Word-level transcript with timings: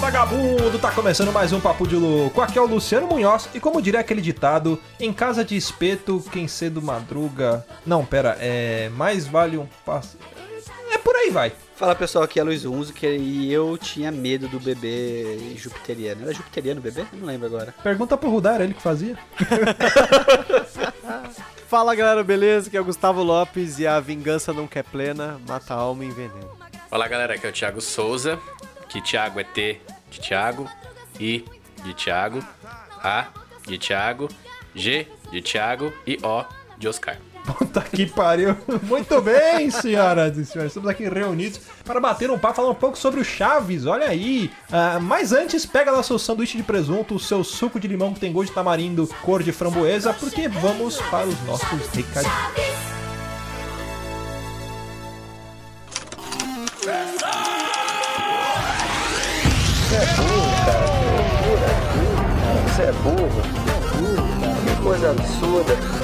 Vagabundo, 0.00 0.78
tá 0.78 0.92
começando 0.92 1.32
mais 1.32 1.52
um 1.52 1.60
Papo 1.60 1.86
de 1.88 1.96
Louco. 1.96 2.40
Aqui 2.40 2.56
é 2.56 2.62
o 2.62 2.66
Luciano 2.66 3.08
Munhoz 3.08 3.48
e 3.52 3.58
como 3.58 3.82
diria 3.82 3.98
aquele 3.98 4.20
ditado, 4.20 4.80
em 5.00 5.12
casa 5.12 5.44
de 5.44 5.56
espeto, 5.56 6.22
quem 6.30 6.46
cedo 6.46 6.80
madruga... 6.80 7.66
Não, 7.84 8.04
pera, 8.06 8.36
é... 8.38 8.88
mais 8.90 9.26
vale 9.26 9.58
um 9.58 9.66
passo... 9.84 10.16
É 10.92 10.98
por 10.98 11.16
aí 11.16 11.30
vai. 11.30 11.52
Fala 11.76 11.94
pessoal, 11.94 12.24
aqui 12.24 12.38
é 12.38 12.44
Luiz 12.44 12.64
Unzuker 12.64 13.18
e 13.18 13.52
eu 13.52 13.76
tinha 13.76 14.12
medo 14.12 14.46
do 14.46 14.60
bebê 14.60 15.54
jupiteriano. 15.56 16.22
Era 16.22 16.32
jupiteriano 16.32 16.78
o 16.78 16.82
bebê? 16.82 17.04
Não 17.12 17.26
lembro 17.26 17.46
agora. 17.46 17.74
Pergunta 17.82 18.16
pro 18.16 18.30
Rudar, 18.30 18.60
ele 18.60 18.74
que 18.74 18.82
fazia. 18.82 19.18
Fala 21.68 21.94
galera, 21.96 22.22
beleza? 22.22 22.68
Aqui 22.68 22.76
é 22.76 22.80
o 22.80 22.84
Gustavo 22.84 23.24
Lopes 23.24 23.80
e 23.80 23.86
a 23.86 23.98
vingança 23.98 24.52
não 24.52 24.68
quer 24.68 24.84
plena, 24.84 25.40
mata 25.48 25.74
a 25.74 25.78
alma 25.78 26.04
e 26.04 26.08
envenena. 26.08 26.46
Fala 26.88 27.08
galera, 27.08 27.34
aqui 27.34 27.44
é 27.44 27.50
o 27.50 27.52
Thiago 27.52 27.80
Souza, 27.80 28.38
que 28.88 29.02
Thiago 29.02 29.40
é 29.40 29.44
T 29.44 29.80
de 30.10 30.20
Thiago, 30.20 30.70
I 31.18 31.44
de 31.82 31.94
Thiago, 31.94 32.44
A 33.02 33.26
de 33.66 33.78
Thiago, 33.78 34.28
G 34.72 35.08
de 35.32 35.42
Thiago 35.42 35.92
e 36.06 36.20
O 36.22 36.44
de 36.78 36.86
Oscar. 36.86 37.18
Puta 37.44 37.80
que 37.82 38.06
pariu. 38.06 38.56
Muito 38.84 39.20
bem, 39.20 39.70
senhoras 39.70 40.36
e 40.38 40.46
senhores. 40.46 40.70
Estamos 40.70 40.88
aqui 40.88 41.06
reunidos 41.08 41.60
para 41.84 42.00
bater 42.00 42.30
um 42.30 42.38
papo, 42.38 42.56
falar 42.56 42.70
um 42.70 42.74
pouco 42.74 42.96
sobre 42.96 43.20
o 43.20 43.24
Chaves. 43.24 43.84
Olha 43.84 44.08
aí. 44.08 44.50
Ah, 44.72 44.98
mas 45.00 45.32
antes, 45.32 45.66
pega 45.66 45.90
lá 45.90 46.02
seu 46.02 46.18
sanduíche 46.18 46.56
de 46.56 46.62
presunto, 46.62 47.14
o 47.14 47.20
seu 47.20 47.44
suco 47.44 47.78
de 47.78 47.86
limão 47.86 48.14
que 48.14 48.20
tem 48.20 48.32
gosto 48.32 48.48
de 48.48 48.54
tamarindo, 48.54 49.06
cor 49.22 49.42
de 49.42 49.52
framboesa, 49.52 50.14
porque 50.14 50.48
vamos 50.48 50.96
para 51.02 51.26
os 51.26 51.40
nossos 51.42 51.68
recadinhos. 51.92 52.94
Você 56.80 56.90
é 59.96 60.12
burro. 60.16 60.74
Você 62.66 62.82
é 62.82 62.92
burro, 62.92 63.42
cara. 63.64 63.84
Que 64.64 64.82
coisa 64.82 65.10
absurda. 65.10 66.03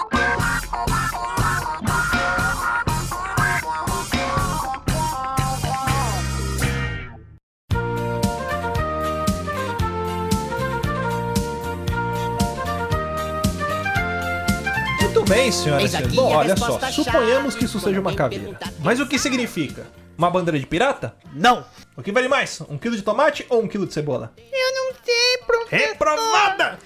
bem, 15.31 15.51
senhoras 15.51 15.81
e 15.81 15.85
Eis 15.85 15.91
senhores. 15.91 15.95
aqui 15.95 16.15
Bom, 16.15 16.33
olha 16.33 16.57
só, 16.57 16.79
suponhamos 16.91 17.55
que 17.55 17.65
isso 17.65 17.79
seja 17.79 17.99
uma 17.99 18.13
caveira. 18.13 18.59
Mas 18.79 18.99
o 18.99 19.07
que 19.07 19.17
significa? 19.17 19.87
Uma 20.17 20.29
bandeira 20.29 20.59
de 20.59 20.67
pirata? 20.67 21.15
Não! 21.33 21.65
O 21.95 22.03
que 22.03 22.11
vale 22.11 22.27
mais? 22.27 22.61
Um 22.69 22.77
quilo 22.77 22.95
de 22.95 23.01
tomate 23.01 23.45
ou 23.49 23.63
um 23.63 23.67
quilo 23.67 23.87
de 23.87 23.93
cebola? 23.93 24.33
Eu 24.37 24.73
não 24.75 24.93
sei, 25.03 25.37
professor. 25.45 25.87
Reprovada! 25.87 26.79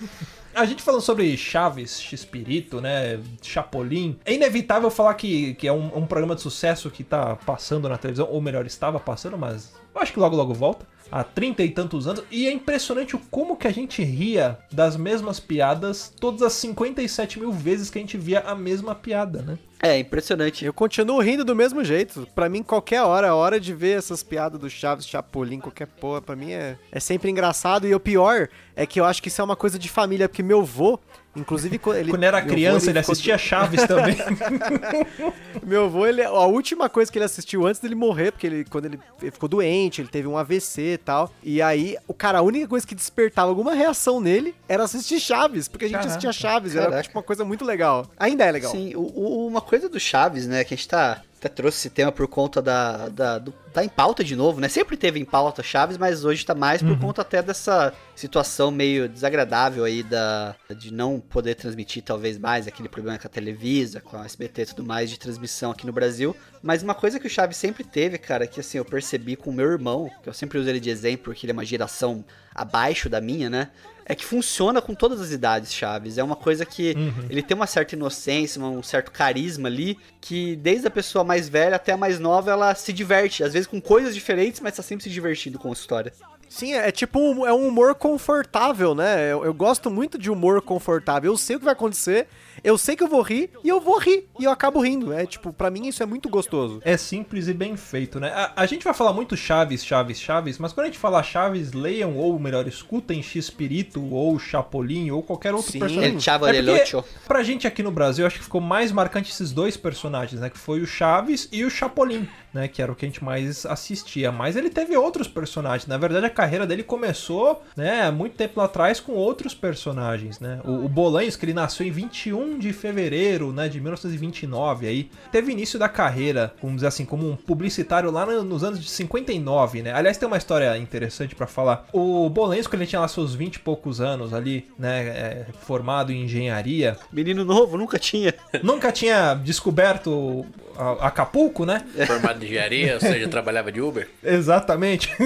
A 0.54 0.64
gente 0.64 0.82
falando 0.82 1.02
sobre 1.02 1.36
Chaves, 1.36 2.00
X-Pirito, 2.00 2.80
né, 2.80 3.20
Chapolin, 3.42 4.18
é 4.24 4.34
inevitável 4.34 4.90
falar 4.90 5.14
que, 5.16 5.54
que 5.56 5.68
é 5.68 5.74
um, 5.74 5.98
um 5.98 6.06
programa 6.06 6.34
de 6.34 6.42
sucesso 6.42 6.90
que 6.90 7.04
tá 7.04 7.36
passando 7.36 7.90
na 7.90 7.98
televisão, 7.98 8.30
ou 8.30 8.40
melhor, 8.40 8.66
estava 8.66 8.98
passando, 8.98 9.38
mas 9.38 9.74
eu 9.94 10.02
acho 10.02 10.14
que 10.14 10.20
logo 10.20 10.34
logo 10.34 10.54
volta, 10.54 10.88
há 11.12 11.24
trinta 11.24 11.64
e 11.64 11.70
tantos 11.70 12.08
anos, 12.08 12.24
e 12.32 12.48
é 12.48 12.52
impressionante 12.52 13.16
o 13.16 13.20
como 13.32 13.56
que 13.56 13.68
a 13.68 13.72
gente 13.72 14.04
ria 14.04 14.58
das 14.72 14.98
mesmas 14.98 15.40
piadas 15.40 16.14
todas 16.20 16.42
as 16.42 16.54
57 16.54 17.40
mil 17.40 17.52
vezes 17.52 17.90
que 17.90 17.98
a 17.98 18.02
gente 18.02 18.18
via 18.18 18.42
a 18.42 18.56
mesma 18.56 18.96
piada, 18.96 19.42
né? 19.42 19.58
É, 19.82 20.00
impressionante. 20.00 20.66
Eu 20.66 20.74
continuo 20.74 21.22
rindo 21.22 21.46
do 21.46 21.56
mesmo 21.56 21.84
jeito. 21.84 22.28
Pra 22.34 22.50
mim, 22.50 22.64
qualquer 22.64 23.04
hora, 23.04 23.30
a 23.30 23.36
hora 23.36 23.60
de 23.60 23.74
ver 23.74 23.98
essas 23.98 24.24
piadas 24.24 24.60
do 24.60 24.70
Chaves, 24.70 25.06
Chapolin, 25.06 25.60
qualquer 25.60 25.86
porra, 25.86 26.22
pra 26.22 26.36
mim 26.36 26.52
é, 26.54 26.78
é 26.92 27.00
sempre 27.00 27.30
engraçado. 27.30 27.86
E 27.86 27.94
o 27.94 28.00
pior 28.00 28.50
é 28.76 28.86
que 28.86 29.00
eu 29.00 29.06
acho 29.06 29.22
que 29.22 29.28
isso 29.28 29.42
é 29.42 29.44
uma 29.44 29.56
coisa 29.56 29.78
de 29.78 29.88
família, 29.88 30.28
porque 30.28 30.42
meu 30.42 30.64
vô, 30.64 31.00
inclusive 31.36 31.78
quando 31.80 31.98
ele. 31.98 32.10
Quando 32.12 32.24
era 32.24 32.42
criança, 32.42 32.90
ele 32.90 33.00
ficou 33.00 33.12
assistia 33.14 33.38
Chaves 33.40 33.84
também. 33.86 34.16
Meu 35.64 35.86
avô, 35.86 36.06
ele, 36.06 36.24
a 36.24 36.32
última 36.46 36.90
coisa 36.90 37.12
que 37.12 37.18
ele 37.18 37.26
assistiu 37.26 37.66
antes 37.66 37.80
dele 37.82 37.96
morrer, 37.96 38.32
porque 38.32 38.46
ele, 38.48 38.66
quando 38.66 38.86
ele, 38.86 39.00
ele 39.22 39.32
ficou 39.32 39.50
doente, 39.50 40.02
ele 40.02 40.08
teve 40.10 40.28
um 40.28 40.38
AVC 40.38 40.94
e 40.94 40.98
tal. 40.98 41.32
E 41.44 41.62
aí, 41.62 41.98
o 42.08 42.14
cara, 42.14 42.40
a 42.40 42.42
única 42.42 42.68
coisa 42.68 42.86
que 42.86 42.96
despertava 42.96 43.50
alguma 43.50 43.74
reação 43.74 44.20
nele 44.20 44.54
era 44.68 44.84
assistir 44.84 45.20
Chaves, 45.20 45.68
porque 45.68 45.86
a 45.86 45.88
gente 45.88 45.98
Caraca. 45.98 46.10
assistia 46.12 46.32
Chaves, 46.32 46.76
era 46.76 46.86
Caraca. 46.86 47.04
tipo 47.04 47.18
uma 47.18 47.24
coisa 47.24 47.44
muito 47.46 47.66
legal. 47.66 48.06
Ainda 48.20 48.46
é 48.46 48.52
legal. 48.52 48.72
Sim, 48.72 48.94
o- 48.96 49.02
o- 49.02 49.48
uma 49.48 49.62
coisa 49.62 49.88
do 49.90 50.00
Chaves, 50.00 50.48
né, 50.48 50.64
que 50.64 50.74
a 50.74 50.78
gente 50.78 50.88
tá. 50.88 51.22
Até 51.46 51.50
trouxe 51.50 51.78
esse 51.78 51.90
tema 51.92 52.12
por 52.12 52.28
conta 52.28 52.60
da. 52.60 53.08
da 53.08 53.38
do, 53.38 53.52
tá 53.72 53.86
em 53.86 53.90
pauta 53.90 54.24
de 54.24 54.36
novo, 54.36 54.60
né? 54.60 54.68
Sempre 54.68 54.98
teve 54.98 55.20
em 55.20 55.26
pauta 55.26 55.62
Chaves, 55.62 55.96
mas 55.96 56.26
hoje 56.26 56.44
tá 56.44 56.56
mais 56.56 56.82
por 56.82 56.98
conta 56.98 57.22
até 57.22 57.40
dessa 57.40 57.94
situação 58.16 58.72
meio 58.72 59.08
desagradável 59.08 59.84
aí 59.84 60.02
da, 60.02 60.56
de 60.76 60.92
não 60.92 61.20
poder 61.20 61.54
transmitir 61.54 62.02
talvez 62.02 62.40
mais 62.40 62.68
aquele 62.68 62.90
problema 62.90 63.20
com 63.20 63.28
a 63.28 63.30
Televisa, 63.30 64.02
com 64.02 64.18
a 64.18 64.26
SBT 64.26 64.62
e 64.64 64.66
tudo 64.66 64.84
mais 64.84 65.08
de 65.08 65.20
transmissão 65.20 65.70
aqui 65.70 65.86
no 65.86 65.94
Brasil. 65.94 66.36
Mas 66.64 66.82
uma 66.82 66.96
coisa 66.96 67.20
que 67.20 67.28
o 67.28 67.30
Chaves 67.30 67.58
sempre 67.58 67.84
teve, 67.84 68.18
cara, 68.18 68.48
que 68.48 68.60
assim, 68.60 68.80
eu 68.80 68.86
percebi 68.86 69.36
com 69.36 69.52
o 69.52 69.54
meu 69.54 69.70
irmão, 69.70 70.10
que 70.24 70.30
eu 70.30 70.34
sempre 70.34 70.58
uso 70.58 70.68
ele 70.68 70.80
de 70.80 70.90
exemplo, 70.90 71.26
porque 71.26 71.46
ele 71.46 71.52
é 71.52 71.54
uma 71.54 71.66
geração 71.66 72.26
abaixo 72.56 73.08
da 73.08 73.22
minha, 73.22 73.52
né? 73.52 73.70
É 74.06 74.14
que 74.14 74.24
funciona 74.24 74.82
com 74.82 74.94
todas 74.94 75.20
as 75.20 75.32
idades, 75.32 75.74
Chaves. 75.74 76.18
É 76.18 76.24
uma 76.24 76.36
coisa 76.36 76.64
que 76.66 76.96
ele 77.30 77.42
tem 77.42 77.56
uma 77.56 77.66
certa 77.66 77.96
inocência, 77.96 78.62
um 78.62 78.84
certo 78.84 79.12
carisma 79.12 79.68
ali, 79.68 79.98
que 80.22 80.56
desde 80.58 80.88
a 80.88 80.92
pessoa 80.92 81.24
mais 81.24 81.50
velha 81.50 81.76
até 81.76 81.94
a 81.94 81.98
mais 81.98 82.20
nova, 82.20 82.52
ela 82.52 82.76
se 82.76 82.94
diverte. 82.94 83.44
Às 83.44 83.54
vezes 83.54 83.68
com 83.68 83.82
coisas 83.82 84.14
diferentes, 84.14 84.60
mas 84.60 84.76
tá 84.76 84.84
sempre 84.84 85.04
se 85.04 85.10
divertindo 85.10 85.58
com 85.58 85.70
a 85.70 85.74
história. 85.74 86.14
Sim, 86.48 86.74
é 86.74 86.92
tipo 86.92 87.20
um, 87.20 87.46
é 87.46 87.52
um 87.52 87.68
humor 87.68 87.96
confortável, 87.96 88.94
né? 88.94 89.32
Eu, 89.32 89.44
eu 89.44 89.54
gosto 89.54 89.90
muito 89.90 90.18
de 90.18 90.30
humor 90.30 90.62
confortável. 90.62 91.32
Eu 91.32 91.38
sei 91.38 91.56
o 91.56 91.60
que 91.60 91.66
vai 91.66 91.74
acontecer, 91.74 92.28
eu 92.64 92.78
sei 92.78 92.96
que 92.96 93.04
eu 93.04 93.08
vou 93.08 93.22
rir 93.22 93.50
e 93.64 93.70
eu 93.70 93.80
vou 93.80 93.98
rir 94.00 94.28
e 94.40 94.44
eu 94.44 94.52
acabo 94.52 94.80
rindo. 94.80 95.14
É 95.14 95.26
tipo, 95.26 95.52
pra 95.54 95.70
mim 95.70 95.88
isso 95.88 96.02
é 96.02 96.06
muito 96.06 96.30
gostoso. 96.30 96.82
É 96.84 96.98
simples 96.98 97.48
e 97.48 97.54
bem 97.54 97.76
feito, 97.78 98.20
né? 98.20 98.30
A, 98.30 98.54
a 98.56 98.66
gente 98.66 98.84
vai 98.84 98.94
falar 98.94 99.14
muito 99.14 99.36
Chaves, 99.36 99.86
Chaves, 99.86 100.20
Chaves, 100.20 100.58
mas 100.58 100.74
quando 100.74 100.86
a 100.86 100.90
gente 100.90 101.00
falar 101.00 101.24
Chaves, 101.24 101.74
leiam, 101.74 102.16
ou 102.18 102.38
melhor, 102.40 102.68
escutem 102.68 103.22
X-Pirito, 103.22 104.04
ou 104.14 104.38
Chapolin, 104.40 105.12
ou 105.12 105.22
qualquer 105.22 105.54
outro 105.54 105.72
Sim. 105.72 105.80
personagem. 105.80 106.20
Chavo 106.20 106.48
é 106.48 106.54
porque, 106.62 107.04
pra 107.28 107.44
gente 107.44 107.68
aqui 107.68 107.84
no 107.84 107.92
Brasil, 107.92 108.26
acho 108.26 108.38
que 108.38 108.44
ficou 108.44 108.62
mais 108.62 108.92
marcante 108.92 109.32
esses 109.32 109.52
dois 109.52 109.78
personagens, 109.78 110.42
né? 110.42 110.50
Que 110.50 110.58
foi 110.58 110.82
o 110.82 110.88
Chaves 110.88 111.48
e 111.52 111.64
o 111.64 111.70
Chapolin, 111.70 112.28
né? 112.54 112.68
Que 112.68 112.82
era 112.82 112.92
o 112.92 112.96
que 112.96 113.06
a 113.06 113.08
gente 113.08 113.24
mais 113.24 113.66
assistia. 113.66 114.32
Mas 114.32 114.56
ele 114.56 114.70
teve 114.70 114.96
outros 114.98 115.28
personagens. 115.28 115.88
Na 115.88 115.98
verdade, 115.98 116.26
a 116.26 116.30
carreira 116.30 116.66
dele 116.66 116.84
começou, 116.84 117.64
né? 117.76 118.04
Há 118.04 118.12
muito 118.12 118.36
tempo 118.36 118.60
lá 118.60 118.66
atrás 118.66 119.00
com 119.00 119.14
outros 119.14 119.54
personagens, 119.54 120.40
né? 120.40 120.62
O, 120.64 120.86
o 120.86 120.90
Bolanhos, 120.90 121.36
que 121.36 121.46
ele 121.46 121.54
nasceu 121.54 121.86
em 121.86 121.92
21 121.92 122.45
21 122.46 122.60
de 122.60 122.72
fevereiro, 122.74 123.52
né, 123.52 123.68
de 123.68 123.80
1929 123.80 124.88
aí. 124.88 125.10
Teve 125.32 125.52
início 125.52 125.78
da 125.80 125.90
carreira, 125.90 126.54
vamos 126.62 126.78
dizer 126.78 126.88
assim, 126.88 127.06
como 127.06 127.30
um 127.30 127.36
publicitário 127.36 128.12
lá 128.12 128.26
no- 128.26 128.44
nos 128.44 128.64
anos 128.64 128.80
de 128.82 128.90
59, 128.90 129.82
né? 129.82 129.92
Aliás, 129.94 130.18
tem 130.18 130.28
uma 130.28 130.38
história 130.38 130.78
interessante 130.78 131.36
pra 131.36 131.48
falar. 131.48 131.88
O 131.92 132.30
Bolensko, 132.30 132.76
ele 132.76 132.86
tinha 132.86 133.00
lá 133.02 133.08
seus 133.08 133.34
20 133.36 133.56
e 133.56 133.60
poucos 133.60 134.00
anos 134.02 134.34
ali, 134.34 134.68
né, 134.78 135.08
é, 135.08 135.46
formado 135.62 136.12
em 136.12 136.24
engenharia. 136.24 136.98
Menino 137.12 137.44
novo, 137.44 137.78
nunca 137.78 137.98
tinha. 138.00 138.34
Nunca 138.64 138.92
tinha 138.92 139.34
descoberto 139.34 140.46
a- 140.78 141.08
Acapulco, 141.08 141.66
né? 141.66 141.86
Formado 142.08 142.42
em 142.44 142.48
engenharia, 142.48 142.94
ou 142.96 143.00
seja, 143.00 143.28
trabalhava 143.28 143.72
de 143.72 143.82
Uber. 143.82 144.08
Exatamente. 144.24 145.10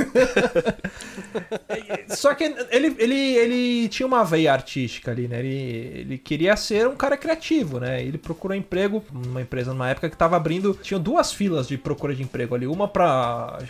Só 2.10 2.34
que 2.34 2.44
ele, 2.72 2.96
ele, 2.98 3.16
ele 3.36 3.90
tinha 3.90 4.06
uma 4.08 4.24
veia 4.24 4.54
artística 4.54 5.12
ali, 5.12 5.28
né? 5.28 5.40
Ele, 5.40 6.00
ele 6.00 6.18
queria 6.18 6.56
ser 6.56 6.88
um 6.88 6.96
cara 6.96 7.18
criativo, 7.18 7.80
né? 7.80 8.02
Ele 8.04 8.18
procurou 8.18 8.56
emprego 8.56 9.04
numa 9.12 9.42
empresa 9.42 9.72
numa 9.74 9.90
época 9.90 10.10
que 10.10 10.18
tava 10.18 10.36
abrindo. 10.36 10.78
Tinha 10.82 11.00
duas 11.00 11.32
filas 11.32 11.68
de 11.68 11.78
procura 11.78 12.16
de 12.16 12.24
emprego 12.24 12.56
ali. 12.56 12.68
Uma 12.68 12.90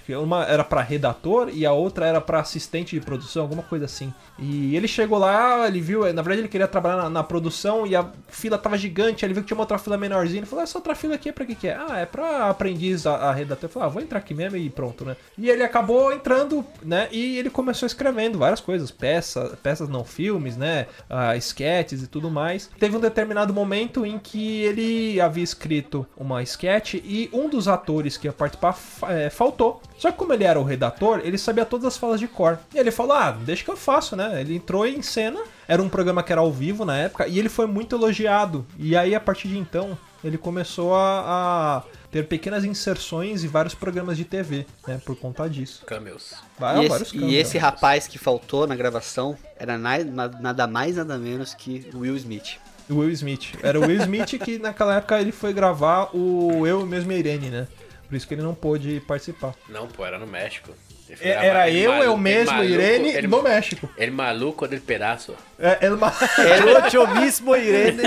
que 0.05 0.15
uma 0.15 0.43
era 0.45 0.63
pra 0.63 0.81
redator 0.81 1.49
e 1.53 1.65
a 1.65 1.71
outra 1.71 2.05
era 2.05 2.21
pra 2.21 2.39
assistente 2.39 2.97
de 2.97 3.05
produção, 3.05 3.43
alguma 3.43 3.63
coisa 3.63 3.85
assim. 3.85 4.13
E 4.37 4.75
ele 4.75 4.87
chegou 4.87 5.17
lá, 5.17 5.67
ele 5.67 5.81
viu. 5.81 6.01
Na 6.13 6.21
verdade, 6.21 6.41
ele 6.41 6.47
queria 6.47 6.67
trabalhar 6.67 6.97
na, 7.03 7.09
na 7.09 7.23
produção 7.23 7.85
e 7.85 7.95
a 7.95 8.07
fila 8.29 8.57
tava 8.57 8.77
gigante. 8.77 9.25
Ele 9.25 9.33
viu 9.33 9.43
que 9.43 9.47
tinha 9.47 9.57
uma 9.57 9.63
outra 9.63 9.77
fila 9.77 9.97
menorzinha. 9.97 10.39
Ele 10.39 10.45
falou: 10.45 10.63
Essa 10.63 10.77
outra 10.77 10.95
fila 10.95 11.15
aqui 11.15 11.29
é 11.29 11.31
pra 11.31 11.45
que, 11.45 11.55
que 11.55 11.67
é? 11.67 11.68
Ah, 11.77 11.97
é 11.99 12.05
pra 12.05 12.49
aprendiz 12.49 13.05
a, 13.05 13.15
a 13.15 13.33
redator. 13.33 13.65
Ele 13.65 13.73
falou: 13.73 13.87
Ah, 13.87 13.91
vou 13.91 14.01
entrar 14.01 14.19
aqui 14.19 14.33
mesmo 14.33 14.57
e 14.57 14.69
pronto, 14.69 15.05
né? 15.05 15.15
E 15.37 15.49
ele 15.49 15.63
acabou 15.63 16.11
entrando, 16.11 16.65
né? 16.83 17.07
E 17.11 17.37
ele 17.37 17.49
começou 17.49 17.85
escrevendo 17.85 18.37
várias 18.37 18.59
coisas, 18.59 18.91
peças, 18.91 19.55
peças 19.61 19.89
não 19.89 20.03
filmes, 20.03 20.57
né? 20.57 20.87
Ah, 21.09 21.35
e 21.35 22.07
tudo 22.07 22.29
mais. 22.29 22.69
Teve 22.79 22.95
um 22.95 22.99
determinado 22.99 23.53
momento 23.53 24.05
em 24.05 24.17
que 24.17 24.61
ele 24.61 25.19
havia 25.19 25.43
escrito 25.43 26.05
uma 26.17 26.41
sketch 26.43 26.95
e 26.95 27.29
um 27.33 27.49
dos 27.49 27.67
atores 27.67 28.17
que 28.17 28.27
ia 28.27 28.33
participar 28.33 28.77
eh, 29.09 29.29
faltou. 29.29 29.81
Só 29.97 30.11
que 30.11 30.17
como 30.17 30.33
ele 30.33 30.43
era 30.43 30.59
o 30.59 30.63
redator, 30.63 31.21
ele 31.23 31.37
sabia 31.37 31.65
todas 31.65 31.85
as 31.85 31.97
falas 31.97 32.19
de 32.19 32.27
cor. 32.27 32.59
E 32.73 32.77
ele 32.77 32.91
falou: 32.91 33.13
Ah, 33.13 33.31
deixa 33.31 33.63
que 33.63 33.71
eu 33.71 33.77
faço, 33.77 34.15
né? 34.15 34.39
Ele 34.41 34.55
entrou 34.55 34.85
em 34.85 35.01
cena, 35.01 35.41
era 35.67 35.81
um 35.81 35.89
programa 35.89 36.23
que 36.23 36.31
era 36.31 36.41
ao 36.41 36.51
vivo 36.51 36.85
na 36.85 36.97
época, 36.97 37.27
e 37.27 37.37
ele 37.37 37.49
foi 37.49 37.67
muito 37.67 37.95
elogiado. 37.95 38.65
E 38.77 38.95
aí, 38.95 39.13
a 39.13 39.19
partir 39.19 39.47
de 39.47 39.57
então, 39.57 39.97
ele 40.23 40.37
começou 40.37 40.93
a, 40.95 41.79
a 41.79 41.83
ter 42.11 42.27
pequenas 42.27 42.63
inserções 42.65 43.43
em 43.43 43.47
vários 43.47 43.73
programas 43.75 44.17
de 44.17 44.25
TV, 44.25 44.65
né? 44.87 44.99
Por 45.05 45.15
conta 45.15 45.49
disso. 45.49 45.85
Cameos. 45.85 46.33
Vai, 46.57 46.85
e, 46.85 46.87
vários 46.89 47.09
esse, 47.13 47.17
e 47.17 47.35
esse 47.35 47.57
rapaz 47.57 48.07
que 48.07 48.17
faltou 48.17 48.65
na 48.67 48.75
gravação 48.75 49.37
era 49.57 49.77
na- 49.77 50.03
na- 50.03 50.27
nada 50.27 50.67
mais, 50.67 50.95
nada 50.97 51.17
menos 51.17 51.53
que 51.53 51.89
Will 51.93 52.15
Smith. 52.17 52.57
O 52.89 52.95
Will 52.95 53.11
Smith. 53.11 53.53
Era 53.61 53.79
o 53.79 53.83
Will 53.85 54.01
Smith 54.01 54.37
que 54.43 54.57
naquela 54.57 54.95
época 54.95 55.21
ele 55.21 55.31
foi 55.31 55.53
gravar 55.53 56.09
o 56.15 56.65
Eu 56.65 56.85
mesmo 56.85 57.11
e 57.11 57.15
a 57.15 57.17
Irene, 57.19 57.49
né? 57.49 57.67
Por 58.07 58.15
isso 58.15 58.27
que 58.27 58.33
ele 58.33 58.41
não 58.41 58.55
pôde 58.55 58.99
participar. 59.07 59.53
Não, 59.69 59.87
pô, 59.87 60.03
era 60.03 60.17
no 60.17 60.25
México. 60.25 60.71
É, 61.13 61.15
ficava- 61.15 61.45
Era 61.45 61.69
ele 61.69 61.79
eu, 61.81 61.91
eu 61.93 62.13
ele 62.13 62.21
mesmo, 62.21 62.53
maluco, 62.55 62.73
Irene, 62.73 63.09
ele, 63.09 63.27
no 63.27 63.41
México. 63.41 63.89
Ele 63.97 64.11
maluco 64.11 64.67
del 64.67 64.81
pedaço. 64.81 65.35
É, 65.59 65.77
el, 65.85 65.97
ma- 65.97 66.13
Era 66.37 66.87
o 67.01 67.15
mismo 67.19 67.55
Irene. 67.55 68.03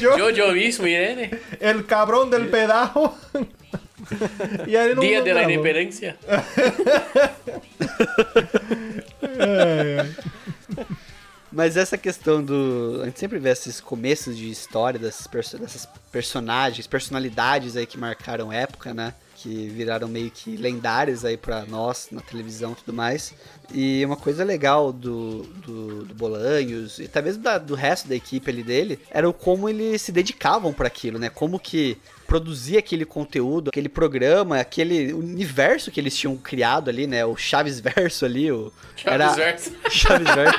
Yo- 0.00 0.16
Yo, 0.18 0.30
yo 0.30 0.52
mismo, 0.52 0.86
Irene. 0.86 1.30
el 1.60 1.84
cabrón 1.86 2.30
del 2.30 2.48
pedaço. 2.48 3.12
e 4.66 4.76
aí 4.76 4.86
ele 4.86 4.94
não 4.94 5.02
Dia 5.02 5.18
não 5.18 5.24
de 5.24 5.32
la 5.32 5.40
gravou. 5.40 5.54
Independência. 5.58 6.16
Mas 11.50 11.76
essa 11.76 11.96
questão 11.96 12.42
do. 12.42 13.00
A 13.02 13.04
gente 13.06 13.20
sempre 13.20 13.38
vê 13.38 13.50
esses 13.50 13.80
começos 13.80 14.36
de 14.36 14.50
história 14.50 14.98
dessas, 14.98 15.26
perso- 15.26 15.56
dessas 15.58 15.86
personagens, 16.10 16.86
personalidades 16.86 17.76
aí 17.76 17.86
que 17.86 17.96
marcaram 17.96 18.52
época, 18.52 18.92
né? 18.92 19.14
Que 19.44 19.68
viraram 19.68 20.08
meio 20.08 20.30
que 20.30 20.56
lendárias 20.56 21.22
aí 21.22 21.36
pra 21.36 21.66
nós 21.66 22.08
na 22.10 22.22
televisão 22.22 22.72
e 22.72 22.76
tudo 22.76 22.94
mais. 22.94 23.34
E 23.74 24.02
uma 24.06 24.16
coisa 24.16 24.42
legal 24.42 24.90
do, 24.90 25.42
do, 25.42 26.04
do 26.06 26.14
Bolanhos 26.14 26.98
e 26.98 27.06
talvez 27.06 27.36
da- 27.36 27.58
do 27.58 27.74
resto 27.74 28.08
da 28.08 28.14
equipe 28.14 28.50
ali 28.50 28.62
dele 28.62 28.98
era 29.10 29.28
o 29.28 29.34
como 29.34 29.68
eles 29.68 30.00
se 30.00 30.12
dedicavam 30.12 30.72
para 30.72 30.86
aquilo, 30.86 31.18
né? 31.18 31.28
Como 31.28 31.58
que 31.58 31.98
produzir 32.26 32.78
aquele 32.78 33.04
conteúdo, 33.04 33.68
aquele 33.68 33.88
programa, 33.90 34.58
aquele 34.58 35.12
universo 35.12 35.90
que 35.90 36.00
eles 36.00 36.16
tinham 36.16 36.38
criado 36.38 36.88
ali, 36.88 37.06
né? 37.06 37.22
O 37.26 37.36
Chaves 37.36 37.80
Verso 37.80 38.24
ali, 38.24 38.50
o 38.50 38.72
Chaves 38.96 39.36
Verso. 39.36 39.72
Chaves 39.90 40.34
Verso. 40.34 40.58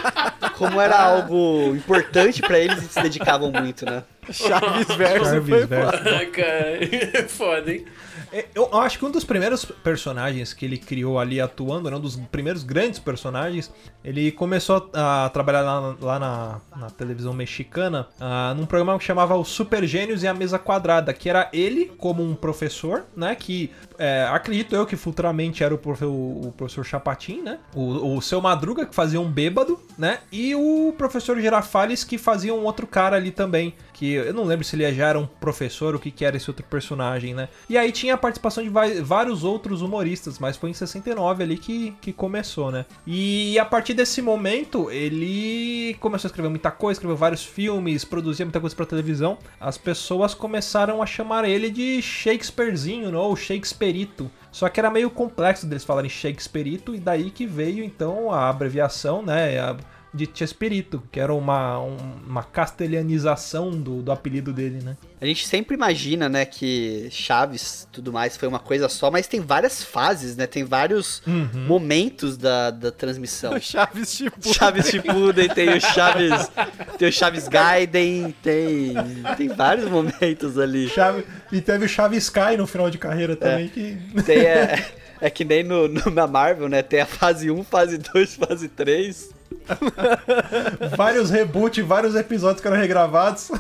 Como 0.60 0.80
era 0.80 0.96
algo 1.00 1.76
importante 1.76 2.40
pra 2.40 2.60
eles 2.60 2.84
e 2.84 2.88
se 2.88 3.02
dedicavam 3.02 3.52
muito, 3.52 3.84
né? 3.84 4.04
Chaves 4.32 4.88
Verso 4.96 5.26
Chaves 5.26 5.50
foi 5.50 5.66
Verso. 5.66 5.98
foda. 5.98 6.26
Cara, 6.28 7.28
foda, 7.30 7.72
hein? 7.74 7.86
É, 8.32 8.46
Eu 8.56 8.74
acho 8.80 8.98
que 9.00 9.06
um 9.06 9.12
dos 9.12 9.24
primeiros 9.24 9.64
personagens 9.66 10.54
que 10.54 10.66
ele 10.66 10.78
criou 10.78 11.20
ali 11.20 11.40
atuando, 11.40 11.90
né, 11.90 11.96
um 11.96 12.00
dos 12.00 12.16
primeiros 12.16 12.64
grandes 12.64 13.00
personagens, 13.00 13.72
ele 14.04 14.32
começou 14.32 14.90
a 14.94 15.30
trabalhar 15.32 15.62
lá, 15.62 15.96
lá 16.02 16.20
na, 16.20 16.62
na 16.76 16.90
televisão 16.90 17.34
mexicana, 17.34 18.08
ah, 18.20 18.54
num 18.58 18.66
programa 18.66 18.98
que 18.98 19.06
chamava 19.06 19.36
Os 19.38 19.48
Super 19.50 19.86
Gênios 19.86 20.24
e 20.24 20.28
a 20.28 20.34
Mesa 20.34 20.58
Quadrada, 20.60 21.14
que 21.14 21.30
era 21.30 21.50
ele 21.54 21.92
como 21.98 22.24
um 22.24 22.36
professor, 22.36 23.06
né, 23.16 23.36
que 23.36 23.72
é, 23.98 24.28
acredito 24.32 24.76
eu 24.76 24.86
que 24.86 24.96
futuramente 24.98 25.64
era 25.64 25.74
o, 25.74 25.78
profe- 25.78 26.06
o- 26.06 26.42
o 26.48 26.54
professor 26.58 26.84
Chapatin, 26.84 27.42
né, 27.42 27.60
o, 27.74 28.18
o 28.18 28.22
seu 28.22 28.42
Madruga 28.42 28.86
que 28.86 28.94
fazia 28.96 29.22
um 29.22 29.30
bêbado, 29.32 29.80
né, 29.98 30.20
e 30.32 30.54
o 30.56 30.94
professor 30.98 31.40
Girafales 31.40 32.04
que 32.04 32.18
fazia 32.18 32.54
um 32.54 32.64
outro 32.66 32.86
cara 32.88 33.16
ali 33.16 33.32
também, 33.32 33.74
que 33.94 34.15
eu 34.24 34.34
não 34.34 34.44
lembro 34.44 34.64
se 34.66 34.76
ele 34.76 34.92
já 34.94 35.08
era 35.10 35.20
um 35.20 35.26
professor, 35.26 35.96
o 35.96 36.00
que, 36.00 36.12
que 36.12 36.24
era 36.26 36.38
esse 36.38 36.50
outro 36.50 36.66
personagem, 36.66 37.34
né? 37.34 37.50
E 37.70 37.78
aí 37.78 37.92
tinha 37.92 38.14
a 38.14 38.18
participação 38.18 38.64
de 38.64 38.70
vários 38.70 39.44
outros 39.44 39.82
humoristas, 39.82 40.40
mas 40.40 40.58
foi 40.58 40.70
em 40.70 40.74
69 40.74 41.44
ali 41.44 41.58
que, 41.58 41.94
que 42.02 42.12
começou, 42.14 42.72
né? 42.72 42.86
E 43.06 43.58
a 43.60 43.66
partir 43.66 43.94
desse 43.94 44.22
momento, 44.22 44.90
ele 44.92 45.96
começou 46.00 46.28
a 46.28 46.30
escrever 46.30 46.50
muita 46.50 46.72
coisa, 46.72 46.98
escreveu 46.98 47.18
vários 47.18 47.44
filmes, 47.46 48.04
produzia 48.06 48.46
muita 48.46 48.60
coisa 48.60 48.76
pra 48.76 48.86
televisão. 48.86 49.38
As 49.60 49.78
pessoas 49.78 50.34
começaram 50.34 51.02
a 51.02 51.06
chamar 51.06 51.46
ele 51.48 51.70
de 51.70 52.02
Shakespearezinho, 52.02 53.12
né? 53.12 53.18
ou 53.18 53.36
Shakespearito. 53.36 54.30
Só 54.52 54.70
que 54.70 54.80
era 54.80 54.90
meio 54.90 55.10
complexo 55.10 55.66
deles 55.66 55.84
falarem 55.84 56.10
Shakespearito, 56.10 56.96
e 56.96 57.00
daí 57.00 57.30
que 57.30 57.46
veio 57.46 57.84
então 57.84 58.32
a 58.32 58.50
abreviação, 58.50 59.22
né? 59.22 59.60
a- 59.60 59.76
de 60.16 60.30
Chespirito, 60.34 61.04
que 61.12 61.20
era 61.20 61.34
uma, 61.34 61.80
um- 61.80 61.98
uma 62.26 62.44
castelhanização 62.44 63.72
do, 63.72 64.02
do 64.02 64.12
apelido 64.12 64.54
dele, 64.54 64.80
né? 64.84 64.96
A 65.20 65.26
gente 65.26 65.48
sempre 65.48 65.76
imagina, 65.76 66.30
né, 66.30 66.46
que 66.46 67.08
Chaves 67.10 67.88
tudo 67.92 68.14
mais 68.14 68.38
foi 68.38 68.48
uma 68.48 68.60
coisa 68.60 68.88
só, 68.90 69.10
mas 69.10 69.28
tem 69.28 69.40
várias 69.42 69.84
fases, 69.84 70.36
né? 70.36 70.46
Tem 70.46 70.64
vários 70.64 71.22
momentos 71.68 72.38
da, 72.38 72.70
da 72.72 72.92
transmissão. 72.92 73.60
Chaves 73.60 74.16
tipo. 74.16 74.54
Chaves 74.54 74.88
Shippuden, 74.90 75.50
tem 75.50 75.70
o 75.70 75.82
Chaves, 75.82 76.50
tem 76.98 77.08
o 77.10 77.12
Chaves 77.12 77.48
Gaiden, 77.48 78.36
tem 78.44 78.94
tem 79.38 79.48
vários 79.50 79.90
momentos 79.90 80.58
ali. 80.60 80.88
Chave, 80.90 81.26
e 81.52 81.60
teve 81.62 81.86
o 81.86 81.90
Chaves 81.90 82.24
Sky 82.26 82.56
no 82.58 82.68
final 82.68 82.90
de 82.90 82.98
carreira 82.98 83.36
também, 83.36 83.68
que 83.70 83.98
Tem, 84.24 84.38
é, 84.40 84.86
é 85.22 85.30
que 85.30 85.44
nem 85.44 85.64
no, 85.64 85.88
no- 85.88 86.12
na 86.12 86.28
Marvel, 86.28 86.70
né? 86.70 86.82
Tem 86.84 87.02
a 87.02 87.06
fase 87.06 87.50
1, 87.50 87.64
fase 87.64 87.98
2, 87.98 88.36
fase 88.36 88.68
3. 88.70 89.35
vários 90.96 91.30
reboots, 91.30 91.84
vários 91.86 92.16
episódios 92.16 92.62
que 92.62 92.68
eram 92.68 92.78
regravados. 92.78 93.52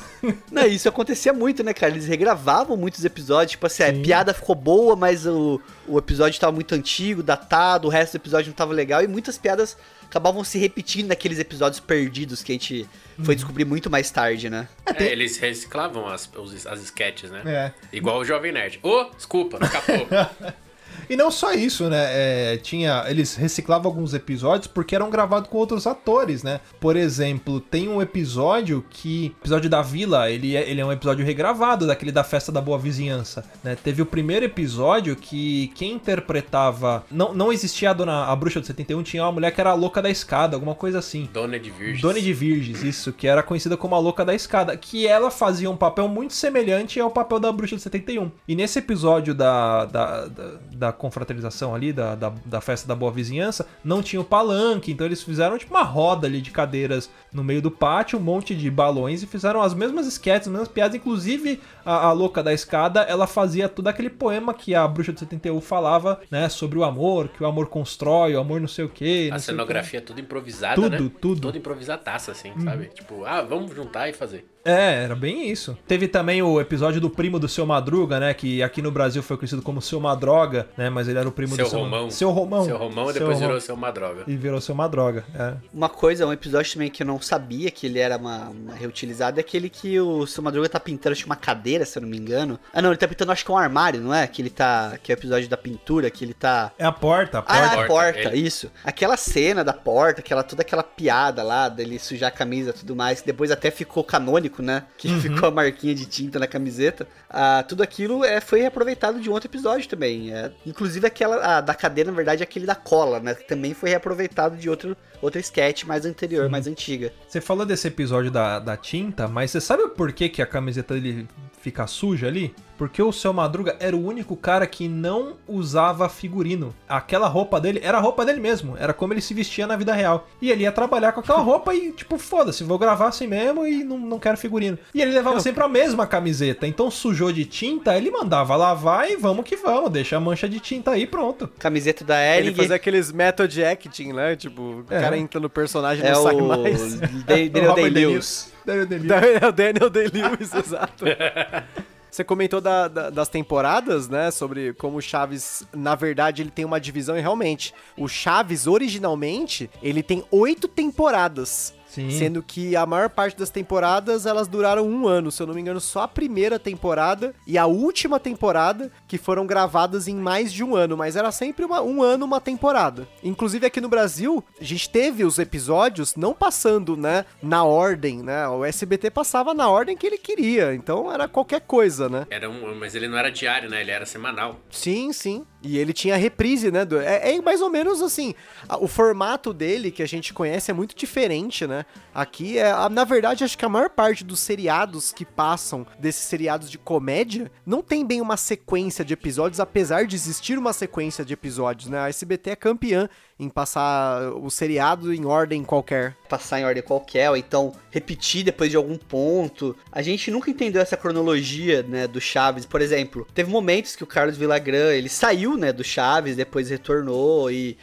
Não, 0.52 0.66
isso 0.66 0.88
acontecia 0.90 1.34
muito, 1.34 1.64
né, 1.64 1.74
cara? 1.74 1.92
Eles 1.92 2.08
regravavam 2.08 2.75
muitos 2.78 3.04
episódios, 3.06 3.52
tipo 3.52 3.66
assim, 3.66 3.84
a 3.84 3.94
piada 3.94 4.34
ficou 4.34 4.56
boa, 4.56 4.96
mas 4.96 5.25
o, 5.25 5.60
o 5.88 5.98
episódio 5.98 6.40
tava 6.40 6.52
muito 6.52 6.74
antigo, 6.75 7.22
datado, 7.24 7.88
o 7.88 7.92
resto 7.92 8.14
do 8.14 8.22
episódio 8.22 8.48
não 8.50 8.56
tava 8.56 8.74
legal, 8.74 9.02
e 9.04 9.08
muitas 9.08 9.38
piadas 9.38 9.78
acabavam 10.04 10.44
se 10.44 10.58
repetindo 10.58 11.08
naqueles 11.08 11.40
episódios 11.40 11.80
perdidos 11.80 12.42
que 12.44 12.52
a 12.52 12.56
gente 12.56 12.88
foi 13.24 13.36
descobrir 13.36 13.66
muito 13.66 13.90
mais 13.90 14.10
tarde, 14.12 14.50
né? 14.50 14.68
É, 14.96 15.04
eles 15.06 15.38
reciclavam 15.38 16.08
as, 16.08 16.30
os- 16.38 16.68
as 16.68 16.82
sketches, 16.84 17.32
né? 17.32 17.42
É. 17.46 17.72
Igual 17.96 18.20
o 18.20 18.25
Jovem 18.25 18.52
Nerd. 18.52 18.80
Ô, 18.84 19.06
desculpa, 19.16 19.58
escapou. 19.62 20.08
E 21.10 21.16
não 21.16 21.32
só 21.32 21.54
isso, 21.54 21.90
né? 21.90 22.06
É, 22.10 22.58
tinha, 22.58 23.06
eles 23.08 23.36
reciclavam 23.36 23.92
alguns 23.92 24.14
episódios 24.14 24.68
porque 24.68 24.96
eram 24.96 25.10
gravados 25.10 25.50
com 25.50 25.58
outros 25.58 25.88
atores, 25.88 26.44
né? 26.44 26.60
Por 26.80 26.96
exemplo, 26.96 27.60
tem 27.60 27.88
um 27.88 28.02
episódio 28.02 28.84
que. 28.90 29.36
Episódio 29.40 29.70
da 29.70 29.82
Vila, 29.82 30.30
ele 30.30 30.56
é, 30.56 30.70
ele 30.70 30.82
é 30.82 30.86
um 30.86 30.92
episódio 30.92 31.26
regravado, 31.26 31.88
daquele 31.88 32.12
da 32.12 32.24
festa 32.24 32.52
da 32.52 32.62
boa 32.62 32.78
vizinhança. 32.78 33.44
Né? 33.64 33.76
Teve 33.76 34.02
o 34.02 34.06
primeiro 34.06 34.46
episódio 34.46 35.16
que 35.16 35.72
quem 35.76 35.94
interpretava. 35.94 37.04
Não, 37.12 37.34
não 37.34 37.52
existia 37.52 37.92
a 37.92 37.94
dona. 37.94 38.26
A 38.26 38.36
bruxa 38.36 38.60
do 38.60 38.66
71, 38.66 39.04
tinha 39.04 39.24
uma 39.24 39.32
mulher 39.32 39.52
que 39.52 39.62
era 39.62 39.72
a 39.72 39.74
louca 39.74 40.02
da 40.02 40.10
escada, 40.10 40.56
alguma 40.56 40.76
coisa 40.76 41.00
assim. 41.00 41.30
Dona 41.32 41.60
de 41.60 41.70
Virgens. 41.70 42.02
Dona 42.02 42.22
de 42.22 42.34
Virgens, 42.34 42.84
isso, 42.84 43.14
que 43.14 43.28
era 43.28 43.44
conhecida 43.44 43.78
como 43.78 43.96
a 43.96 44.00
louca 44.00 44.26
da 44.26 44.34
escada, 44.34 44.76
que 44.76 45.08
ela 45.08 45.30
fazia 45.30 45.70
um 45.70 45.78
papel 45.78 46.08
muito 46.08 46.34
semelhante 46.34 47.00
ao 47.00 47.12
papel 47.12 47.40
da 47.40 47.52
bruxa 47.52 47.76
de 47.76 47.82
71. 47.82 48.32
E 48.48 48.56
nesse 48.56 48.80
episódio 48.80 49.34
da, 49.34 49.86
da, 49.86 50.28
da, 50.28 50.52
da 50.72 50.92
confraternização 50.96 51.75
ali, 51.75 51.94
da, 51.94 52.16
da, 52.16 52.34
da 52.46 52.62
festa 52.62 52.88
da 52.88 52.96
boa 52.96 53.12
vizinhança, 53.12 53.68
não 53.84 54.02
tinha 54.02 54.22
o 54.22 54.25
palanque, 54.25 54.92
então 54.92 55.06
eles 55.06 55.22
fizeram 55.22 55.58
tipo 55.58 55.74
uma 55.74 55.84
roda 55.84 56.28
ali 56.28 56.42
de 56.42 56.52
cadeiras 56.52 57.10
no 57.32 57.44
meio 57.44 57.62
do 57.62 57.70
pátio, 57.70 58.18
um 58.18 58.22
monte 58.22 58.56
de 58.56 58.72
balões 58.72 59.22
e 59.22 59.28
fizeram 59.28 59.62
as 59.62 59.74
mesmas 59.74 60.08
esquetes, 60.08 60.48
as 60.48 60.52
mesmas 60.52 60.70
piadas, 60.70 60.96
inclusive 60.96 61.60
a, 61.86 62.08
a 62.08 62.12
louca 62.12 62.42
da 62.42 62.54
escada, 62.54 63.02
ela 63.02 63.28
fazia 63.28 63.70
todo 63.70 63.88
aquele 63.88 64.10
poema 64.10 64.54
que 64.54 64.74
a 64.74 64.88
bruxa 64.88 65.14
de 65.14 65.20
71 65.20 65.62
falava, 65.62 66.22
né, 66.32 66.50
sobre 66.50 66.80
o 66.80 66.84
amor, 66.84 67.28
que 67.30 67.44
o 67.44 67.46
amor 67.46 67.68
constrói, 67.68 68.36
o 68.36 68.40
amor 68.40 68.62
não 68.62 68.68
sei 68.68 68.86
o 68.86 68.90
quê. 68.90 69.30
A 69.32 69.40
cenografia 69.40 70.00
é 70.00 70.02
tudo 70.02 70.20
improvisada, 70.20 70.75
Tudo, 70.75 70.90
né? 70.90 71.12
tudo. 71.22 71.42
Toda 71.42 71.58
improvisadaça, 71.58 72.32
assim, 72.32 72.54
sabe? 72.64 72.86
Tipo, 72.94 73.25
ah, 73.25 73.42
vamos 73.42 73.75
juntar 73.75 74.10
e 74.10 74.14
fazer. 74.14 74.46
É, 74.66 75.04
era 75.04 75.16
bem 75.16 75.48
isso. 75.52 75.78
Teve 75.88 76.08
também 76.08 76.42
o 76.42 76.60
episódio 76.60 77.00
do 77.00 77.08
primo 77.10 77.38
do 77.38 77.48
seu 77.48 77.66
Madruga, 77.68 78.20
né? 78.20 78.34
Que 78.34 78.64
aqui 78.64 78.82
no 78.82 78.90
Brasil 78.92 79.22
foi 79.22 79.38
conhecido 79.38 79.62
como 79.62 79.80
seu 79.80 80.00
Madroga, 80.00 80.68
né? 80.76 80.90
Mas 80.90 81.08
ele 81.08 81.20
era 81.20 81.30
o 81.30 81.32
primo 81.32 81.56
Seu 81.56 81.66
do 81.66 81.70
seu 81.70 81.80
Romão. 81.80 82.10
Seu 82.12 82.32
Romão. 82.32 82.66
Seu 82.66 82.78
Romão 82.78 83.10
e 83.12 83.14
depois 83.14 83.34
Romão. 83.36 83.48
virou 83.48 83.62
seu 83.62 83.78
Madroga. 83.78 84.24
E 84.26 84.36
virou 84.36 84.60
seu 84.60 84.74
Madroga, 84.74 85.24
é. 85.36 85.54
Uma 85.72 85.88
coisa, 85.88 86.26
um 86.26 86.34
episódio 86.34 86.74
também 86.74 86.90
que 86.90 87.04
eu 87.04 87.08
não 87.08 87.22
sabia 87.22 87.70
que 87.70 87.86
ele 87.86 88.00
era 88.00 88.18
uma, 88.18 88.50
uma 88.50 88.74
reutilizado 88.74 89.40
é 89.40 89.42
aquele 89.42 89.70
que 89.70 90.00
o 90.00 90.26
seu 90.26 90.42
Madruga 90.44 90.68
tá 90.68 90.80
pintando, 90.80 91.14
acho 91.14 91.22
que 91.24 91.30
uma 91.30 91.36
cadeira, 91.36 91.86
se 91.86 91.98
eu 91.98 92.02
não 92.02 92.10
me 92.10 92.18
engano. 92.18 92.60
Ah, 92.74 92.82
não, 92.82 92.90
ele 92.90 92.98
tá 92.98 93.08
pintando, 93.08 93.32
acho 93.32 93.46
que 93.46 93.52
um 93.52 93.58
armário, 93.58 94.02
não 94.02 94.14
é? 94.14 94.26
Que 94.26 94.42
ele 94.42 94.50
tá. 94.50 94.98
Que 95.04 95.12
é 95.12 95.16
o 95.16 95.18
episódio 95.20 95.48
da 95.48 95.58
pintura, 95.58 96.10
que 96.10 96.26
ele 96.26 96.34
tá. 96.34 96.72
É 96.80 96.86
a 96.86 96.92
porta, 96.92 97.38
a 97.38 97.42
Ah, 97.42 97.44
porta. 97.44 97.66
a 97.66 97.70
Porta, 97.76 97.88
porta, 97.88 98.20
ele- 98.36 98.48
isso. 98.48 98.72
Aquela 98.84 99.16
cena 99.16 99.64
da 99.64 99.74
porta, 99.74 100.22
aquela, 100.22 100.42
toda 100.42 100.64
aquela 100.64 100.82
piada 100.84 101.44
lá, 101.44 101.70
dele 101.70 102.00
sujar 102.00 102.30
a 102.30 102.32
camisa 102.32 102.72
e 102.72 102.74
tudo 102.74 102.96
mais, 102.96 103.22
que 103.22 103.28
depois 103.28 103.52
até 103.52 103.70
ficou 103.70 104.04
canônico, 104.04 104.55
né? 104.62 104.84
Que 104.98 105.10
ficou 105.20 105.48
a 105.50 105.52
marquinha 105.52 105.94
de 105.94 106.06
tinta 106.06 106.40
na 106.40 106.48
camiseta. 106.48 107.08
Ah, 107.30 107.64
tudo 107.68 107.84
aquilo 107.84 108.24
é, 108.24 108.40
foi 108.40 108.62
reaproveitado 108.62 109.20
de 109.20 109.30
um 109.30 109.34
outro 109.34 109.50
episódio 109.50 109.88
também. 109.88 110.34
É, 110.34 110.52
inclusive 110.66 111.06
aquela 111.06 111.58
a 111.58 111.62
da 111.62 111.74
cadeira, 111.74 112.12
na 112.12 112.16
verdade, 112.16 112.42
é 112.42 112.44
aquele 112.44 112.66
da 112.66 112.76
cola, 112.76 113.20
né? 113.20 113.36
Que 113.36 113.48
também 113.48 113.74
foi 113.74 113.90
reaproveitado 113.90 114.56
de 114.58 114.70
outro, 114.70 114.96
outro 115.22 115.40
sketch 115.40 115.84
mais 115.84 116.06
anterior, 116.06 116.50
mais 116.50 116.68
antiga. 116.68 117.12
Você 117.28 117.42
falou 117.42 117.66
desse 117.66 117.88
episódio 117.88 118.32
da, 118.32 118.60
da 118.60 118.78
tinta, 118.78 119.28
mas 119.28 119.52
você 119.52 119.62
sabe 119.62 119.88
por 119.90 120.12
que, 120.14 120.30
que 120.30 120.42
a 120.42 120.46
camiseta 120.46 120.94
dele 120.94 121.28
fica 121.62 121.88
suja 121.88 122.28
ali? 122.28 122.54
Porque 122.77 123.01
o 123.01 123.12
seu 123.12 123.32
Madruga 123.32 123.75
era 123.79 123.96
o 123.96 124.05
único 124.05 124.36
cara 124.36 124.67
que 124.67 124.88
não 124.88 125.34
usava 125.48 126.10
figurino. 126.10 126.75
Aquela 126.89 127.27
roupa 127.27 127.60
dele 127.60 127.79
era 127.82 127.98
a 127.98 128.01
roupa 128.01 128.25
dele 128.25 128.39
mesmo, 128.39 128.75
era 128.77 128.94
como 128.94 129.13
ele 129.13 129.22
se 129.22 129.34
vestia 129.34 129.65
na 129.65 129.75
vida 129.77 129.94
real. 129.94 130.27
E 130.41 130.51
ele 130.51 130.63
ia 130.63 130.72
trabalhar 130.72 131.12
com 131.13 131.22
aquela 131.22 131.39
roupa 131.39 131.74
e, 131.74 131.91
tipo, 131.94 132.17
foda-se, 132.17 132.63
vou 132.63 132.77
gravar 132.77 133.08
assim 133.08 133.27
mesmo 133.27 133.65
e 133.65 133.84
não, 133.84 133.98
não 133.98 134.20
quero 134.20 134.36
figurino. 134.38 134.77
E 134.94 135.01
ele 135.01 135.12
levava 135.12 135.39
sempre 135.39 135.63
a 135.63 135.67
mesma 135.67 136.05
camiseta, 136.05 136.67
então 136.67 136.91
sujou 136.91 137.32
de 137.32 137.46
tinta, 137.46 137.96
ele 137.98 138.12
mandava 138.12 138.55
lavar 138.55 139.10
e 139.10 139.15
vamos 139.15 139.46
que 139.46 139.55
vamos, 139.55 139.89
deixa 139.91 140.17
a 140.17 140.20
mancha 140.20 140.50
de 140.50 140.60
tinta 140.60 140.91
aí 140.91 141.08
pronto. 141.08 141.48
Camiseta 141.60 142.03
da 142.03 142.22
Ele 142.22 142.48
Ering. 142.50 142.55
fazia 142.58 142.75
aqueles 142.75 143.12
method 143.12 143.63
acting, 143.63 144.12
né? 144.13 144.36
Tipo, 144.36 144.62
o 144.62 144.86
É. 144.89 145.00
cara 145.00 145.17
entra 145.17 145.39
no 145.39 145.50
personagem 145.50 146.03
e 146.03 146.08
É 146.08 146.12
não 146.12 146.24
sai 146.24 146.36
o 146.36 146.48
mais. 146.48 147.00
Daniel 147.00 147.74
Day-Lewis. 147.75 148.51
Daniel 148.65 148.86
Day-Lewis. 148.86 149.12
O 149.48 149.51
Daniel 149.51 149.89
Day-Lewis, 149.89 150.53
exato. 150.53 151.05
Você 152.16 152.24
comentou 152.24 152.62
da- 152.62 152.88
da- 152.88 153.10
das 153.10 153.28
temporadas, 153.28 154.08
né? 154.08 154.32
Sobre 154.32 154.72
como 154.76 155.00
o 155.00 155.02
Chaves, 155.02 155.68
na 155.76 155.96
verdade, 155.96 156.42
ele 156.42 156.50
tem 156.50 156.64
uma 156.64 156.80
divisão 156.80 157.18
e 157.18 157.20
realmente, 157.20 157.74
o 157.98 158.08
Chaves, 158.08 158.68
originalmente, 158.68 159.70
ele 159.84 160.02
tem 160.02 160.24
oito 160.32 160.66
temporadas. 160.66 161.74
Sim. 161.96 162.10
Sendo 162.12 162.44
que 162.44 162.75
a 162.75 162.86
maior 162.86 163.10
parte 163.10 163.38
das 163.38 163.50
temporadas 163.50 164.25
elas 164.25 164.48
duraram 164.48 164.86
um 164.88 165.08
ano, 165.08 165.32
se 165.32 165.42
eu 165.42 165.48
não 165.48 165.54
me 165.54 165.62
engano, 165.62 165.80
só 165.80 166.02
a 166.02 166.08
primeira 166.08 166.60
temporada 166.60 167.34
e 167.48 167.58
a 167.58 167.66
última 167.66 168.20
temporada 168.20 168.92
que 169.08 169.18
foram 169.18 169.46
gravadas 169.48 170.08
em 170.08 170.16
mais 170.16 170.52
de 170.52 170.64
um 170.64 170.75
ano, 170.75 170.98
mas 170.98 171.16
era 171.16 171.32
sempre 171.32 171.64
uma- 171.64 171.82
um 171.82 172.04
ano 172.04 172.25
uma 172.25 172.42
temporada. 172.42 173.08
Inclusive 173.24 173.66
aqui 173.66 173.80
no 173.80 173.88
Brasil, 173.88 174.44
a 174.60 174.64
gente 174.64 174.90
teve 174.90 175.24
os 175.24 175.40
episódios 175.40 176.16
não 176.16 176.34
passando, 176.34 176.98
né, 176.98 177.25
na 177.42 177.64
ordem, 177.64 178.22
né? 178.22 178.48
O 178.50 178.66
SBT 178.66 179.10
passava 179.10 179.54
na 179.54 179.70
ordem 179.70 179.96
que 179.96 180.06
ele 180.06 180.18
queria, 180.18 180.75
então 180.75 181.12
era 181.12 181.28
qualquer 181.28 181.62
coisa, 181.62 182.10
né? 182.10 182.28
Era 182.30 182.50
um, 182.50 182.75
mas 182.75 182.94
ele 182.94 183.08
não 183.08 183.18
era 183.18 183.32
diário, 183.32 183.70
né? 183.70 183.80
Ele 183.82 183.92
era 183.92 184.06
semanal. 184.06 184.60
Sim, 184.70 185.14
sim. 185.14 185.46
E 185.64 185.78
ele 185.78 185.94
tinha 185.94 186.16
reprise, 186.16 186.70
né? 186.72 186.84
do- 186.86 187.00
é, 187.00 187.36
é 187.36 187.42
mais 187.42 187.62
ou 187.62 187.70
menos 187.70 188.02
assim. 188.02 188.36
O 188.80 188.88
formato 188.88 189.54
dele 189.54 189.92
que 189.92 190.04
a 190.04 190.08
gente 190.08 190.34
conhece 190.34 190.70
é 190.70 190.74
muito 190.74 190.96
diferente, 190.96 191.66
né? 191.66 191.85
Aqui 192.13 192.58
é. 192.58 192.72
Na 192.89 193.04
verdade, 193.04 193.44
acho 193.44 193.58
que 193.58 193.65
a 193.65 193.70
maior 193.70 193.89
parte 193.89 194.24
dos 194.24 194.39
seriados 194.39 195.12
que 195.12 195.25
passam, 195.25 195.86
desses 196.00 196.24
seriados 196.24 196.72
de 196.72 196.77
comédia, 196.77 197.51
não 197.65 197.82
tem 197.82 198.06
bem 198.06 198.22
uma 198.22 198.38
sequência 198.38 199.04
de 199.04 199.13
episódios, 199.13 199.60
apesar 199.60 200.06
de 200.06 200.15
existir 200.15 200.58
uma 200.58 200.72
sequência 200.72 201.25
de 201.25 201.34
episódios, 201.34 201.89
né? 201.89 202.00
A 202.00 202.08
SBT 202.08 202.51
é 202.51 202.56
campeã 202.56 203.10
em 203.38 203.50
passar 203.50 204.32
o 204.32 204.50
seriado 204.50 205.13
em 205.13 205.25
ordem 205.25 205.62
qualquer. 205.63 206.15
passar 206.30 206.62
em 206.62 206.65
ordem 206.65 206.82
qualquer, 206.82 207.30
ou 207.30 207.36
então 207.36 207.74
repetir 207.92 208.44
depois 208.46 208.72
de 208.72 208.77
algum 208.77 208.98
ponto. 208.98 209.75
A 209.92 210.01
gente 210.01 210.32
nunca 210.32 210.50
entendeu 210.50 210.82
essa 210.82 210.96
cronologia, 210.96 211.84
né, 211.84 212.08
do 212.08 212.22
Chaves. 212.22 212.65
Por 212.65 212.82
exemplo, 212.82 213.27
teve 213.34 213.51
momentos 213.51 213.94
que 213.94 214.04
o 214.06 214.08
Carlos 214.08 214.38
Villagrán, 214.38 214.94
ele 214.94 215.10
saiu, 215.10 215.58
né, 215.58 215.74
do 215.74 215.84
Chaves, 215.84 216.38
depois 216.38 216.70
retornou 216.70 217.51
e... 217.51 217.77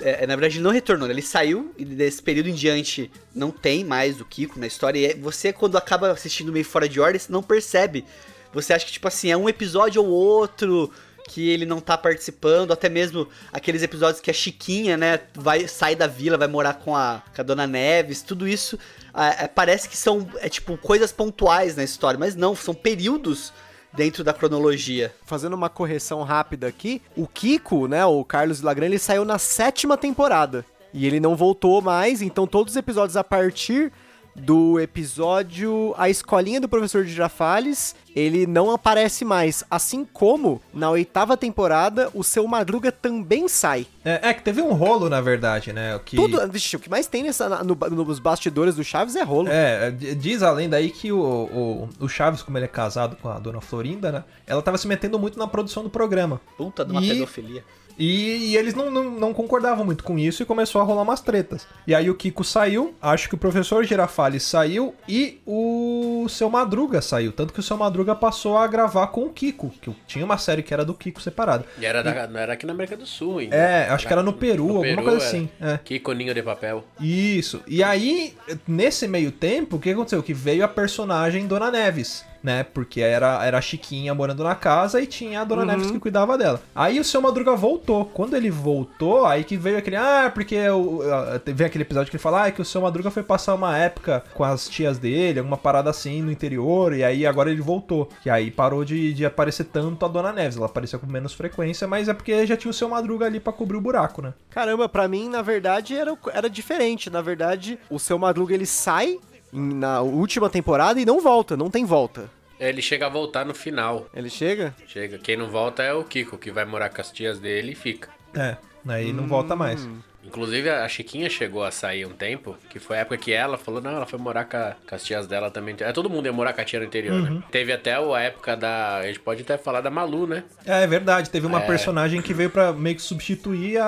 é, 0.00 0.26
na 0.26 0.36
verdade, 0.36 0.56
ele 0.56 0.64
não 0.64 0.70
retornou, 0.70 1.08
né? 1.08 1.14
ele 1.14 1.22
saiu 1.22 1.74
e 1.76 1.84
desse 1.84 2.22
período 2.22 2.48
em 2.48 2.54
diante 2.54 3.10
não 3.34 3.50
tem 3.50 3.84
mais 3.84 4.20
o 4.20 4.24
Kiko 4.24 4.58
na 4.58 4.66
história. 4.66 4.98
E 4.98 5.04
é- 5.06 5.14
você, 5.14 5.52
quando 5.52 5.76
acaba 5.76 6.10
assistindo 6.10 6.52
meio 6.52 6.64
fora 6.64 6.88
de 6.88 7.00
ordem, 7.00 7.18
você 7.18 7.32
não 7.32 7.42
percebe. 7.42 8.04
Você 8.52 8.72
acha 8.72 8.86
que, 8.86 8.92
tipo 8.92 9.08
assim, 9.08 9.30
é 9.30 9.36
um 9.36 9.48
episódio 9.48 10.02
ou 10.02 10.08
outro 10.08 10.90
que 11.28 11.50
ele 11.50 11.66
não 11.66 11.78
tá 11.78 11.96
participando, 11.98 12.72
até 12.72 12.88
mesmo 12.88 13.28
aqueles 13.52 13.82
episódios 13.82 14.20
que 14.20 14.30
a 14.30 14.34
Chiquinha, 14.34 14.96
né, 14.96 15.20
vai 15.34 15.68
sair 15.68 15.94
da 15.94 16.06
vila, 16.06 16.38
vai 16.38 16.48
morar 16.48 16.74
com 16.74 16.96
a, 16.96 17.22
com 17.34 17.42
a 17.42 17.44
Dona 17.44 17.66
Neves, 17.66 18.22
tudo 18.22 18.48
isso 18.48 18.78
ah, 19.12 19.44
é, 19.44 19.48
parece 19.48 19.88
que 19.88 19.96
são, 19.96 20.26
é 20.36 20.48
tipo, 20.48 20.78
coisas 20.78 21.12
pontuais 21.12 21.76
na 21.76 21.84
história, 21.84 22.18
mas 22.18 22.34
não, 22.34 22.56
são 22.56 22.72
períodos 22.72 23.52
dentro 23.92 24.22
da 24.22 24.32
cronologia. 24.32 25.14
Fazendo 25.24 25.54
uma 25.54 25.68
correção 25.68 26.22
rápida 26.22 26.66
aqui, 26.66 27.02
o 27.16 27.26
Kiko, 27.26 27.86
né, 27.86 28.04
o 28.04 28.24
Carlos 28.24 28.60
Lagran, 28.60 28.86
ele 28.86 28.98
saiu 28.98 29.24
na 29.24 29.38
sétima 29.38 29.96
temporada. 29.96 30.64
E 30.92 31.06
ele 31.06 31.20
não 31.20 31.36
voltou 31.36 31.82
mais, 31.82 32.22
então 32.22 32.46
todos 32.46 32.72
os 32.72 32.76
episódios 32.76 33.16
a 33.16 33.22
partir 33.22 33.92
do 34.38 34.78
episódio 34.80 35.94
A 35.98 36.08
Escolinha 36.08 36.60
do 36.60 36.68
Professor 36.68 37.04
de 37.04 37.10
Girafales, 37.12 37.94
ele 38.14 38.46
não 38.46 38.70
aparece 38.70 39.24
mais. 39.24 39.64
Assim 39.70 40.04
como, 40.04 40.60
na 40.72 40.90
oitava 40.90 41.36
temporada, 41.36 42.10
o 42.14 42.22
Seu 42.24 42.46
Madruga 42.46 42.90
também 42.92 43.48
sai. 43.48 43.86
É, 44.04 44.30
é 44.30 44.34
que 44.34 44.42
teve 44.42 44.62
um 44.62 44.72
rolo, 44.72 45.08
na 45.08 45.20
verdade, 45.20 45.72
né? 45.72 45.98
Que... 46.04 46.16
Tudo, 46.16 46.46
vixe, 46.50 46.76
o 46.76 46.78
que 46.80 46.88
mais 46.88 47.06
tem 47.06 47.22
nessa, 47.22 47.62
no- 47.64 47.74
nos 47.74 48.18
bastidores 48.18 48.74
do 48.76 48.84
Chaves 48.84 49.16
é 49.16 49.22
rolo. 49.22 49.48
É, 49.48 49.90
d- 49.90 50.14
diz 50.14 50.42
além 50.42 50.68
daí 50.68 50.90
que 50.90 51.10
o, 51.12 51.20
o, 51.20 51.88
o 52.00 52.08
Chaves, 52.08 52.42
como 52.42 52.56
ele 52.56 52.64
é 52.64 52.68
casado 52.68 53.16
com 53.16 53.28
a 53.28 53.38
dona 53.38 53.60
Florinda, 53.60 54.10
né? 54.12 54.24
Ela 54.46 54.62
tava 54.62 54.78
se 54.78 54.86
metendo 54.88 55.18
muito 55.18 55.38
na 55.38 55.46
produção 55.46 55.82
do 55.82 55.90
programa. 55.90 56.40
Puta 56.56 56.84
de 56.84 56.92
uma 56.92 57.02
E- 57.02 57.08
pedofilia. 57.08 57.64
E, 57.98 58.50
e 58.52 58.56
eles 58.56 58.74
não, 58.74 58.90
não, 58.90 59.10
não 59.10 59.34
concordavam 59.34 59.84
muito 59.84 60.04
com 60.04 60.18
isso 60.18 60.42
e 60.42 60.46
começou 60.46 60.80
a 60.80 60.84
rolar 60.84 61.02
umas 61.02 61.20
tretas. 61.20 61.66
E 61.86 61.94
aí 61.94 62.08
o 62.08 62.14
Kiko 62.14 62.44
saiu, 62.44 62.94
acho 63.02 63.28
que 63.28 63.34
o 63.34 63.38
professor 63.38 63.82
Girafales 63.84 64.42
saiu 64.44 64.94
e 65.08 65.40
o 65.46 66.26
seu 66.28 66.48
Madruga 66.48 67.02
saiu. 67.02 67.32
Tanto 67.32 67.52
que 67.52 67.60
o 67.60 67.62
seu 67.62 67.76
Madruga 67.76 68.14
passou 68.14 68.56
a 68.56 68.66
gravar 68.66 69.08
com 69.08 69.24
o 69.24 69.30
Kiko, 69.30 69.70
que 69.80 69.90
tinha 70.06 70.24
uma 70.24 70.38
série 70.38 70.62
que 70.62 70.72
era 70.72 70.84
do 70.84 70.94
Kiko 70.94 71.20
separado. 71.20 71.64
E 71.78 71.84
era, 71.86 72.02
da- 72.02 72.26
não 72.26 72.38
era 72.38 72.52
aqui 72.52 72.64
na 72.66 72.72
América 72.72 72.96
do 72.96 73.06
Sul 73.06 73.38
ainda. 73.38 73.56
É, 73.56 73.88
acho 73.90 74.06
que 74.06 74.12
era 74.12 74.22
no 74.22 74.32
Peru, 74.32 74.76
alguma 74.76 75.02
coisa 75.02 75.18
assim. 75.18 75.48
É. 75.60 75.78
Que 75.84 75.96
iconinho 75.96 76.32
de 76.34 76.42
papel. 76.42 76.84
Isso. 77.00 77.60
E 77.66 77.82
aí, 77.82 78.34
nesse 78.66 79.08
meio 79.08 79.32
tempo, 79.32 79.76
o 79.76 79.80
que 79.80 79.90
aconteceu? 79.90 80.22
Que 80.22 80.32
veio 80.34 80.64
a 80.64 80.68
personagem 80.68 81.46
Dona 81.46 81.70
Neves, 81.70 82.24
né? 82.42 82.62
Porque 82.62 83.00
era, 83.00 83.44
era 83.44 83.58
a 83.58 83.60
Chiquinha 83.60 84.14
morando 84.14 84.44
na 84.44 84.54
casa 84.54 85.00
e 85.00 85.06
tinha 85.06 85.40
a 85.40 85.44
Dona 85.44 85.64
Neves 85.64 85.90
que 85.90 85.98
cuidava 85.98 86.38
dela. 86.38 86.60
Aí 86.74 86.98
o 87.00 87.04
seu 87.04 87.20
Madruga 87.20 87.54
voltou. 87.54 88.04
Quando 88.04 88.36
ele 88.36 88.50
voltou, 88.50 89.24
aí 89.24 89.44
que 89.44 89.56
veio 89.56 89.78
aquele. 89.78 89.96
Ah, 89.96 90.30
porque 90.32 90.68
o, 90.68 91.02
ah, 91.02 91.40
vem 91.46 91.66
aquele 91.66 91.82
episódio 91.82 92.10
que 92.10 92.16
ele 92.16 92.22
fala 92.22 92.46
ah, 92.46 92.50
que 92.50 92.62
o 92.62 92.64
seu 92.64 92.80
Madruga 92.80 93.10
foi 93.10 93.22
passar 93.22 93.54
uma 93.54 93.76
época 93.76 94.24
com 94.34 94.44
as 94.44 94.68
tias 94.68 94.98
dele, 94.98 95.38
alguma 95.38 95.56
parada 95.56 95.90
assim 95.90 96.22
no 96.22 96.30
interior, 96.30 96.94
e 96.94 97.04
aí 97.04 97.26
agora 97.26 97.50
ele 97.50 97.60
voltou. 97.60 98.08
E 98.24 98.30
aí 98.30 98.50
parou 98.50 98.84
de, 98.84 99.12
de 99.12 99.24
aparecer 99.24 99.64
tanto 99.64 100.04
a 100.04 100.08
Dona 100.08 100.32
Neves. 100.32 100.56
Ela 100.56 100.66
aparecia 100.66 100.98
com 100.98 101.06
menos 101.06 101.32
frequência, 101.32 101.86
mas 101.86 102.08
é 102.08 102.14
porque 102.14 102.46
já 102.46 102.56
tinha 102.56 102.70
o 102.70 102.74
seu 102.74 102.88
Madruga 102.88 103.26
ali 103.26 103.40
pra 103.40 103.52
cobrir 103.52 103.76
o 103.76 103.80
buraco, 103.80 104.22
né? 104.22 104.34
Caramba, 104.50 104.88
pra 104.88 105.08
mim, 105.08 105.28
na 105.28 105.42
verdade, 105.42 105.94
era, 105.94 106.16
era 106.32 106.48
diferente. 106.48 107.10
Na 107.10 107.20
verdade, 107.20 107.78
o 107.90 107.98
Seu 107.98 108.18
Madruga, 108.18 108.54
ele 108.54 108.66
sai 108.66 109.18
na 109.52 110.00
última 110.00 110.48
temporada 110.50 111.00
e 111.00 111.04
não 111.04 111.20
volta, 111.20 111.56
não 111.56 111.70
tem 111.70 111.84
volta. 111.84 112.30
É, 112.58 112.68
Ele 112.68 112.82
chega 112.82 113.06
a 113.06 113.08
voltar 113.08 113.44
no 113.44 113.54
final. 113.54 114.06
Ele 114.12 114.28
chega? 114.28 114.74
Chega. 114.86 115.18
Quem 115.18 115.36
não 115.36 115.48
volta 115.48 115.82
é 115.82 115.92
o 115.92 116.02
Kiko, 116.04 116.36
que 116.36 116.50
vai 116.50 116.64
morar 116.64 116.88
com 116.88 117.00
as 117.00 117.10
tias 117.12 117.38
dele 117.38 117.72
e 117.72 117.74
fica. 117.74 118.08
É, 118.34 118.56
aí 118.86 119.12
não 119.12 119.26
volta 119.26 119.54
mais. 119.54 119.88
Inclusive, 120.28 120.68
a 120.70 120.86
Chiquinha 120.88 121.28
chegou 121.30 121.64
a 121.64 121.70
sair 121.70 122.04
um 122.06 122.10
tempo, 122.12 122.56
que 122.70 122.78
foi 122.78 122.98
a 122.98 123.00
época 123.00 123.16
que 123.16 123.32
ela 123.32 123.56
falou, 123.58 123.80
não, 123.80 123.90
ela 123.92 124.06
foi 124.06 124.18
morar 124.18 124.44
com, 124.44 124.56
a- 124.56 124.74
com 124.88 124.94
as 124.94 125.02
tias 125.02 125.26
dela 125.26 125.50
também. 125.50 125.74
É, 125.80 125.90
todo 125.90 126.08
mundo 126.10 126.26
ia 126.26 126.32
morar 126.32 126.52
com 126.52 126.60
a 126.60 126.64
tia 126.64 126.78
no 126.78 126.84
interior, 126.84 127.18
né? 127.22 127.42
Teve 127.50 127.72
até 127.72 127.94
a 127.94 128.20
época 128.20 128.56
da... 128.56 128.98
A 128.98 129.06
gente 129.06 129.20
pode 129.20 129.42
até 129.42 129.56
falar 129.56 129.80
da 129.80 129.90
Malu, 129.90 130.26
né? 130.26 130.44
É, 130.66 130.84
é 130.84 130.86
verdade, 130.86 131.30
teve 131.30 131.46
uma 131.46 131.62
É. 131.62 131.66
personagem 131.66 132.20
que 132.22 132.34
veio 132.34 132.50
pra 132.50 132.72
meio 132.72 132.94
que 132.96 133.02
substituir 133.02 133.78
a, 133.78 133.86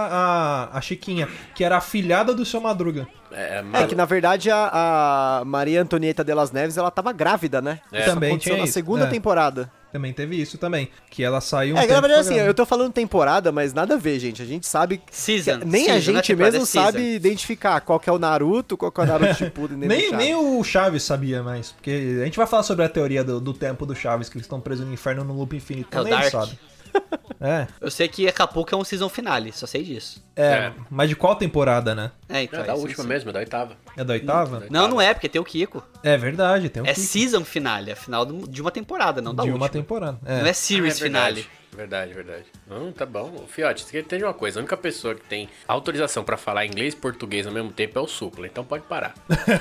a, 0.73 0.79
a 0.79 0.81
Chiquinha, 0.81 1.29
que 1.55 1.63
era 1.63 1.77
a 1.77 1.81
filhada 1.81 2.35
do 2.35 2.45
seu 2.45 2.61
Madruga. 2.61 3.07
É, 3.31 3.57
a 3.57 3.59
É 3.59 3.63
Malu. 3.63 3.87
que 3.87 3.95
na 3.95 4.05
verdade 4.05 4.51
a, 4.51 5.41
a 5.41 5.45
Maria 5.45 5.83
Antonieta 5.83 6.25
de 6.25 6.35
las 6.35 6.51
Neves 6.51 6.77
ela 6.77 6.91
tava 6.91 7.13
grávida, 7.13 7.61
né? 7.63 7.81
É. 7.93 8.01
Isso 8.01 8.11
Também 8.11 8.31
aconteceu 8.31 8.53
tinha 8.55 8.59
na 8.63 8.65
isso, 8.65 8.73
segunda 8.75 9.05
é. 9.05 9.09
temporada. 9.09 9.71
Também 9.93 10.13
teve 10.13 10.41
isso 10.41 10.57
também, 10.57 10.89
que 11.11 11.23
ela 11.25 11.41
saiu 11.41 11.75
um 11.75 11.79
é, 11.79 11.87
na 11.87 12.01
verdade 12.01 12.21
assim, 12.21 12.35
eu 12.37 12.55
tô 12.55 12.65
falando 12.65 12.93
temporada, 12.93 13.51
mas 13.51 13.73
nada 13.75 13.95
a 13.95 13.97
ver, 13.97 14.19
gente. 14.21 14.41
A 14.41 14.45
gente 14.45 14.67
sabe. 14.67 14.99
que- 14.99 15.15
Season, 15.15 15.59
nem 15.67 15.91
a 15.91 15.95
season, 15.95 16.13
não 16.13 16.19
é 16.21 16.23
gente 16.23 16.37
mesmo 16.37 16.63
é 16.63 16.65
season. 16.67 16.87
sabe 16.93 17.15
identificar 17.15 17.81
qual 17.81 17.99
que 17.99 18.09
é 18.09 18.13
o 18.13 18.19
Naruto, 18.19 18.77
qual 18.77 18.93
que 18.93 19.01
é 19.01 19.05
o 19.05 19.07
Naruto 19.07 19.35
Shippuden. 19.35 19.77
nem, 19.77 19.89
Nem, 19.89 20.11
do 20.13 20.17
nem 20.17 20.33
Chaves. 20.33 20.51
o 20.59 20.65
Chaves 20.65 21.03
sabia 21.03 21.43
mais, 21.43 21.73
porque 21.73 22.19
a 22.21 22.25
gente 22.25 22.37
vai 22.37 22.47
falar 22.47 22.63
sobre 22.63 22.85
a 22.85 22.89
teoria 22.89 23.25
do, 23.25 23.41
do 23.41 23.53
tempo 23.53 23.85
do 23.85 23.95
Chaves, 23.95 24.29
que 24.29 24.37
eles 24.37 24.45
estão 24.47 24.61
presos 24.61 24.87
no 24.87 24.93
inferno 24.93 25.25
no 25.25 25.35
loop 25.35 25.57
infinito. 25.57 25.89
É 25.91 26.01
o 26.01 26.05
Dark. 26.05 26.31
sabe. 26.31 26.59
É, 27.41 27.67
Eu 27.81 27.91
sei 27.91 28.07
que 28.07 28.29
Acapulco 28.29 28.75
é 28.75 28.77
um 28.77 28.85
season 28.85 29.09
finale, 29.09 29.51
só 29.53 29.67
sei 29.67 29.83
disso. 29.83 30.23
é, 30.37 30.43
É. 30.45 30.73
mas 30.91 31.09
de 31.09 31.17
qual 31.17 31.35
temporada, 31.37 31.95
né? 31.95 32.11
É, 32.29 32.43
então. 32.43 32.61
É 32.61 32.65
da 32.65 32.73
isso, 32.75 32.83
última 32.83 33.01
isso. 33.03 33.09
mesmo, 33.09 33.33
da 33.33 33.39
oitava. 33.39 33.77
É 33.97 34.05
da 34.05 34.13
oitava? 34.13 34.65
Não, 34.71 34.87
não 34.89 35.01
é, 35.01 35.15
porque 35.15 35.29
tem 35.29 35.41
o 35.41 35.45
Kiko. 35.45 35.83
É 36.03 36.17
verdade, 36.19 36.69
tem 36.69 36.83
um 36.83 36.87
É 36.87 36.93
Kiko 36.93 37.07
season 37.07 37.45
finale, 37.45 37.91
é 37.91 37.95
final 37.95 38.27
de 38.27 38.61
uma 38.61 38.71
temporada, 38.71 39.23
não 39.23 39.35
da 39.35 39.43
de 39.43 39.49
última. 39.49 39.65
uma 39.65 39.71
temporada. 39.71 40.19
É. 40.27 40.41
Não 40.41 40.47
é 40.47 40.53
series 40.53 40.95
Ah, 40.95 40.99
é 40.99 41.03
finale. 41.03 41.47
Verdade, 41.73 42.13
verdade. 42.13 42.45
Não, 42.69 42.91
tá 42.93 43.07
bom. 43.07 43.45
Fiote, 43.49 43.85
você 43.85 44.01
entende 44.01 44.25
uma 44.25 44.35
coisa. 44.35 44.59
A 44.59 44.61
única 44.61 44.77
pessoa 44.77 45.15
que 45.15 45.23
tem 45.23 45.49
autorização 45.69 46.25
pra 46.25 46.37
falar 46.37 46.67
inglês 46.67 46.95
e 46.95 46.97
português 46.97 47.47
ao 47.47 47.53
mesmo 47.53 47.71
tempo 47.71 47.97
é 47.97 48.03
o 48.03 48.09
Supla. 48.09 48.47
Então 48.49 48.65
pode 48.65 48.83
parar. 48.85 49.15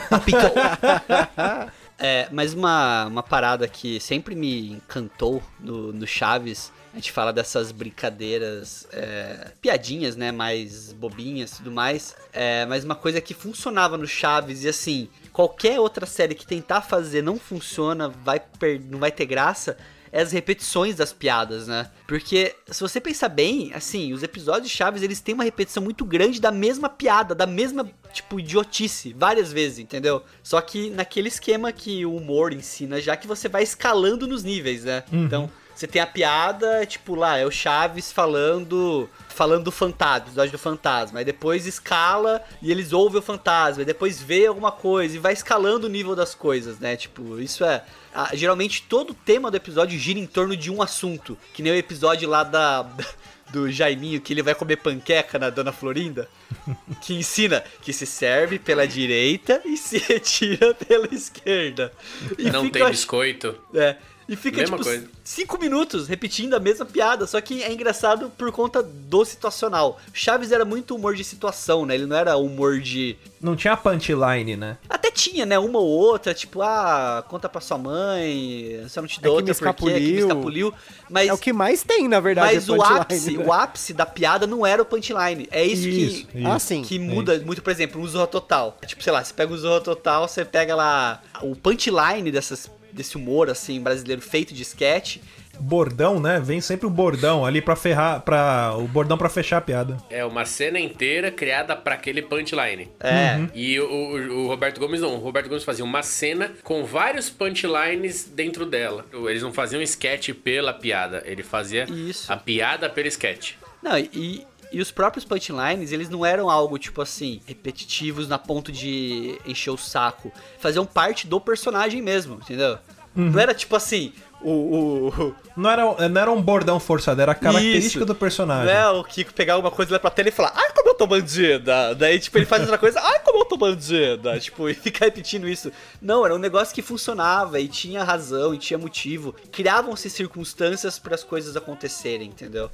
Papicão. 0.10 0.52
é, 1.98 2.28
mas 2.32 2.54
uma, 2.54 3.06
uma 3.06 3.24
parada 3.24 3.68
que 3.68 4.00
sempre 4.00 4.36
me 4.36 4.72
encantou 4.72 5.42
no, 5.60 5.94
no 5.94 6.08
Chaves, 6.08 6.72
a 6.94 6.96
gente 6.96 7.12
fala 7.12 7.32
dessas 7.32 7.72
brincadeiras, 7.72 8.88
é, 8.92 9.52
piadinhas, 9.62 10.16
né, 10.16 10.32
mais 10.32 10.92
bobinhas 10.94 11.52
e 11.54 11.56
tudo 11.58 11.72
mais, 11.72 12.16
é, 12.34 12.66
mas 12.66 12.84
uma 12.84 12.96
coisa 12.96 13.22
que 13.22 13.34
funcionava 13.34 13.98
no 13.98 14.08
Chaves 14.08 14.64
e 14.64 14.68
assim, 14.70 15.08
qualquer 15.32 15.80
outra 15.80 16.06
série 16.06 16.34
que 16.36 16.46
tentar 16.48 16.82
fazer 16.82 17.22
não 17.22 17.38
funciona, 17.40 18.10
vai 18.10 18.40
per- 18.40 18.82
não 18.90 19.00
vai 19.00 19.12
ter 19.12 19.26
graça, 19.26 19.78
é 20.12 20.22
as 20.24 20.32
repetições 20.32 20.96
das 20.96 21.14
piadas, 21.14 21.68
né? 21.68 21.88
Porque 22.08 22.56
se 22.66 22.82
você 22.82 23.00
pensar 23.00 23.30
bem, 23.30 23.72
assim, 23.76 24.12
os 24.12 24.24
episódios 24.24 24.72
de 24.72 24.76
Chaves, 24.76 25.04
eles 25.04 25.22
têm 25.22 25.36
uma 25.36 25.44
repetição 25.44 25.84
muito 25.84 26.04
grande 26.04 26.42
da 26.42 26.50
mesma 26.52 26.90
piada, 26.90 27.36
da 27.36 27.46
mesma, 27.46 27.88
tipo, 28.12 28.40
idiotice, 28.40 29.14
várias 29.16 29.54
vezes, 29.54 29.78
entendeu? 29.78 30.24
Só 30.42 30.60
que 30.62 30.90
naquele 30.90 31.28
esquema 31.28 31.72
que 31.72 32.08
o 32.08 32.16
humor 32.16 32.52
ensina, 32.54 33.00
já 33.00 33.16
que 33.16 33.28
você 33.28 33.48
vai 33.48 33.62
escalando 33.62 34.26
nos 34.28 34.44
níveis, 34.44 34.84
né? 34.84 35.04
Então, 35.14 35.48
você 35.80 35.88
tem 35.88 36.02
a 36.02 36.06
piada, 36.08 36.86
tipo, 36.86 37.16
lá, 37.16 37.38
é 37.38 37.46
o 37.46 37.52
Chaves 37.52 38.12
falando 38.12 39.10
falando 39.30 39.64
do 39.64 39.72
fantasma, 39.72 40.28
episódio 40.28 40.52
do 40.52 40.58
fantasma. 40.58 41.20
Aí 41.20 41.24
depois 41.26 41.66
escala 41.66 42.44
e 42.62 42.70
eles 42.70 42.92
ouvem 42.92 43.20
o 43.20 43.22
fantasma. 43.22 43.82
E 43.84 43.86
depois 43.86 44.22
vê 44.22 44.46
alguma 44.48 44.74
coisa 44.74 45.16
e 45.16 45.20
vai 45.20 45.32
escalando 45.32 45.88
o 45.88 45.90
nível 45.90 46.14
das 46.14 46.36
coisas, 46.36 46.78
né? 46.80 46.98
Tipo, 46.98 47.40
isso 47.40 47.64
é. 47.64 47.82
ah, 48.14 48.32
geralmente 48.34 48.84
todo 48.90 49.12
o 49.12 49.14
tema 49.14 49.50
do 49.50 49.56
episódio 49.56 49.98
gira 49.98 50.20
em 50.20 50.26
torno 50.26 50.58
de 50.58 50.70
um 50.70 50.82
assunto. 50.82 51.38
Que 51.54 51.64
nem 51.64 51.72
o 51.72 51.76
episódio 51.76 52.28
lá 52.28 52.44
da. 52.44 52.86
Do 53.52 53.72
Jaiminho, 53.72 54.22
que 54.22 54.32
ele 54.32 54.44
vai 54.44 54.54
comer 54.54 54.76
panqueca 54.76 55.40
na 55.40 55.50
Dona 55.50 55.72
Florinda, 55.72 56.30
que 57.02 57.16
ensina 57.16 57.64
que 57.82 57.92
se 57.92 58.06
serve 58.06 58.60
pela 58.60 58.88
direita 58.88 59.60
e 59.66 59.76
se 59.76 59.98
retira 60.08 60.76
pela 60.76 61.08
esquerda. 61.12 61.92
E 62.38 62.44
não 62.52 62.66
fica- 62.66 62.78
tem 62.78 62.90
biscoito. 62.92 63.58
é. 63.74 63.96
E 64.30 64.36
fica, 64.36 64.58
Mesma 64.62 64.78
tipo, 64.78 64.88
coisa. 64.88 65.08
cinco 65.24 65.58
minutos 65.60 66.08
repetindo 66.08 66.54
a 66.54 66.60
mesma 66.60 66.86
piada. 66.86 67.26
Só 67.26 67.42
que 67.42 67.64
é 67.64 67.74
engraçado 67.74 68.30
por 68.38 68.52
conta 68.52 68.84
do 68.84 69.26
situacional. 69.26 70.00
Chaves 70.14 70.52
era 70.52 70.64
muito 70.64 70.96
humor 70.96 71.16
de 71.16 71.24
situação, 71.24 71.84
né? 71.86 71.96
Ele 71.96 72.06
não 72.06 72.16
era 72.16 72.38
humor 72.38 72.80
de. 72.80 73.18
Não 73.42 73.56
tinha 73.56 73.76
punchline, 73.76 74.56
né? 74.56 74.78
Até 74.88 75.10
tinha, 75.10 75.46
né? 75.46 75.58
Uma 75.58 75.80
ou 75.80 75.88
outra, 75.88 76.34
tipo, 76.34 76.62
ah, 76.62 77.26
conta 77.28 77.50
pra 77.50 77.60
sua 77.60 77.78
mãe, 77.78 78.86
se 78.88 79.00
eu 79.00 79.02
não 79.02 79.08
te 79.08 79.20
dou 79.22 79.40
É 79.40 79.42
que 79.42 79.46
me 79.46 79.50
outra 79.52 79.74
porque 79.74 79.94
é 79.96 80.00
que 80.00 80.12
me 80.12 80.20
escapuliu. 80.20 80.68
escapuliu. 80.68 80.74
Mas, 81.10 81.28
É 81.30 81.34
o 81.34 81.38
que 81.38 81.52
mais 81.52 81.82
tem, 81.84 82.08
na 82.08 82.20
verdade. 82.20 82.54
mas 82.54 82.70
é 82.70 82.72
o 82.72 82.82
ápice, 82.84 83.38
né? 83.38 83.44
o 83.46 83.52
ápice 83.52 83.94
da 83.94 84.06
piada 84.06 84.46
não 84.46 84.66
era 84.66 84.82
o 84.82 84.86
punchline. 84.86 85.48
É 85.50 85.66
isso, 85.66 85.84
que. 85.84 85.90
Isso, 85.90 86.28
Ah, 86.46 86.60
sim. 86.60 86.82
Que 86.84 87.00
muda 87.00 87.40
muito, 87.40 87.62
por 87.64 87.72
exemplo, 87.72 88.00
um 88.02 88.08
Zorra 88.08 88.28
Total. 88.28 88.78
Tipo, 88.86 89.02
sei 89.02 89.12
lá, 89.12 89.24
você 89.24 89.34
pega 89.34 89.52
o 89.54 89.58
Zorra 89.58 89.82
Total, 89.82 90.28
você 90.28 90.46
pega 90.46 90.76
lá 90.76 91.22
o 91.42 91.56
punchline 91.56 92.32
dessas, 92.32 92.70
desse 92.92 93.16
humor, 93.18 93.50
assim, 93.50 93.80
brasileiro 93.82 94.22
feito 94.22 94.54
de 94.54 94.62
sketch. 94.64 95.18
Bordão, 95.62 96.22
né? 96.22 96.40
Vem 96.40 96.62
sempre 96.62 96.88
o 96.88 96.90
bordão 96.90 97.46
ali 97.46 97.62
pra 97.62 97.76
ferrar, 97.76 98.22
para 98.22 98.74
o 98.78 98.88
bordão 98.88 99.18
pra 99.18 99.28
fechar 99.28 99.58
a 99.58 99.62
piada. 99.62 99.98
É 100.10 100.24
uma 100.24 100.46
cena 100.46 100.80
inteira 100.80 101.32
criada 101.32 101.76
pra 101.76 101.96
aquele 101.96 102.22
punchline. 102.22 102.90
É. 103.00 103.42
E 103.54 103.78
o, 103.78 103.86
o- 103.86 104.44
o 104.44 104.48
Roberto 104.48 104.80
Gomes 104.80 105.02
não. 105.02 105.16
O 105.16 105.20
Roberto 105.20 105.50
Gomes 105.50 105.66
fazia 105.66 105.84
uma 105.84 106.02
cena 106.02 106.54
com 106.64 106.86
vários 106.86 107.30
punchlines 107.30 108.24
dentro 108.34 108.66
dela. 108.66 109.06
Eles 109.28 109.44
não 109.44 109.52
faziam 109.52 109.82
sketch 109.82 110.30
pela 110.34 110.74
piada. 110.74 111.22
Ele 111.26 111.44
fazia 111.44 111.84
Isso. 111.90 112.32
a 112.32 112.38
piada 112.38 112.90
pelo 112.90 113.08
sketch. 113.10 113.54
Não, 113.84 113.98
e, 113.98 114.46
e 114.72 114.82
os 114.82 114.92
próprios 114.92 115.26
punchlines, 115.26 115.92
eles 115.92 116.10
não 116.10 116.26
eram 116.26 116.50
algo, 116.50 116.78
tipo 116.78 117.02
assim, 117.02 117.42
repetitivos 117.46 118.28
na 118.28 118.38
ponto 118.38 118.72
de 118.72 119.40
encher 119.46 119.72
o 119.72 119.78
saco. 119.78 120.32
Faziam 120.60 120.86
parte 120.86 121.28
do 121.28 121.40
personagem 121.42 122.02
mesmo, 122.02 122.36
entendeu? 122.36 122.78
Não 123.16 123.40
era 123.40 123.54
tipo 123.54 123.76
assim, 123.76 124.14
o. 124.42 125.08
o, 125.10 125.36
Não 125.58 125.70
era, 125.70 126.10
não 126.10 126.22
era 126.22 126.32
um 126.32 126.42
bordão 126.42 126.80
forçado, 126.80 127.22
era 127.22 127.34
a 127.34 127.36
característica 127.36 128.00
Isso. 128.00 128.06
do 128.06 128.16
personagem. 128.16 128.74
é 128.74 128.88
o 128.90 129.04
Kiko 129.04 129.34
pegar 129.34 129.56
alguma 129.56 129.72
coisa 129.72 129.92
lá 129.94 130.00
pra 130.00 130.10
tela 130.10 130.30
e 130.30 130.32
falar, 130.32 130.54
ai 130.56 130.72
como 130.74 130.90
eu 130.90 130.96
tô 130.96 131.06
bandida. 131.08 131.94
Daí, 131.96 132.20
tipo, 132.20 132.38
ele 132.38 132.46
faz 132.46 132.62
outra 132.62 132.78
coisa, 132.78 133.00
ai 133.02 133.20
como 133.20 133.40
eu 133.40 133.46
tô 133.46 133.58
bandida. 133.58 134.40
Tipo, 134.40 134.70
e 134.70 134.74
ficar 134.74 135.06
repetindo 135.06 135.48
isso. 135.48 135.72
Não, 136.02 136.26
era 136.26 136.34
um 136.34 136.38
negócio 136.40 136.74
que 136.74 136.82
funcionava 136.82 137.60
e 137.60 137.68
tinha 137.68 138.04
razão 138.04 138.54
e 138.54 138.58
tinha 138.58 138.78
motivo. 138.78 139.36
Criavam-se 139.52 140.10
circunstâncias 140.10 140.98
para 140.98 141.16
as 141.16 141.24
coisas 141.24 141.58
acontecerem, 141.58 142.28
entendeu? 142.30 142.72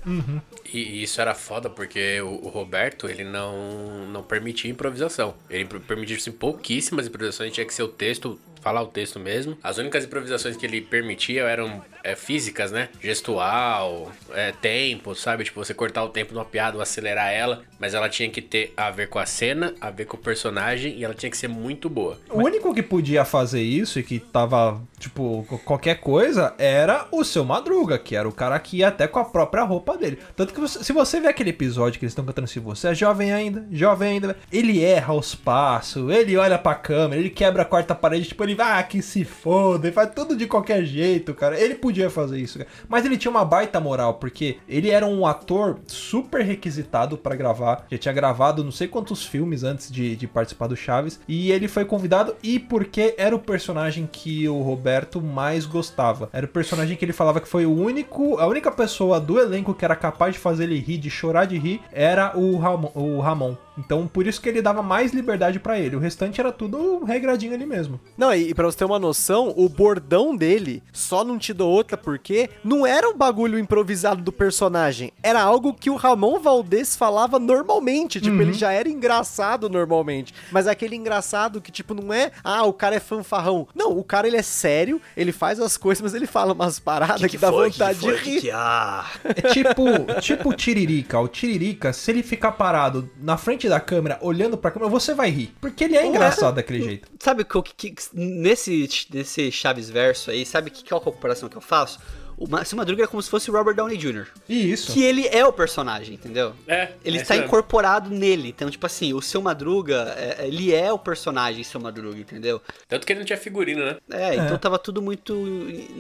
E, 0.72 0.78
e 0.80 1.04
isso 1.04 1.20
era 1.20 1.34
foda 1.34 1.70
porque 1.70 2.22
o, 2.22 2.46
o 2.46 2.50
Roberto, 2.50 3.08
ele 3.08 3.24
não, 3.24 4.06
não 4.12 4.22
permitia 4.24 4.70
improvisação. 4.70 5.34
Ele 5.50 5.66
per- 5.66 5.80
permitia 5.82 6.18
assim, 6.18 6.32
pouquíssimas 6.32 7.08
improvisações, 7.08 7.54
tinha 7.54 7.66
que 7.66 7.74
ser 7.74 7.84
o 7.84 7.88
texto, 7.88 8.40
falar 8.66 8.82
o 8.82 8.88
texto 8.88 9.20
mesmo. 9.20 9.56
As 9.64 9.78
únicas 9.78 10.04
improvisações 10.06 10.58
que 10.58 10.66
ele 10.66 10.82
permitia 10.82 11.44
eram 11.44 11.84
é, 12.04 12.16
físicas, 12.16 12.72
né? 12.72 12.90
Gestual, 13.00 14.12
é, 14.34 14.52
tempo, 14.54 15.14
sabe? 15.14 15.44
Tipo, 15.44 15.64
você 15.64 15.72
cortar 15.72 16.04
o 16.04 16.10
tempo 16.10 16.34
numa 16.34 16.44
piada 16.46 16.76
ou 16.78 16.82
acelerar 16.82 17.32
ela, 17.32 17.62
mas 17.80 17.94
ela 17.94 18.10
tinha 18.10 18.28
que 18.28 18.42
ter 18.42 18.74
a 18.76 18.90
ver 18.90 19.08
com 19.08 19.20
a 19.20 19.26
cena, 19.28 19.76
a 19.80 19.92
ver 19.92 20.06
com 20.06 20.18
o 20.18 20.20
personagem 20.20 20.96
e 20.98 21.04
ela 21.04 21.14
tinha 21.14 21.30
que 21.30 21.38
ser 21.38 21.48
muito 21.48 21.88
boa. 21.90 22.18
O 22.32 22.40
único 22.44 22.74
que 22.74 22.82
podia 22.82 23.24
fazer 23.24 23.62
isso 23.62 24.00
e 24.00 24.04
que 24.04 24.20
tava, 24.20 24.82
tipo, 25.00 25.46
qualquer 25.64 26.00
coisa 26.00 26.56
era 26.58 27.08
o 27.12 27.24
seu 27.24 27.46
Madruga, 27.46 28.00
que 28.00 28.16
era 28.16 28.28
o 28.28 28.32
cara 28.32 28.58
que 28.60 28.78
ia 28.78 28.88
até 28.88 29.08
com 29.08 29.20
a 29.20 29.26
própria 29.26 29.64
roupa 29.64 29.96
dele. 29.96 30.18
Tanto 30.36 30.56
que 30.56 30.60
você- 30.60 30.84
se 30.84 30.92
você 30.92 31.20
vê 31.20 31.28
aquele 31.28 31.52
episódio 31.52 32.00
que 32.00 32.06
eles 32.06 32.12
estão 32.14 32.26
cantando 32.26 32.48
se 32.48 32.60
você 32.60 32.88
é 32.88 32.96
jovem 32.96 33.32
ainda, 33.32 33.64
jovem 33.72 34.14
ainda, 34.14 34.36
ele 34.52 34.84
erra 34.84 35.14
os 35.14 35.36
passos, 35.36 36.12
ele 36.12 36.36
olha 36.36 36.58
pra 36.58 36.74
câmera, 36.74 37.20
ele 37.22 37.30
quebra 37.30 37.62
a 37.62 37.66
quarta 37.66 37.94
parede, 37.94 38.28
tipo, 38.30 38.44
ele 38.44 38.55
vai, 38.56 38.80
ah, 38.80 38.84
que 38.84 39.02
se 39.02 39.24
foda, 39.24 39.88
ele 39.88 39.94
faz 39.94 40.12
tudo 40.14 40.36
de 40.36 40.48
qualquer 40.48 40.84
jeito, 40.84 41.34
cara. 41.34 41.60
Ele 41.60 41.76
podia 41.76 42.10
fazer 42.10 42.40
isso, 42.40 42.58
cara. 42.58 42.70
Mas 42.88 43.06
ele 43.06 43.18
tinha 43.18 43.32
uma 43.32 43.46
baita 43.46 43.80
moral, 43.80 44.16
porque 44.16 44.58
ele 44.68 44.90
era 44.90 45.06
um 45.06 45.26
ator 45.26 45.80
super 45.88 46.42
requisitado 46.42 47.18
pra 47.18 47.36
gravar, 47.36 47.86
já 47.92 47.98
tinha 47.98 48.14
gravado 48.14 48.64
não 48.64 48.72
sei 48.72 48.88
quantos 48.88 49.26
filmes 49.26 49.64
antes 49.64 49.92
de, 49.92 50.16
de 50.16 50.28
participar 50.28 50.68
do 50.68 50.76
Chaves, 50.76 51.20
e 51.28 51.52
ele 51.52 51.68
foi 51.68 51.86
convidado 51.86 52.36
e 52.42 52.60
porque 52.60 53.14
era 53.18 53.36
o 53.36 53.40
personagem 53.40 54.08
que 54.12 54.48
o 54.48 54.62
Roberto 54.62 55.22
mais 55.22 55.66
gostava. 55.66 56.30
Era 56.34 56.46
o 56.46 56.50
personagem 56.50 56.98
que 56.98 57.06
ele 57.06 57.14
falava 57.14 57.42
que 57.42 57.48
foi 57.48 57.66
o 57.66 57.76
único, 57.76 58.38
a 58.40 58.48
única 58.48 58.72
pessoa 58.72 59.20
do 59.20 59.40
elenco 59.40 59.74
que 59.74 59.86
era 59.86 59.96
capaz 59.96 60.34
de 60.34 60.40
fazer 60.40 60.64
ele 60.66 60.80
rir, 60.80 60.98
de 60.98 61.10
chorar 61.10 61.46
de 61.46 61.58
rir, 61.58 61.82
era 61.92 62.38
o 62.38 62.58
Ramon. 62.58 62.92
O 62.94 63.20
Ramon. 63.20 63.56
Então, 63.78 64.08
por 64.08 64.26
isso 64.26 64.42
que 64.42 64.50
ele 64.50 64.62
dava 64.62 64.82
mais 64.82 65.14
liberdade 65.14 65.60
pra 65.60 65.80
ele. 65.80 65.96
O 65.96 66.00
restante 66.00 66.40
era 66.40 66.52
tudo 66.52 67.04
regradinho 67.04 67.54
ali 67.54 67.66
mesmo. 67.66 68.00
Não, 68.18 68.34
e, 68.34 68.50
e 68.50 68.54
pra 68.54 68.66
você 68.66 68.78
ter 68.78 68.86
uma 68.86 69.00
noção, 69.00 69.54
o 69.56 69.68
bordão 69.68 70.36
dele, 70.36 70.82
só 70.94 71.24
não 71.24 71.38
te 71.38 71.54
dou 71.54 71.72
outra 71.72 71.98
porque 71.98 72.50
não 72.64 72.86
era 72.86 73.10
um 73.10 73.18
bagulho 73.18 73.60
improvisado 73.60 74.22
do 74.22 74.32
personagem. 74.32 75.12
Era 75.22 75.42
algo 75.42 75.74
que 75.74 75.90
o 75.90 75.96
Ramon 75.96 76.40
Valdez 76.40 76.96
falava 76.96 77.40
normalmente. 77.40 78.22
Tipo, 78.22 78.42
ele 78.42 78.54
já 78.54 78.72
era 78.72 78.90
engraçado 78.90 79.70
normalmente. 79.70 80.34
Mas 80.52 80.68
aquele 80.68 80.96
engraçado 80.96 81.62
que, 81.62 81.72
tipo, 81.72 81.94
não 81.94 82.14
é, 82.14 82.32
ah, 82.44 82.64
o 82.64 82.74
cara 82.74 82.96
é 82.96 83.00
fanfarrão. 83.00 83.68
Não, 83.76 83.98
o 83.98 84.04
cara 84.04 84.28
ele 84.28 84.38
é 84.38 84.42
sério, 84.42 85.02
ele 85.16 85.32
faz 85.32 85.60
as 85.60 85.78
coisas, 85.78 86.02
mas 86.02 86.14
ele 86.14 86.28
fala 86.28 86.54
umas 86.54 86.80
paradas 86.80 87.30
que, 87.30 87.38
dá 87.38 87.52
vontade 87.52 88.00
de 88.00 88.12
rir. 88.16 88.42
Que, 88.42 88.52
ah, 88.52 89.06
É 89.24 89.42
tipo, 89.54 89.84
tipo 90.22 90.50
o 90.50 90.54
Tiririca. 90.54 91.20
O 91.20 91.28
Tiririca, 91.28 91.92
se 91.94 92.12
ele 92.12 92.24
ficar 92.24 92.54
parado 92.54 93.10
na 93.22 93.38
frente 93.38 93.65
frente 93.66 93.70
da 93.70 93.80
câmera, 93.80 94.18
olhando 94.22 94.58
pra 94.58 94.72
câmera, 94.72 94.90
você 94.90 95.14
vai 95.14 95.30
rir. 95.30 95.54
Porque 95.60 95.84
ele 95.84 95.96
é 95.98 96.06
engraçado 96.06 96.56
daquele 96.56 96.82
jeito. 96.82 97.08
Sabe 97.20 97.44
o 97.44 97.64
que, 97.64 97.92
que- 97.92 98.04
nesse, 98.14 98.88
nesse 99.12 99.52
Chaves 99.52 99.90
verso 99.90 100.32
aí, 100.32 100.46
sabe 100.46 100.70
que, 100.70 100.84
que 100.84 100.94
é 100.94 100.98
a 100.98 101.00
comparação 101.00 101.50
que 101.50 101.58
eu 101.58 101.62
faço? 101.62 102.00
O 102.38 102.48
seu 102.66 102.78
Madruga 102.78 103.04
é 103.04 103.08
como 103.08 103.22
se 103.22 103.30
fosse 103.30 103.50
o 103.50 103.54
Robert 103.54 103.76
Downey 103.76 103.98
Jr. 103.98 104.28
E 104.48 104.72
isso. 104.72 104.92
Que 104.94 105.04
ele 105.04 105.28
é 105.28 105.46
o 105.46 105.54
personagem, 105.54 106.16
entendeu? 106.16 106.54
É, 106.68 106.90
Ele 107.04 107.18
é 107.18 107.22
está 107.22 107.36
incorporado 107.36 108.10
nele. 108.10 108.50
Então, 108.50 108.70
tipo 108.70 108.86
assim, 108.86 109.14
o 109.14 109.22
seu 109.22 109.42
Madruga, 109.42 110.14
é- 110.18 110.48
ele 110.48 110.74
é 110.74 110.92
o 110.92 111.00
personagem 111.00 111.64
seu 111.64 111.80
Madruga, 111.80 112.18
entendeu? 112.20 112.62
Tanto 112.88 113.06
que 113.06 113.14
ele 113.14 113.20
não 113.20 113.26
tinha 113.26 113.38
figurino, 113.38 113.84
né? 113.86 113.98
É, 114.12 114.36
então 114.36 114.58
tava 114.58 114.78
tudo 114.78 115.02
muito. 115.02 115.34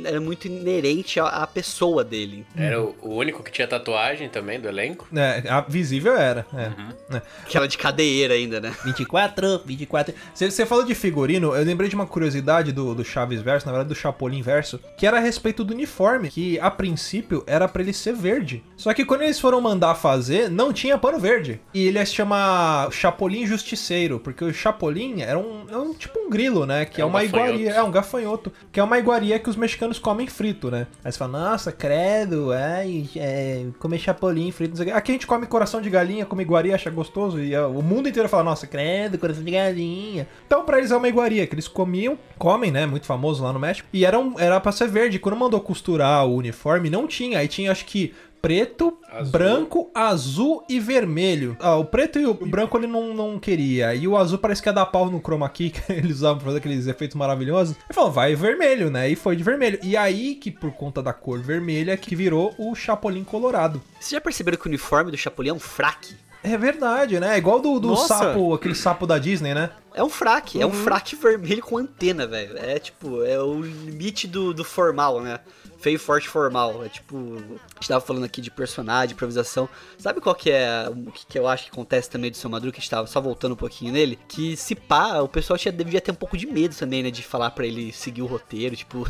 Era 0.03 0.19
muito 0.19 0.45
inerente 0.47 1.19
à, 1.19 1.27
à 1.27 1.47
pessoa 1.47 2.03
dele. 2.03 2.45
Era 2.55 2.81
o, 2.81 2.95
o 3.01 3.15
único 3.15 3.41
que 3.43 3.51
tinha 3.51 3.67
tatuagem 3.67 4.29
também 4.29 4.59
do 4.59 4.67
elenco. 4.67 5.07
É, 5.15 5.43
a 5.49 5.61
visível 5.61 6.15
era. 6.15 6.45
É. 6.53 6.67
Uhum. 6.67 7.17
É. 7.17 7.21
Aquela 7.43 7.67
de 7.67 7.77
cadeira 7.77 8.33
ainda, 8.33 8.59
né? 8.59 8.75
24, 8.83 9.61
24. 9.65 10.13
Você, 10.33 10.51
você 10.51 10.65
falou 10.65 10.83
de 10.83 10.93
figurino, 10.95 11.55
eu 11.55 11.63
lembrei 11.63 11.89
de 11.89 11.95
uma 11.95 12.05
curiosidade 12.05 12.71
do, 12.71 12.93
do 12.93 13.03
Chaves 13.05 13.41
Verso, 13.41 13.65
na 13.65 13.71
verdade 13.71 13.89
do 13.89 13.95
Chapolin 13.95 14.41
Verso, 14.41 14.79
que 14.97 15.05
era 15.07 15.17
a 15.17 15.19
respeito 15.19 15.63
do 15.63 15.73
uniforme, 15.73 16.24
que 16.29 16.59
a 16.59 16.69
princípio 16.71 17.43
era 17.47 17.67
pra 17.67 17.81
ele 17.81 17.93
ser 17.93 18.13
verde. 18.13 18.63
Só 18.77 18.93
que 18.93 19.05
quando 19.05 19.21
eles 19.23 19.39
foram 19.39 19.59
mandar 19.61 19.95
fazer, 19.95 20.49
não 20.49 20.71
tinha 20.73 20.97
pano 20.97 21.19
verde. 21.19 21.59
E 21.73 21.87
ele 21.87 22.03
se 22.05 22.13
chama 22.13 22.87
Chapolin 22.91 23.45
Justiceiro, 23.45 24.19
porque 24.19 24.43
o 24.43 24.53
Chapolin 24.53 25.21
era 25.21 25.37
um, 25.39 25.65
é 25.69 25.77
um 25.77 25.93
tipo 25.93 26.19
um 26.19 26.29
grilo, 26.29 26.65
né? 26.65 26.85
Que 26.85 27.01
é, 27.01 27.03
É 27.03 27.05
um 27.05 27.09
uma 27.09 27.23
gafanhoto. 27.23 27.49
iguaria, 27.49 27.71
é 27.71 27.83
um 27.83 27.91
gafanhoto, 27.91 28.51
que 28.71 28.79
é 28.79 28.83
uma 28.83 28.97
iguaria 28.99 29.39
que 29.39 29.49
os 29.49 29.55
mexicanos 29.55 29.99
comem 29.99 30.27
frito, 30.27 30.69
né? 30.71 30.87
Aí 31.03 31.11
você 31.11 31.17
fala, 31.17 31.49
nossa, 31.49 31.71
credo, 31.71 32.51
ai, 32.51 33.09
é, 33.15 33.65
comer 33.79 33.99
Chapolin 33.99 34.51
frito, 34.51 34.71
não 34.77 34.83
sei 34.83 34.93
o. 34.93 34.95
Aqui 34.95 35.11
a 35.11 35.15
gente 35.15 35.27
come 35.27 35.45
coração 35.45 35.81
de 35.81 35.89
galinha, 35.89 36.25
come 36.25 36.43
iguaria, 36.43 36.75
acha 36.75 36.89
gostoso, 36.89 37.39
e 37.39 37.55
o 37.57 37.81
mundo 37.81 38.09
inteiro 38.09 38.27
fala, 38.29 38.43
nossa, 38.43 38.67
credo, 38.67 39.17
coração 39.17 39.43
de 39.43 39.51
galinha. 39.51 40.27
Então 40.45 40.63
pra 40.65 40.77
eles 40.77 40.91
é 40.91 40.97
uma 40.97 41.07
iguaria, 41.07 41.45
que 41.47 41.55
eles 41.55 41.67
comiam, 41.67 42.17
comem, 42.37 42.71
né? 42.71 42.85
Muito 42.85 43.05
famoso 43.05 43.43
lá 43.43 43.51
no 43.53 43.59
México. 43.59 43.87
E 43.93 44.05
era, 44.05 44.17
um, 44.19 44.39
era 44.39 44.59
pra 44.59 44.71
ser 44.71 44.87
verde. 44.87 45.19
Quando 45.19 45.35
mandou 45.37 45.59
costurar 45.61 46.14
o 46.23 46.35
uniforme, 46.35 46.89
não 46.89 47.07
tinha. 47.07 47.39
Aí 47.39 47.47
tinha, 47.47 47.71
acho 47.71 47.85
que. 47.85 48.13
Preto, 48.41 48.95
Azul. 49.11 49.31
branco, 49.31 49.89
azul 49.91 50.63
e 50.69 50.79
vermelho. 50.79 51.57
Ah, 51.59 51.77
o 51.77 51.83
preto 51.85 52.19
e 52.19 52.27
o 52.27 52.33
branco 52.35 52.77
ele 52.77 52.85
não, 52.85 53.11
não 53.11 53.39
queria. 53.39 53.95
E 53.95 54.07
o 54.07 54.15
azul 54.15 54.37
parece 54.37 54.61
que 54.61 54.69
ia 54.69 54.73
dar 54.73 54.85
pau 54.85 55.09
no 55.09 55.19
chroma 55.19 55.49
key, 55.49 55.71
que 55.73 55.81
eles 55.91 56.17
usavam 56.17 56.37
pra 56.37 56.45
fazer 56.45 56.59
aqueles 56.59 56.85
efeitos 56.85 57.15
maravilhosos. 57.15 57.75
Ele 57.75 57.93
falou, 57.95 58.11
vai 58.11 58.35
vermelho, 58.35 58.91
né? 58.91 59.09
E 59.09 59.15
foi 59.15 59.35
de 59.35 59.41
vermelho. 59.41 59.79
E 59.81 59.97
aí 59.97 60.35
que, 60.35 60.51
por 60.51 60.71
conta 60.73 61.01
da 61.01 61.11
cor 61.11 61.39
vermelha, 61.39 61.97
que 61.97 62.15
virou 62.15 62.53
o 62.59 62.75
Chapolin 62.75 63.23
Colorado. 63.23 63.81
Vocês 63.99 64.11
já 64.11 64.21
perceberam 64.21 64.59
que 64.59 64.67
o 64.67 64.69
uniforme 64.69 65.09
do 65.09 65.17
Chapolin 65.17 65.49
é 65.49 65.53
um 65.53 65.59
fraque? 65.59 66.13
É 66.45 66.57
verdade, 66.57 67.19
né? 67.19 67.33
É 67.33 67.37
igual 67.37 67.59
do, 67.59 67.79
do 67.79 67.89
Nossa. 67.89 68.07
sapo, 68.07 68.53
aquele 68.53 68.75
sapo 68.75 69.07
da 69.07 69.17
Disney, 69.17 69.53
né? 69.53 69.71
É 69.93 70.03
um 70.03 70.09
fraque, 70.09 70.61
é 70.61 70.65
um 70.65 70.71
fraque 70.71 71.15
vermelho 71.15 71.61
com 71.63 71.77
antena, 71.77 72.27
velho. 72.27 72.57
É 72.57 72.77
tipo, 72.77 73.23
é 73.23 73.39
o 73.41 73.61
limite 73.61 74.27
do, 74.27 74.53
do 74.53 74.63
formal, 74.63 75.21
né? 75.21 75.39
Feio, 75.79 75.97
forte, 75.97 76.27
formal. 76.29 76.83
É 76.85 76.89
tipo, 76.89 77.37
a 77.37 77.75
gente 77.79 77.87
tava 77.87 78.01
falando 78.01 78.25
aqui 78.25 78.41
de 78.41 78.51
personagem, 78.51 79.13
improvisação. 79.13 79.67
Sabe 79.97 80.21
qual 80.21 80.35
que 80.35 80.51
é 80.51 80.87
o 80.89 81.11
que, 81.11 81.25
que 81.25 81.39
eu 81.39 81.47
acho 81.47 81.63
que 81.65 81.69
acontece 81.71 82.09
também 82.09 82.29
do 82.29 82.37
seu 82.37 82.49
Madruga, 82.49 82.73
que 82.73 82.79
a 82.79 82.81
gente 82.81 82.89
tava 82.89 83.07
só 83.07 83.19
voltando 83.19 83.53
um 83.53 83.57
pouquinho 83.57 83.91
nele? 83.91 84.19
Que 84.27 84.55
se 84.55 84.75
pá, 84.75 85.21
o 85.21 85.27
pessoal 85.27 85.57
tinha, 85.57 85.71
devia 85.71 86.01
ter 86.01 86.11
um 86.11 86.15
pouco 86.15 86.37
de 86.37 86.45
medo 86.45 86.75
também, 86.75 87.01
né? 87.01 87.09
De 87.09 87.23
falar 87.23 87.51
pra 87.51 87.65
ele 87.65 87.91
seguir 87.91 88.21
o 88.21 88.27
roteiro, 88.27 88.75
tipo. 88.75 89.09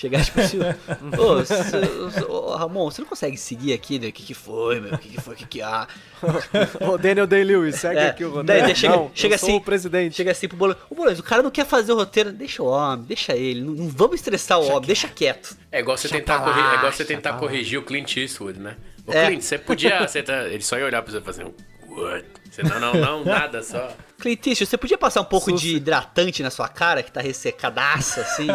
Chegar 0.00 0.24
tipo 0.24 0.40
assim, 0.40 0.58
ô, 1.18 1.44
cê- 1.44 2.24
ô, 2.28 2.54
Ramon, 2.54 2.88
você 2.88 3.00
não 3.02 3.08
consegue 3.08 3.36
seguir 3.36 3.72
aqui, 3.72 3.98
né? 3.98 4.06
O 4.06 4.12
que 4.12 4.22
que 4.22 4.32
foi, 4.32 4.78
meu? 4.80 4.94
O 4.94 4.98
que 4.98 5.08
que 5.08 5.20
foi, 5.20 5.34
o 5.34 5.36
que 5.36 5.44
que 5.44 5.60
há? 5.60 5.88
Ô, 6.88 6.96
Daniel 6.96 7.26
Day-Lewis, 7.26 7.74
segue 7.80 7.98
É, 7.98 8.08
aqui 8.10 8.24
o 8.24 8.30
roteiro. 8.30 8.62
daí 8.62 8.76
chega- 8.76 8.94
não, 8.94 9.10
chega 9.12 9.34
eu 9.34 9.38
sou 9.40 9.48
assim, 9.48 9.58
o 9.58 9.60
presidente. 9.60 10.14
Chega 10.14 10.30
assim 10.30 10.46
pro 10.46 10.56
Bolões. 10.56 10.78
Ô, 10.88 10.94
Bolões, 10.94 11.18
o 11.18 11.22
cara 11.24 11.42
não 11.42 11.50
quer 11.50 11.66
fazer 11.66 11.92
o 11.92 11.96
roteiro. 11.96 12.30
Deixa 12.30 12.62
o 12.62 12.66
homem, 12.66 13.04
deixa 13.06 13.34
ele. 13.34 13.60
Não, 13.60 13.72
não 13.72 13.88
vamos 13.88 14.16
estressar 14.20 14.60
o 14.60 14.68
homem, 14.68 14.86
deixa 14.86 15.08
quieto. 15.08 15.56
É 15.72 15.80
igual 15.80 15.96
você 15.96 16.06
Deixa 16.06 16.20
tentar, 16.24 16.44
lá, 16.46 16.72
é 16.74 16.76
igual 16.76 16.92
você 16.92 17.04
tentar 17.04 17.32
corrigir 17.32 17.80
o 17.80 17.82
Clint 17.82 18.16
Eastwood, 18.18 18.58
né? 18.60 18.76
Ô, 19.04 19.12
É. 19.12 19.26
Clint, 19.26 19.42
você 19.42 19.58
podia. 19.58 19.98
Você 20.06 20.22
tá, 20.22 20.44
ele 20.44 20.62
só 20.62 20.78
ia 20.78 20.84
olhar 20.84 21.02
pra 21.02 21.10
você 21.10 21.18
e 21.18 21.22
fazer 21.22 21.44
um. 21.44 21.52
What? 21.88 22.24
Você, 22.52 22.62
não, 22.62 22.78
não, 22.78 22.92
não, 22.94 23.24
nada, 23.24 23.62
só. 23.64 23.90
Clint 24.20 24.46
Eastwood, 24.46 24.66
você 24.70 24.76
podia 24.76 24.98
passar 24.98 25.22
um 25.22 25.24
pouco 25.24 25.50
Sus- 25.50 25.60
de 25.60 25.74
hidratante 25.76 26.40
na 26.42 26.50
sua 26.50 26.68
cara, 26.68 27.02
que 27.02 27.10
tá 27.10 27.20
ressecadaça, 27.20 28.20
assim? 28.20 28.46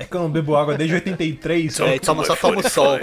É 0.00 0.04
que 0.06 0.16
eu 0.16 0.20
não 0.22 0.30
bebo 0.30 0.56
água 0.56 0.74
desde 0.78 0.94
83. 0.94 1.78
é, 1.80 1.98
toma, 1.98 2.24
só 2.24 2.34
toma 2.34 2.60
o 2.60 2.68
sol. 2.70 2.98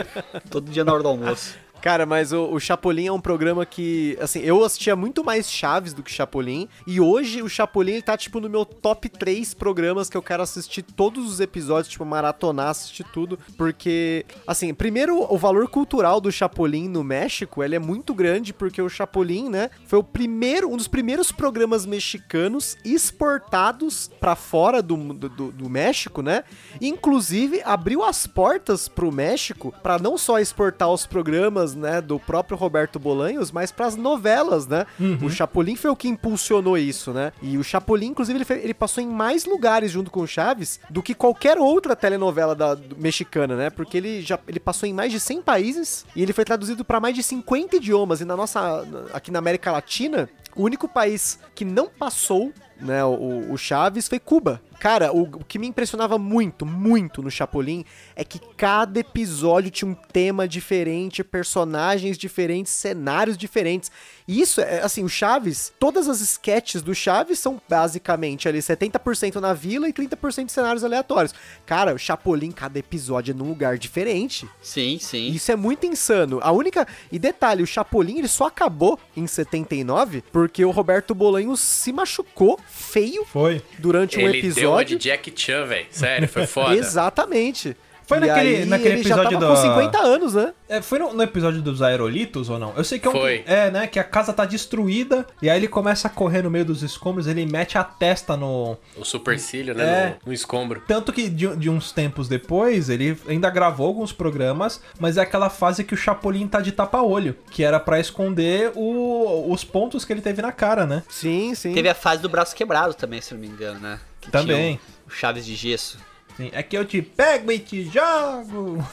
Todo 0.50 0.72
dia 0.72 0.84
na 0.84 0.94
hora 0.94 1.04
do 1.04 1.10
almoço. 1.10 1.56
Cara, 1.82 2.06
mas 2.06 2.34
o, 2.34 2.52
o 2.52 2.60
Chapolin 2.60 3.06
é 3.08 3.12
um 3.12 3.20
programa 3.22 3.66
que, 3.66 4.18
assim, 4.20 4.40
eu 4.42 4.64
assistia 4.64 4.96
muito 4.96 5.24
mais 5.24 5.50
Chaves 5.50 5.94
do 5.94 6.04
que 6.04 6.12
Chapolin. 6.12 6.68
E 6.86 7.00
hoje 7.00 7.42
o 7.42 7.48
Chapolin 7.48 7.94
ele 7.94 8.02
tá, 8.02 8.18
tipo, 8.18 8.40
no 8.40 8.50
meu 8.50 8.66
top 8.66 9.08
3 9.08 9.54
programas 9.54 10.10
que 10.10 10.18
eu 10.18 10.22
quero 10.22 10.44
assistir 10.44 10.82
todos 10.82 11.26
os 11.32 11.40
episódios, 11.40 11.88
tipo, 11.88 12.04
maratonar, 12.06 12.70
assistir 12.70 13.06
tudo. 13.14 13.40
Porque, 13.58 14.26
assim, 14.46 14.74
primeiro, 14.74 15.26
o 15.34 15.38
valor 15.38 15.70
cultural 15.70 16.20
do 16.20 16.32
Chapolin 16.32 16.90
no 16.90 17.04
México, 17.04 17.64
ele 17.64 17.76
é 17.76 17.80
muito 17.80 18.14
grande, 18.14 18.54
porque 18.54 18.82
o 18.82 18.90
Chapolin, 18.90 19.48
né, 19.50 19.70
foi 19.86 20.00
o 20.00 20.04
primeiro, 20.04 20.70
um 20.70 20.76
dos 20.78 20.88
primeiros 20.88 21.32
programas 21.32 21.86
mexicanos 21.86 22.76
exportados 22.84 24.10
pra 24.20 24.36
fora 24.36 24.82
do, 24.82 24.96
do, 25.14 25.30
do- 25.52 25.68
México, 25.70 26.22
né? 26.22 26.44
Inclusive, 26.82 27.62
abriu 27.66 28.04
as 28.04 28.26
portas 28.26 28.88
pro 28.88 29.12
México 29.12 29.74
pra 29.84 30.00
não 30.00 30.18
só 30.18 30.40
exportar 30.40 30.90
os 30.90 31.06
programas, 31.06 31.67
né, 31.76 32.02
do 32.02 32.20
próprio 32.20 32.58
Roberto 32.58 33.00
Bolanhos, 33.00 33.52
mas 33.52 33.72
pras 33.72 33.96
novelas, 33.96 34.68
né? 34.68 34.86
O 35.22 35.30
Chapolin 35.30 35.76
foi 35.76 35.90
o 35.92 35.96
que 35.96 36.08
impulsionou 36.08 36.78
isso, 36.78 37.12
né? 37.12 37.32
E 37.42 37.58
o 37.58 37.64
Chapolin, 37.64 38.08
inclusive, 38.08 38.38
ele, 38.38 38.46
fe- 38.46 38.62
ele 38.64 38.74
passou 38.74 39.04
em 39.04 39.08
mais 39.08 39.46
lugares 39.46 39.92
junto 39.92 40.10
com 40.12 40.22
o 40.22 40.28
Chaves 40.28 40.80
do 40.90 41.02
que 41.04 41.14
qualquer 41.14 41.58
outra 41.58 41.96
telenovela 41.96 42.56
da, 42.56 42.76
do- 42.76 42.96
mexicana, 42.98 43.56
né? 43.56 43.70
Porque 43.70 43.98
ele 43.98 44.22
já 44.22 44.40
ele 44.48 44.60
passou 44.60 44.88
em 44.88 44.94
mais 44.94 45.12
de 45.12 45.20
100 45.20 45.42
países 45.42 46.06
e 46.16 46.22
ele 46.22 46.34
foi 46.34 46.46
traduzido 46.46 46.84
pra 46.86 47.00
mais 47.00 47.16
de 47.16 47.24
50 47.24 47.76
idiomas. 47.78 48.22
E 48.22 48.26
na 48.26 48.36
nossa 48.36 48.86
aqui 49.14 49.32
na 49.32 49.40
América 49.40 49.72
Latina, 49.72 50.30
o 50.56 50.64
único 50.64 50.88
país 50.88 51.40
que 51.56 51.64
não 51.66 51.88
passou 51.88 52.52
né, 52.80 53.04
o, 53.04 53.52
o 53.52 53.58
Chaves 53.58 54.08
foi 54.08 54.20
Cuba. 54.20 54.62
Cara, 54.80 55.12
o, 55.12 55.24
o 55.24 55.44
que 55.44 55.58
me 55.58 55.68
impressionava 55.68 56.18
muito, 56.18 56.66
muito 56.66 57.22
no 57.22 57.32
Chapolin 57.32 57.84
é 58.16 58.24
que 58.24 58.40
cada 58.56 59.00
episódio 59.00 59.72
tinha 59.72 59.90
um 59.90 59.96
tema 59.96 60.48
diferente, 60.48 61.24
personagens 61.24 62.18
diferentes, 62.18 62.72
cenários 62.72 63.38
diferentes. 63.38 63.92
E 64.28 64.40
isso 64.40 64.62
é 64.62 64.82
assim, 64.82 65.04
o 65.04 65.10
Chaves, 65.10 65.72
todas 65.80 66.08
as 66.08 66.22
sketches 66.22 66.82
do 66.82 66.94
Chaves 66.94 67.40
são 67.40 67.62
basicamente 67.68 68.48
ali 68.48 68.60
70% 68.60 69.36
na 69.36 69.54
vila 69.54 69.88
e 69.88 69.94
30% 69.94 70.46
de 70.46 70.52
cenários 70.52 70.84
aleatórios. 70.84 71.34
Cara, 71.66 71.94
o 71.96 71.98
Chapolin, 71.98 72.52
cada 72.52 72.78
episódio 72.78 73.32
é 73.32 73.34
num 73.34 73.48
lugar 73.48 73.78
diferente. 73.78 74.48
Sim, 74.62 74.98
sim. 75.00 75.30
Isso 75.30 75.52
é 75.52 75.56
muito 75.56 75.86
insano. 75.86 76.40
A 76.42 76.52
única. 76.52 76.88
E 77.12 77.18
detalhe, 77.18 77.64
o 77.64 77.68
Chapolin 77.68 78.20
ele 78.20 78.28
só 78.28 78.48
acabou 78.48 79.00
em 79.16 79.26
79 79.26 80.24
porque 80.32 80.64
o 80.64 80.72
Roberto 80.72 81.16
Bolanhos 81.16 81.60
se 81.60 81.92
machucou 81.92 82.60
feio 82.68 83.26
Foi. 83.26 83.62
durante 83.80 84.18
um 84.20 84.28
ele 84.28 84.52
deu 84.52 84.67
uma 84.68 84.84
de 84.86 84.94
episódio. 84.96 85.00
Jack 85.00 85.34
Chan, 85.36 85.66
velho. 85.66 85.86
Sério, 85.92 86.28
foi 86.28 86.46
foda. 86.46 86.76
Exatamente. 86.78 87.76
Foi 88.06 88.20
E 88.20 88.22
naquele- 88.22 88.56
aí 88.60 88.66
naquele 88.66 88.90
ele 88.96 89.04
já 89.04 89.16
episódio 89.16 89.38
tava 89.38 89.54
da- 89.54 89.62
com 89.62 89.68
50 89.76 90.00
anos, 90.00 90.34
né? 90.34 90.54
É, 90.70 90.82
foi 90.82 90.98
no, 90.98 91.12
no 91.14 91.22
episódio 91.24 91.62
dos 91.62 91.82
aerolitos 91.82 92.50
ou 92.50 92.58
não? 92.58 92.74
Eu 92.78 92.84
sei 92.86 93.00
que 93.00 93.06
é 93.06 93.10
um. 93.10 93.14
Foi. 93.14 93.44
É, 93.46 93.70
né? 93.70 93.86
Que 93.86 94.00
a 94.00 94.04
casa 94.04 94.32
tá 94.32 94.46
destruída 94.46 95.28
e 95.42 95.50
aí 95.50 95.60
ele 95.60 95.68
começa 95.68 96.08
a 96.08 96.10
correr 96.10 96.42
no 96.42 96.50
meio 96.50 96.64
dos 96.64 96.84
escombros, 96.84 97.28
ele 97.28 97.46
mete 97.46 97.78
a 97.78 97.84
testa 97.84 98.38
no. 98.38 98.78
O 98.96 99.04
supercílio, 99.04 99.76
né? 99.76 99.84
É. 99.84 100.10
No, 100.22 100.28
no 100.28 100.34
escombro. 100.34 100.82
Tanto 100.88 101.12
que 101.12 101.28
de, 101.30 101.54
de 101.58 101.70
uns 101.70 101.92
tempos 101.92 102.30
depois, 102.30 102.90
ele 102.90 103.18
ainda 103.28 103.50
gravou 103.50 103.88
alguns 103.88 104.14
programas, 104.14 104.80
mas 104.98 105.18
é 105.18 105.22
aquela 105.22 105.50
fase 105.50 105.84
que 105.84 105.94
o 105.94 105.98
Chapolin 105.98 106.48
tá 106.48 106.62
de 106.62 106.72
tapa-olho, 106.72 107.36
que 107.52 107.62
era 107.62 107.78
pra 107.78 108.00
esconder 108.00 108.72
o- 108.74 109.52
os 109.52 109.66
pontos 109.66 110.06
que 110.06 110.14
ele 110.14 110.22
teve 110.22 110.42
na 110.42 110.54
cara, 110.54 110.86
né? 110.86 111.04
Sim, 111.10 111.54
sim. 111.56 111.74
Teve 111.74 111.90
a 111.90 111.96
fase 111.96 112.22
do 112.22 112.30
braço 112.30 112.56
quebrado 112.56 112.94
também, 112.94 113.20
se 113.20 113.34
não 113.34 113.42
me 113.42 113.48
engano, 113.48 113.82
né? 113.82 114.00
Também. 114.32 114.80
o 115.06 115.10
Chaves 115.10 115.46
de 115.46 115.56
gesso. 115.56 115.98
Sim, 116.38 116.52
é 116.54 116.62
que 116.62 116.78
eu 116.78 116.86
te 116.86 117.02
pego 117.02 117.52
e 117.52 117.58
te 117.58 117.84
jogo. 117.86 118.88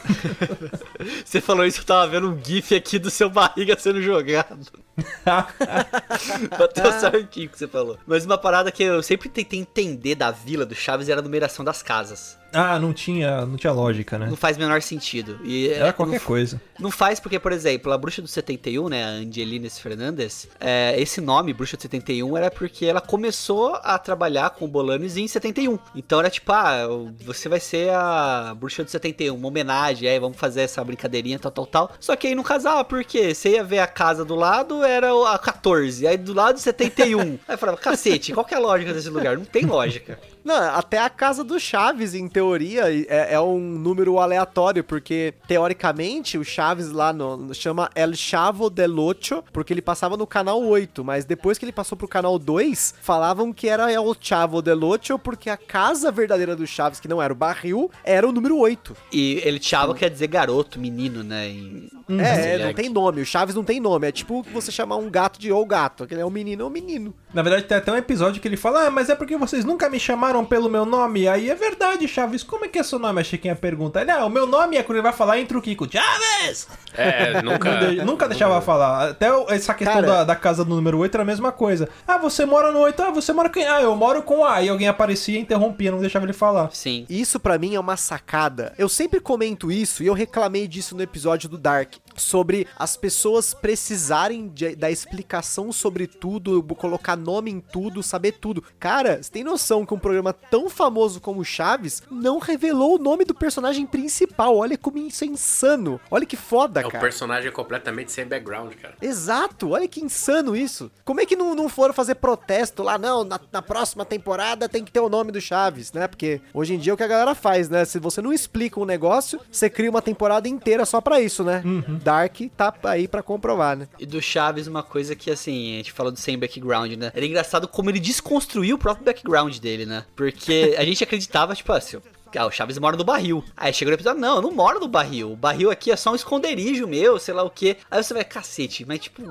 Você 1.22 1.42
falou 1.42 1.66
isso, 1.66 1.80
eu 1.80 1.84
tava 1.84 2.06
vendo 2.06 2.30
um 2.30 2.42
gif 2.42 2.74
aqui 2.74 2.98
do 2.98 3.10
seu 3.10 3.28
barriga 3.28 3.78
sendo 3.78 4.00
jogado. 4.00 4.66
Bateu 6.58 6.90
certinho 6.92 7.46
o 7.46 7.50
que 7.50 7.58
você 7.58 7.68
falou. 7.68 7.98
Mas 8.06 8.24
uma 8.24 8.38
parada 8.38 8.72
que 8.72 8.82
eu 8.82 9.02
sempre 9.02 9.28
tentei 9.28 9.60
entender 9.60 10.14
da 10.14 10.30
vila 10.30 10.64
do 10.64 10.74
Chaves 10.74 11.10
era 11.10 11.20
a 11.20 11.22
numeração 11.22 11.62
das 11.62 11.82
casas. 11.82 12.38
Ah, 12.54 12.78
não 12.78 12.92
tinha, 12.92 13.44
não 13.44 13.56
tinha 13.56 13.72
lógica, 13.72 14.18
né? 14.18 14.26
Não 14.28 14.36
faz 14.36 14.56
o 14.56 14.60
menor 14.60 14.80
sentido. 14.80 15.38
E, 15.44 15.68
Era 15.68 15.88
é, 15.88 15.92
qualquer 15.92 16.20
não, 16.20 16.26
coisa. 16.26 16.60
Não 16.78 16.90
faz 16.90 17.18
porque, 17.18 17.38
por 17.38 17.52
exemplo, 17.52 17.92
a 17.92 17.98
Bruxa 17.98 18.22
do 18.22 18.28
71, 18.28 18.88
né, 18.88 19.04
a 19.04 19.08
Angelines 19.08 19.78
Fernandes, 19.78 20.48
é, 20.60 20.94
esse 20.98 21.20
nome, 21.20 21.52
Bruxa 21.52 21.76
do 21.76 21.82
71, 21.82 22.36
era 22.36 22.50
porque 22.50 22.86
ela 22.86 23.00
começou 23.00 23.74
a 23.82 23.98
trabalhar 23.98 24.50
com 24.50 24.68
Bolanes 24.68 25.16
em 25.16 25.26
71. 25.26 25.78
Então 25.94 26.20
era 26.20 26.30
tipo, 26.30 26.52
ah, 26.52 26.86
você 27.24 27.48
vai 27.48 27.60
ser 27.60 27.90
a 27.90 28.54
Bruxa 28.56 28.84
do 28.84 28.90
71, 28.90 29.34
uma 29.34 29.48
homenagem, 29.48 30.08
aí 30.08 30.18
vamos 30.18 30.36
fazer 30.36 30.62
essa 30.62 30.82
brincadeirinha, 30.84 31.38
tal, 31.38 31.50
tal, 31.50 31.66
tal. 31.66 31.92
Só 31.98 32.14
que 32.14 32.28
aí 32.28 32.34
não 32.34 32.42
casava, 32.42 32.84
porque 32.84 33.34
você 33.34 33.50
ia 33.50 33.64
ver 33.64 33.80
a 33.80 33.86
casa 33.86 34.24
do 34.24 34.34
lado, 34.34 34.84
era 34.84 35.10
a 35.32 35.38
14, 35.38 36.06
aí 36.06 36.16
do 36.16 36.32
lado 36.32 36.58
71. 36.58 37.20
aí 37.48 37.54
eu 37.54 37.58
falava, 37.58 37.78
cacete, 37.78 38.32
qual 38.32 38.44
que 38.44 38.54
é 38.54 38.56
a 38.56 38.60
lógica 38.60 38.92
desse 38.92 39.10
lugar? 39.10 39.36
Não 39.36 39.44
tem 39.44 39.64
lógica. 39.64 40.18
Não, 40.44 40.54
até 40.54 40.98
a 40.98 41.08
casa 41.08 41.42
do 41.42 41.58
Chaves, 41.58 42.14
em 42.14 42.28
teoria, 42.28 42.84
é, 43.08 43.34
é 43.34 43.40
um 43.40 43.58
número 43.58 44.18
aleatório, 44.18 44.84
porque 44.84 45.32
teoricamente 45.48 46.36
o 46.36 46.44
Chaves 46.44 46.90
lá 46.90 47.12
no, 47.12 47.52
chama 47.54 47.88
El 47.94 48.14
Chavo 48.14 48.68
del 48.68 48.98
Ocho, 48.98 49.42
porque 49.52 49.72
ele 49.72 49.80
passava 49.80 50.16
no 50.16 50.26
canal 50.26 50.62
8, 50.62 51.02
mas 51.02 51.24
depois 51.24 51.56
que 51.56 51.64
ele 51.64 51.72
passou 51.72 51.96
pro 51.96 52.06
canal 52.06 52.38
2, 52.38 52.94
falavam 53.00 53.52
que 53.52 53.68
era 53.68 53.90
El 53.90 54.14
Chavo 54.20 54.60
del 54.60 54.84
Ocho, 54.84 55.18
porque 55.18 55.48
a 55.48 55.56
casa 55.56 56.12
verdadeira 56.12 56.54
do 56.54 56.66
Chaves, 56.66 57.00
que 57.00 57.08
não 57.08 57.22
era 57.22 57.32
o 57.32 57.36
barril, 57.36 57.90
era 58.04 58.28
o 58.28 58.32
número 58.32 58.58
8. 58.58 58.94
E 59.12 59.40
ele 59.44 59.60
chava 59.62 59.94
quer 59.94 60.10
dizer 60.10 60.26
garoto, 60.26 60.78
menino, 60.78 61.22
né? 61.22 61.48
em- 61.48 61.88
É, 62.20 62.56
é, 62.56 62.66
não 62.66 62.74
tem 62.74 62.90
nome, 62.90 63.22
o 63.22 63.26
Chaves 63.26 63.54
não 63.54 63.64
tem 63.64 63.80
nome, 63.80 64.06
é 64.06 64.12
tipo 64.12 64.42
você 64.52 64.70
chamar 64.70 64.96
um 64.96 65.08
gato 65.08 65.40
de 65.40 65.50
ou 65.50 65.64
gato, 65.64 66.04
aquele 66.04 66.20
é 66.20 66.26
um 66.26 66.30
menino, 66.30 66.62
é 66.64 66.66
um 66.66 66.70
menino. 66.70 67.14
Na 67.32 67.40
verdade, 67.42 67.64
tem 67.64 67.78
até 67.78 67.90
um 67.90 67.96
episódio 67.96 68.40
que 68.42 68.46
ele 68.46 68.56
fala: 68.58 68.86
Ah, 68.86 68.90
mas 68.90 69.08
é 69.08 69.14
porque 69.14 69.36
vocês 69.36 69.64
nunca 69.64 69.88
me 69.88 69.98
chamaram 69.98 70.33
pelo 70.42 70.70
meu 70.70 70.86
nome. 70.86 71.28
Aí 71.28 71.50
é 71.50 71.54
verdade, 71.54 72.08
Chaves. 72.08 72.42
Como 72.42 72.64
é 72.64 72.68
que 72.68 72.78
é 72.78 72.82
seu 72.82 72.98
nome? 72.98 73.20
A 73.20 73.24
Chiquinha 73.24 73.54
pergunta. 73.54 74.00
Ele, 74.00 74.10
ah, 74.10 74.24
o 74.24 74.30
meu 74.30 74.46
nome 74.46 74.78
é 74.78 74.82
quando 74.82 74.96
ele 74.96 75.02
vai 75.02 75.12
falar 75.12 75.38
entre 75.38 75.58
o 75.58 75.60
Kiko. 75.60 75.86
Chaves! 75.90 76.66
É, 76.94 77.42
nunca. 77.42 77.76
De- 77.84 78.02
nunca 78.04 78.26
deixava 78.26 78.58
falar. 78.62 79.10
Até 79.10 79.26
essa 79.50 79.74
questão 79.74 79.96
Cara- 79.96 80.06
da, 80.06 80.24
da 80.24 80.36
casa 80.36 80.64
do 80.64 80.74
número 80.74 80.96
8 80.98 81.14
era 81.14 81.22
a 81.22 81.26
mesma 81.26 81.52
coisa. 81.52 81.90
Ah, 82.08 82.16
você 82.16 82.46
mora 82.46 82.72
no 82.72 82.78
8. 82.78 83.02
Ah, 83.02 83.10
você 83.10 83.32
mora 83.34 83.50
com. 83.50 83.60
Ah, 83.60 83.82
eu 83.82 83.94
moro 83.94 84.22
com 84.22 84.42
A. 84.46 84.62
E 84.62 84.70
alguém 84.70 84.88
aparecia 84.88 85.38
e 85.38 85.42
interrompia, 85.42 85.90
não 85.90 85.98
deixava 86.00 86.24
ele 86.24 86.32
falar. 86.32 86.70
Sim. 86.72 87.04
Isso 87.10 87.38
pra 87.38 87.58
mim 87.58 87.74
é 87.74 87.80
uma 87.80 87.98
sacada. 87.98 88.72
Eu 88.78 88.88
sempre 88.88 89.20
comento 89.20 89.70
isso 89.70 90.02
e 90.02 90.06
eu 90.06 90.14
reclamei 90.14 90.66
disso 90.66 90.96
no 90.96 91.02
episódio 91.02 91.48
do 91.50 91.58
Dark. 91.58 91.92
Sobre 92.16 92.66
as 92.78 92.96
pessoas 92.96 93.52
precisarem 93.52 94.48
de- 94.48 94.76
da 94.76 94.90
explicação 94.90 95.72
sobre 95.72 96.06
tudo, 96.06 96.62
colocar 96.74 97.16
nome 97.16 97.50
em 97.50 97.60
tudo, 97.60 98.02
saber 98.02 98.32
tudo. 98.32 98.62
Cara, 98.78 99.20
você 99.22 99.30
tem 99.30 99.42
noção 99.44 99.84
que 99.84 99.92
um 99.92 99.98
programa 99.98 100.23
tão 100.32 100.68
famoso 100.70 101.20
como 101.20 101.44
Chaves 101.44 102.02
não 102.10 102.38
revelou 102.38 102.96
o 102.96 102.98
nome 103.02 103.24
do 103.24 103.34
personagem 103.34 103.86
principal? 103.86 104.56
Olha 104.56 104.76
como 104.78 104.98
isso 104.98 105.24
é 105.24 105.26
insano. 105.26 106.00
Olha 106.10 106.26
que 106.26 106.36
foda, 106.36 106.80
É 106.80 106.86
o 106.86 106.90
cara. 106.90 107.02
personagem 107.02 107.50
completamente 107.52 108.12
sem 108.12 108.26
background, 108.26 108.72
cara. 108.74 108.94
Exato, 109.00 109.70
olha 109.70 109.88
que 109.88 110.00
insano 110.04 110.56
isso. 110.56 110.90
Como 111.04 111.20
é 111.20 111.26
que 111.26 111.36
não, 111.36 111.54
não 111.54 111.68
foram 111.68 111.92
fazer 111.94 112.14
protesto 112.16 112.82
lá? 112.82 112.96
Não, 112.98 113.24
na, 113.24 113.38
na 113.52 113.62
próxima 113.62 114.04
temporada 114.04 114.68
tem 114.68 114.84
que 114.84 114.92
ter 114.92 115.00
o 115.00 115.08
nome 115.08 115.30
do 115.32 115.40
Chaves, 115.40 115.92
né? 115.92 116.06
Porque 116.08 116.40
hoje 116.52 116.74
em 116.74 116.78
dia 116.78 116.92
é 116.92 116.94
o 116.94 116.96
que 116.96 117.02
a 117.02 117.06
galera 117.08 117.34
faz, 117.34 117.68
né? 117.68 117.84
Se 117.84 117.98
você 117.98 118.20
não 118.22 118.32
explica 118.32 118.78
um 118.80 118.84
negócio, 118.84 119.40
você 119.50 119.68
cria 119.68 119.90
uma 119.90 120.02
temporada 120.02 120.48
inteira 120.48 120.84
só 120.84 121.00
pra 121.00 121.20
isso, 121.20 121.42
né? 121.44 121.62
Dark 122.02 122.36
tá 122.56 122.72
aí 122.84 123.06
pra 123.08 123.22
comprovar, 123.22 123.76
né? 123.76 123.88
E 123.98 124.06
do 124.06 124.20
Chaves, 124.20 124.66
uma 124.66 124.82
coisa 124.82 125.14
que, 125.14 125.30
assim, 125.30 125.74
a 125.74 125.76
gente 125.78 125.92
falou 125.92 126.12
do 126.12 126.18
sem 126.18 126.38
background, 126.38 126.92
né? 126.94 127.10
Era 127.14 127.24
engraçado 127.26 127.66
como 127.68 127.90
ele 127.90 128.00
desconstruiu 128.00 128.76
o 128.76 128.78
próprio 128.78 129.04
background 129.04 129.56
dele, 129.58 129.86
né? 129.86 130.04
Porque 130.16 130.74
a 130.78 130.84
gente 130.84 131.02
acreditava, 131.02 131.54
tipo 131.54 131.72
assim, 131.72 132.00
ah, 132.38 132.46
o 132.46 132.50
Chaves 132.50 132.78
mora 132.78 132.96
no 132.96 133.04
barril. 133.04 133.44
Aí 133.56 133.72
chegou 133.72 133.90
no 133.90 133.96
episódio, 133.96 134.20
não, 134.20 134.36
eu 134.36 134.42
não 134.42 134.50
moro 134.52 134.80
no 134.80 134.88
barril. 134.88 135.32
O 135.32 135.36
barril 135.36 135.70
aqui 135.70 135.90
é 135.90 135.96
só 135.96 136.12
um 136.12 136.14
esconderijo 136.14 136.86
meu, 136.86 137.18
sei 137.18 137.34
lá 137.34 137.42
o 137.42 137.50
quê. 137.50 137.76
Aí 137.90 138.02
você 138.02 138.12
vai, 138.14 138.24
cacete, 138.24 138.84
mas 138.86 138.98
tipo, 139.00 139.22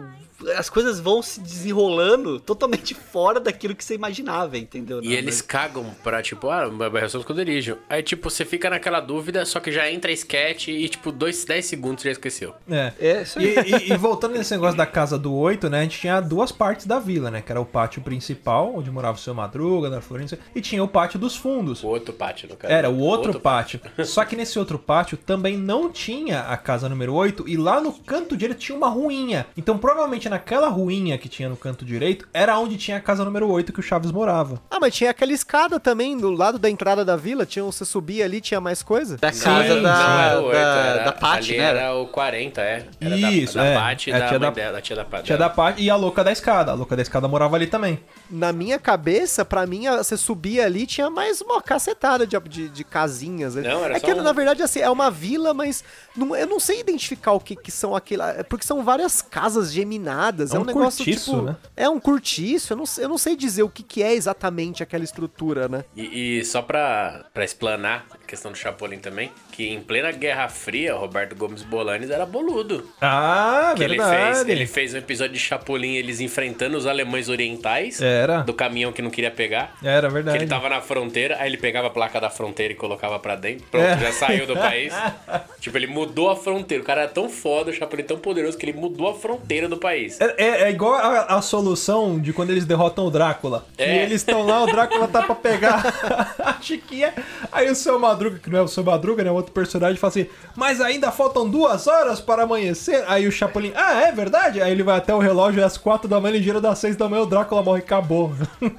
as 0.57 0.69
coisas 0.69 0.99
vão 0.99 1.21
se 1.21 1.39
desenrolando 1.39 2.39
totalmente 2.39 2.93
fora 3.13 3.39
daquilo 3.39 3.75
que 3.75 3.83
você 3.83 3.95
imaginava, 3.95 4.57
entendeu? 4.57 5.01
E 5.01 5.07
Não, 5.07 5.11
eles 5.13 5.41
cagam 5.41 5.85
pra, 6.03 6.21
tipo, 6.21 6.49
ah, 6.49 6.63
eu 7.01 7.09
sou 7.09 7.19
esconderijo. 7.21 7.77
Aí, 7.89 8.01
tipo, 8.03 8.29
você 8.29 8.45
fica 8.45 8.69
naquela 8.69 8.99
dúvida, 8.99 9.45
só 9.45 9.59
que 9.59 9.71
já 9.71 9.89
entra 9.91 10.11
sketch 10.11 10.67
e, 10.69 10.87
tipo, 10.89 11.11
2, 11.11 11.45
10 11.45 11.65
segundos 11.65 12.01
você 12.01 12.09
já 12.09 12.13
esqueceu. 12.13 12.53
É. 12.69 12.93
É, 12.99 13.21
isso 13.23 13.39
E, 13.41 13.57
aí. 13.59 13.71
e- 13.89 13.93
e 13.93 13.97
voltando 13.97 14.33
nesse 14.33 14.53
negócio 14.53 14.77
da 14.77 14.85
casa 14.85 15.17
do 15.17 15.33
8, 15.33 15.69
né? 15.69 15.79
A 15.79 15.83
gente 15.83 15.99
tinha 15.99 16.19
duas 16.21 16.51
partes 16.51 16.85
da 16.85 16.99
vila, 16.99 17.29
né? 17.31 17.41
Que 17.41 17.51
era 17.51 17.59
o 17.61 17.65
pátio 17.65 18.01
principal, 18.01 18.73
onde 18.75 18.89
morava 18.91 19.17
o 19.17 19.21
seu 19.21 19.33
Madruga, 19.33 19.89
da 19.89 20.01
Florença, 20.01 20.37
e 20.55 20.61
tinha 20.61 20.83
o 20.83 20.87
pátio 20.87 21.19
dos 21.19 21.35
fundos. 21.35 21.83
O 21.83 21.87
outro 21.87 22.13
pátio, 22.13 22.47
no 22.49 22.55
caso. 22.55 22.73
Era 22.73 22.89
o 22.93 22.99
outro, 22.99 23.39
pátio. 23.39 23.79
Só 24.05 24.23
que 24.25 24.35
nesse 24.35 24.57
outro 24.59 24.77
pátio 24.79 25.17
também 25.17 25.57
não 25.57 25.91
tinha 25.91 26.41
a 26.41 26.57
casa 26.57 26.87
número 26.89 27.13
8 27.13 27.47
e 27.47 27.57
lá 27.57 27.79
no 27.81 27.91
canto 27.93 28.35
direito 28.37 28.59
tinha 28.59 28.77
uma 28.77 28.89
ruinha. 28.89 29.45
Então 29.57 29.77
provavelmente 29.77 30.29
naquela 30.29 30.67
ruinha 30.69 31.17
que 31.17 31.27
tinha 31.29 31.49
no 31.49 31.57
canto 31.57 31.83
direito 31.85 32.27
era 32.33 32.57
onde 32.57 32.77
tinha 32.77 32.97
a 32.97 33.01
casa 33.01 33.23
número 33.25 33.49
8 33.49 33.71
que 33.73 33.79
o 33.79 33.83
Chaves 33.83 34.11
morava. 34.11 34.61
Ah, 34.69 34.77
mas 34.79 34.93
tinha 34.95 35.09
aquela 35.11 35.31
escada 35.33 35.79
também 35.79 36.17
do 36.17 36.31
lado 36.31 36.57
da 36.59 36.69
entrada 36.69 37.03
da 37.05 37.15
vila. 37.15 37.45
Tinha, 37.45 37.63
você 37.65 37.85
subia 37.85 38.25
ali, 38.25 38.39
tinha 38.41 38.61
mais 38.61 38.81
coisa. 38.83 39.17
Da 39.17 39.31
casa 39.31 39.81
da, 39.81 40.35
não 40.41 40.51
era 40.51 40.65
da, 40.65 40.79
era- 40.85 41.03
da 41.05 41.11
Paty, 41.11 41.51
né? 41.57 41.63
Era 41.63 41.93
o 41.95 42.07
40, 42.07 42.61
é. 42.61 42.85
Era 43.01 43.17
da- 43.17 43.31
Isso, 43.31 43.55
da, 43.55 43.65
é. 43.65 43.75
Paty 43.75 44.09
e 44.09 44.13
É, 44.13 44.19
da 44.19 44.27
tinha 44.27 44.39
mãe 44.39 44.49
da- 44.49 44.55
dela, 44.55 44.71
da 44.73 44.81
tia 44.81 44.95
da 44.95 45.05
Paty. 45.05 45.23
Tinha 45.25 45.37
da 45.37 45.49
parte 45.49 45.81
e 45.81 45.89
a 45.89 45.95
louca 45.95 46.23
da 46.23 46.31
escada. 46.31 46.71
A 46.71 46.75
louca 46.75 46.95
da 46.95 47.01
escada 47.01 47.27
morava 47.27 47.55
ali 47.55 47.67
também. 47.67 47.99
Na 48.29 48.51
minha 48.53 48.77
cabeça, 48.79 49.43
pra 49.45 49.65
mim, 49.65 49.87
a- 49.87 49.97
você 50.03 50.17
subia 50.17 50.65
ali 50.65 50.85
tinha 50.85 51.09
mais 51.09 51.41
uma 51.41 51.61
cacetada 51.61 52.25
de, 52.27 52.39
de, 52.49 52.69
de 52.69 52.82
casinhas. 52.83 53.55
né? 53.55 53.61
Não, 53.63 53.83
era 53.83 53.95
é 53.97 53.99
só 53.99 54.05
que, 54.05 54.13
um- 54.13 54.21
na 54.23 54.31
verdade, 54.31 54.61
assim, 54.63 54.79
é 54.79 54.89
uma 54.89 55.09
vila, 55.11 55.53
mas 55.53 55.83
não- 56.15 56.35
eu 56.35 56.47
não 56.47 56.59
sei 56.59 56.79
identificar 56.79 57.31
o 57.33 57.39
que, 57.39 57.55
que 57.55 57.71
são 57.71 57.95
aquilo. 57.95 58.23
é 58.23 58.43
Porque 58.43 58.65
são 58.65 58.83
várias 58.83 59.21
casas 59.21 59.71
geminadas. 59.71 60.51
É 60.51 60.55
É, 60.55 60.59
um 60.59 60.63
um 60.63 60.65
negócio 60.65 61.03
cortiço, 61.05 61.31
tipo. 61.31 61.41
né? 61.43 61.55
É 61.75 61.89
um 61.89 61.99
cortiço. 61.99 62.73
Eu 62.73 62.77
não, 62.77 62.85
sei- 62.85 63.03
eu 63.05 63.09
não 63.09 63.17
sei 63.17 63.35
dizer 63.35 63.63
o 63.63 63.69
que, 63.69 63.83
que 63.83 64.01
é 64.03 64.13
exatamente 64.13 64.81
aquela 64.83 65.03
estrutura, 65.03 65.67
né? 65.67 65.83
E, 65.95 66.39
e 66.39 66.45
só 66.45 66.61
pra, 66.61 67.25
pra 67.33 67.43
explanar 67.43 68.05
questão 68.27 68.51
do 68.51 68.57
Chapolin 68.57 68.97
também, 68.97 69.31
que 69.51 69.69
em 69.69 69.79
plena 69.81 70.11
Guerra 70.11 70.47
Fria, 70.49 70.95
Roberto 70.95 71.35
Gomes 71.35 71.61
Bolanes 71.63 72.09
era 72.09 72.25
boludo. 72.25 72.89
Ah, 73.01 73.73
Que 73.75 73.83
ele 73.83 73.97
verdade. 73.97 74.35
fez, 74.37 74.49
ele 74.49 74.65
fez 74.65 74.93
um 74.93 74.97
episódio 74.97 75.33
de 75.33 75.39
Chapolin, 75.39 75.95
eles 75.95 76.19
enfrentando 76.19 76.77
os 76.77 76.87
alemães 76.87 77.29
orientais 77.29 78.01
Era. 78.01 78.39
do 78.41 78.53
caminhão 78.53 78.91
que 78.91 79.01
não 79.01 79.09
queria 79.09 79.29
pegar. 79.31 79.75
Era 79.83 80.07
Que 80.07 80.13
verdade. 80.13 80.37
ele 80.37 80.47
tava 80.47 80.69
na 80.69 80.81
fronteira, 80.81 81.37
aí 81.39 81.49
ele 81.49 81.57
pegava 81.57 81.87
a 81.87 81.89
placa 81.91 82.19
da 82.19 82.29
fronteira 82.29 82.73
e 82.73 82.75
colocava 82.75 83.19
pra 83.19 83.35
dentro. 83.35 83.65
Pronto, 83.69 83.85
É. 83.85 83.97
já 83.99 84.11
saiu 84.11 84.47
do 84.47 84.55
país. 84.55 84.93
tipo, 85.59 85.77
ele 85.77 85.87
mudou 85.87 86.29
a 86.29 86.35
fronteira. 86.35 86.81
O 86.83 86.85
cara 86.85 87.01
era 87.03 87.09
tão 87.11 87.29
foda, 87.29 87.69
o 87.71 87.73
Chapolin 87.73 88.03
tão 88.03 88.17
poderoso 88.17 88.57
que 88.57 88.65
ele 88.65 88.73
mudou 88.77 89.09
a 89.09 89.13
fronteira 89.15 89.67
do 89.69 89.77
país. 89.77 90.19
É, 90.19 90.33
é- 90.37 90.61
é 90.63 90.69
igual 90.71 90.93
a, 90.95 91.35
a 91.35 91.41
solução 91.41 92.19
de 92.19 92.33
quando 92.33 92.49
eles 92.49 92.65
derrotam 92.65 93.05
o 93.05 93.11
Drácula. 93.11 93.65
É. 93.77 93.95
E 93.95 93.99
eles 93.99 94.21
estão 94.21 94.43
lá, 94.45 94.63
o 94.63 94.65
Drácula 94.65 95.07
tá 95.07 95.21
pra 95.23 95.35
pegar 95.35 95.83
a 96.39 96.61
Chiquinha. 96.61 97.13
Aí 97.51 97.69
o 97.69 97.75
seu 97.75 97.99
Madruga, 98.13 98.39
que 98.39 98.49
não 98.49 98.59
é 98.59 98.61
o 98.61 98.67
seu 98.67 98.83
Madruga, 98.83 99.23
né? 99.23 99.31
Outro 99.31 99.51
personagem, 99.51 99.97
fala 99.97 100.09
assim: 100.11 100.27
Mas 100.55 100.79
ainda 100.79 101.11
faltam 101.11 101.49
duas 101.49 101.87
horas 101.87 102.19
para 102.21 102.43
amanhecer. 102.43 103.03
Aí 103.07 103.27
o 103.27 103.31
Chapolin, 103.31 103.71
ah, 103.75 104.01
é 104.01 104.11
verdade? 104.11 104.61
Aí 104.61 104.71
ele 104.71 104.83
vai 104.83 104.97
até 104.97 105.13
o 105.13 105.19
relógio 105.19 105.61
é 105.61 105.63
às 105.63 105.77
quatro 105.77 106.07
da 106.07 106.19
manhã, 106.19 106.35
ele 106.35 106.43
gira 106.43 106.61
das 106.61 106.79
seis 106.79 106.95
da 106.95 107.09
manhã, 107.09 107.23
o 107.23 107.25
Drácula 107.25 107.61
morre 107.63 107.79
e 107.79 107.83
acabou. 107.83 108.31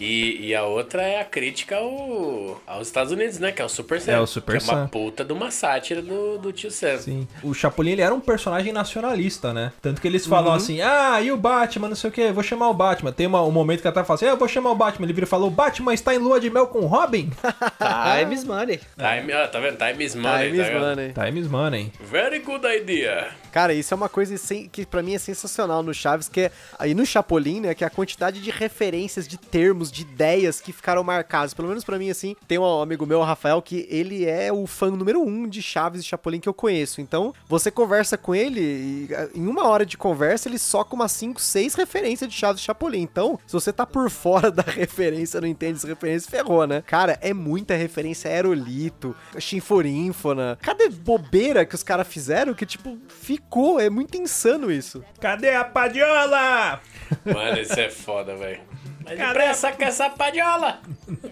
E, 0.00 0.46
e 0.50 0.54
a 0.54 0.62
outra 0.64 1.02
é 1.02 1.20
a 1.20 1.24
crítica 1.24 1.76
ao, 1.76 2.60
aos 2.66 2.86
Estados 2.86 3.12
Unidos, 3.12 3.40
né? 3.40 3.50
Que 3.50 3.60
é 3.60 3.64
o 3.64 3.68
Super 3.68 4.00
Sam. 4.00 4.12
É, 4.12 4.20
o 4.20 4.26
Super 4.28 4.58
que 4.58 4.64
é 4.64 4.72
uma 4.72 4.82
Sam. 4.82 4.88
puta 4.88 5.24
de 5.24 5.32
uma 5.32 5.50
sátira 5.50 6.00
do, 6.00 6.38
do 6.38 6.52
tio 6.52 6.70
Sam. 6.70 6.98
Sim. 6.98 7.28
O 7.42 7.52
Chapolin, 7.52 7.90
ele 7.92 8.02
era 8.02 8.14
um 8.14 8.20
personagem 8.20 8.72
nacionalista, 8.72 9.52
né? 9.52 9.72
Tanto 9.82 10.00
que 10.00 10.06
eles 10.06 10.24
falam 10.24 10.52
assim, 10.52 10.80
ah, 10.80 11.20
e 11.20 11.32
o 11.32 11.36
Batman, 11.36 11.88
não 11.88 11.96
sei 11.96 12.10
o 12.10 12.12
que, 12.12 12.30
vou 12.30 12.44
chamar 12.44 12.68
o 12.68 12.74
Batman. 12.74 13.10
Tem 13.10 13.26
uma- 13.26 13.42
um 13.42 13.50
momento 13.50 13.82
que 13.82 13.88
até 13.88 14.04
fala 14.04 14.14
assim, 14.14 14.26
ah, 14.26 14.30
eu 14.30 14.36
vou 14.36 14.46
chamar 14.46 14.70
o 14.70 14.76
Batman. 14.76 15.04
Ele 15.04 15.12
vira 15.12 15.26
e 15.26 15.28
fala, 15.28 15.46
o 15.46 15.50
Batman 15.50 15.92
está 15.92 16.14
em 16.14 16.18
lua 16.18 16.38
de 16.38 16.48
mel 16.48 16.68
com 16.68 16.78
o 16.78 16.86
Robin? 16.86 17.30
Times 18.20 18.44
Money. 18.48 18.80
Time, 18.96 19.32
ó, 19.34 19.46
tá 19.46 19.60
vendo? 19.60 19.76
Time 19.76 20.04
is 20.04 20.14
money. 20.14 20.46
Time 20.46 20.58
tá 20.58 20.64
is 20.64 20.72
vendo? 20.72 20.80
money. 20.80 21.12
Times 21.12 21.48
Money. 21.48 21.92
Very 22.00 22.38
good 22.40 22.66
idea. 22.66 23.28
Cara, 23.52 23.72
isso 23.74 23.92
é 23.92 23.96
uma 23.96 24.08
coisa 24.08 24.34
que 24.70 24.86
pra 24.86 25.02
mim 25.02 25.14
é 25.14 25.18
sensacional 25.18 25.82
no 25.82 25.92
Chaves, 25.94 26.28
que 26.28 26.42
é 26.42 26.52
aí 26.78 26.94
no 26.94 27.04
Chapolin, 27.04 27.60
né, 27.60 27.74
que 27.74 27.82
é 27.82 27.86
a 27.86 27.90
quantidade 27.90 28.40
de 28.40 28.50
referências, 28.50 29.26
de 29.26 29.36
termos, 29.36 29.90
de 29.90 30.02
ideias 30.02 30.60
que 30.60 30.72
ficaram 30.72 31.02
marcados. 31.02 31.54
Pelo 31.54 31.68
menos 31.68 31.82
pra 31.84 31.98
mim, 31.98 32.10
assim, 32.10 32.36
tem 32.46 32.58
um 32.58 32.80
amigo 32.80 33.06
meu, 33.06 33.20
o 33.20 33.24
Rafael, 33.24 33.60
que 33.62 33.86
ele 33.90 34.26
é 34.26 34.52
o 34.52 34.66
fã 34.66 34.90
número 34.90 35.20
um 35.22 35.48
de 35.48 35.62
Chaves 35.62 36.02
e 36.02 36.04
Chapolin 36.04 36.40
que 36.40 36.48
eu 36.48 36.54
conheço. 36.54 37.00
Então, 37.00 37.34
você 37.48 37.70
conversa 37.70 38.16
com 38.16 38.34
ele 38.34 38.60
e 38.60 39.08
em 39.34 39.46
uma 39.46 39.66
hora 39.66 39.84
de 39.84 39.96
conversa 39.96 40.48
ele 40.48 40.58
soca 40.58 40.94
umas 40.94 41.12
5, 41.12 41.40
6 41.40 41.74
referências 41.74 42.30
de 42.30 42.36
Chaves 42.36 42.60
e 42.60 42.64
Chapolin. 42.64 43.02
Então, 43.02 43.38
se 43.46 43.52
você 43.52 43.72
tá 43.72 43.86
por 43.86 44.10
fora 44.10 44.50
da 44.52 44.62
referência, 44.62 45.40
não 45.40 45.48
entende 45.48 45.78
as 45.78 45.84
referências, 45.84 46.30
ferrou, 46.30 46.66
né? 46.66 46.82
Cara, 46.86 47.18
é 47.20 47.32
muita 47.32 47.74
referência 47.74 48.30
a 48.30 48.34
Aerolito, 48.38 49.14
Chinforínfona. 49.38 50.58
Cada 50.62 50.88
bobeira 50.88 51.66
que 51.66 51.74
os 51.74 51.82
caras 51.82 52.06
fizeram 52.06 52.54
que, 52.54 52.64
tipo, 52.64 52.98
ficou. 53.08 53.80
É 53.80 53.90
muito 53.90 54.16
insano 54.16 54.70
isso. 54.70 55.04
Cadê 55.20 55.54
a 55.54 55.64
padiola? 55.64 56.80
Mano, 57.24 57.60
isso 57.60 57.78
é 57.78 57.90
foda, 57.90 58.36
velho. 58.36 58.60
Mas 59.08 59.18
depressa 59.18 59.72
com 59.72 59.84
essa 59.84 60.10
padiola! 60.10 60.80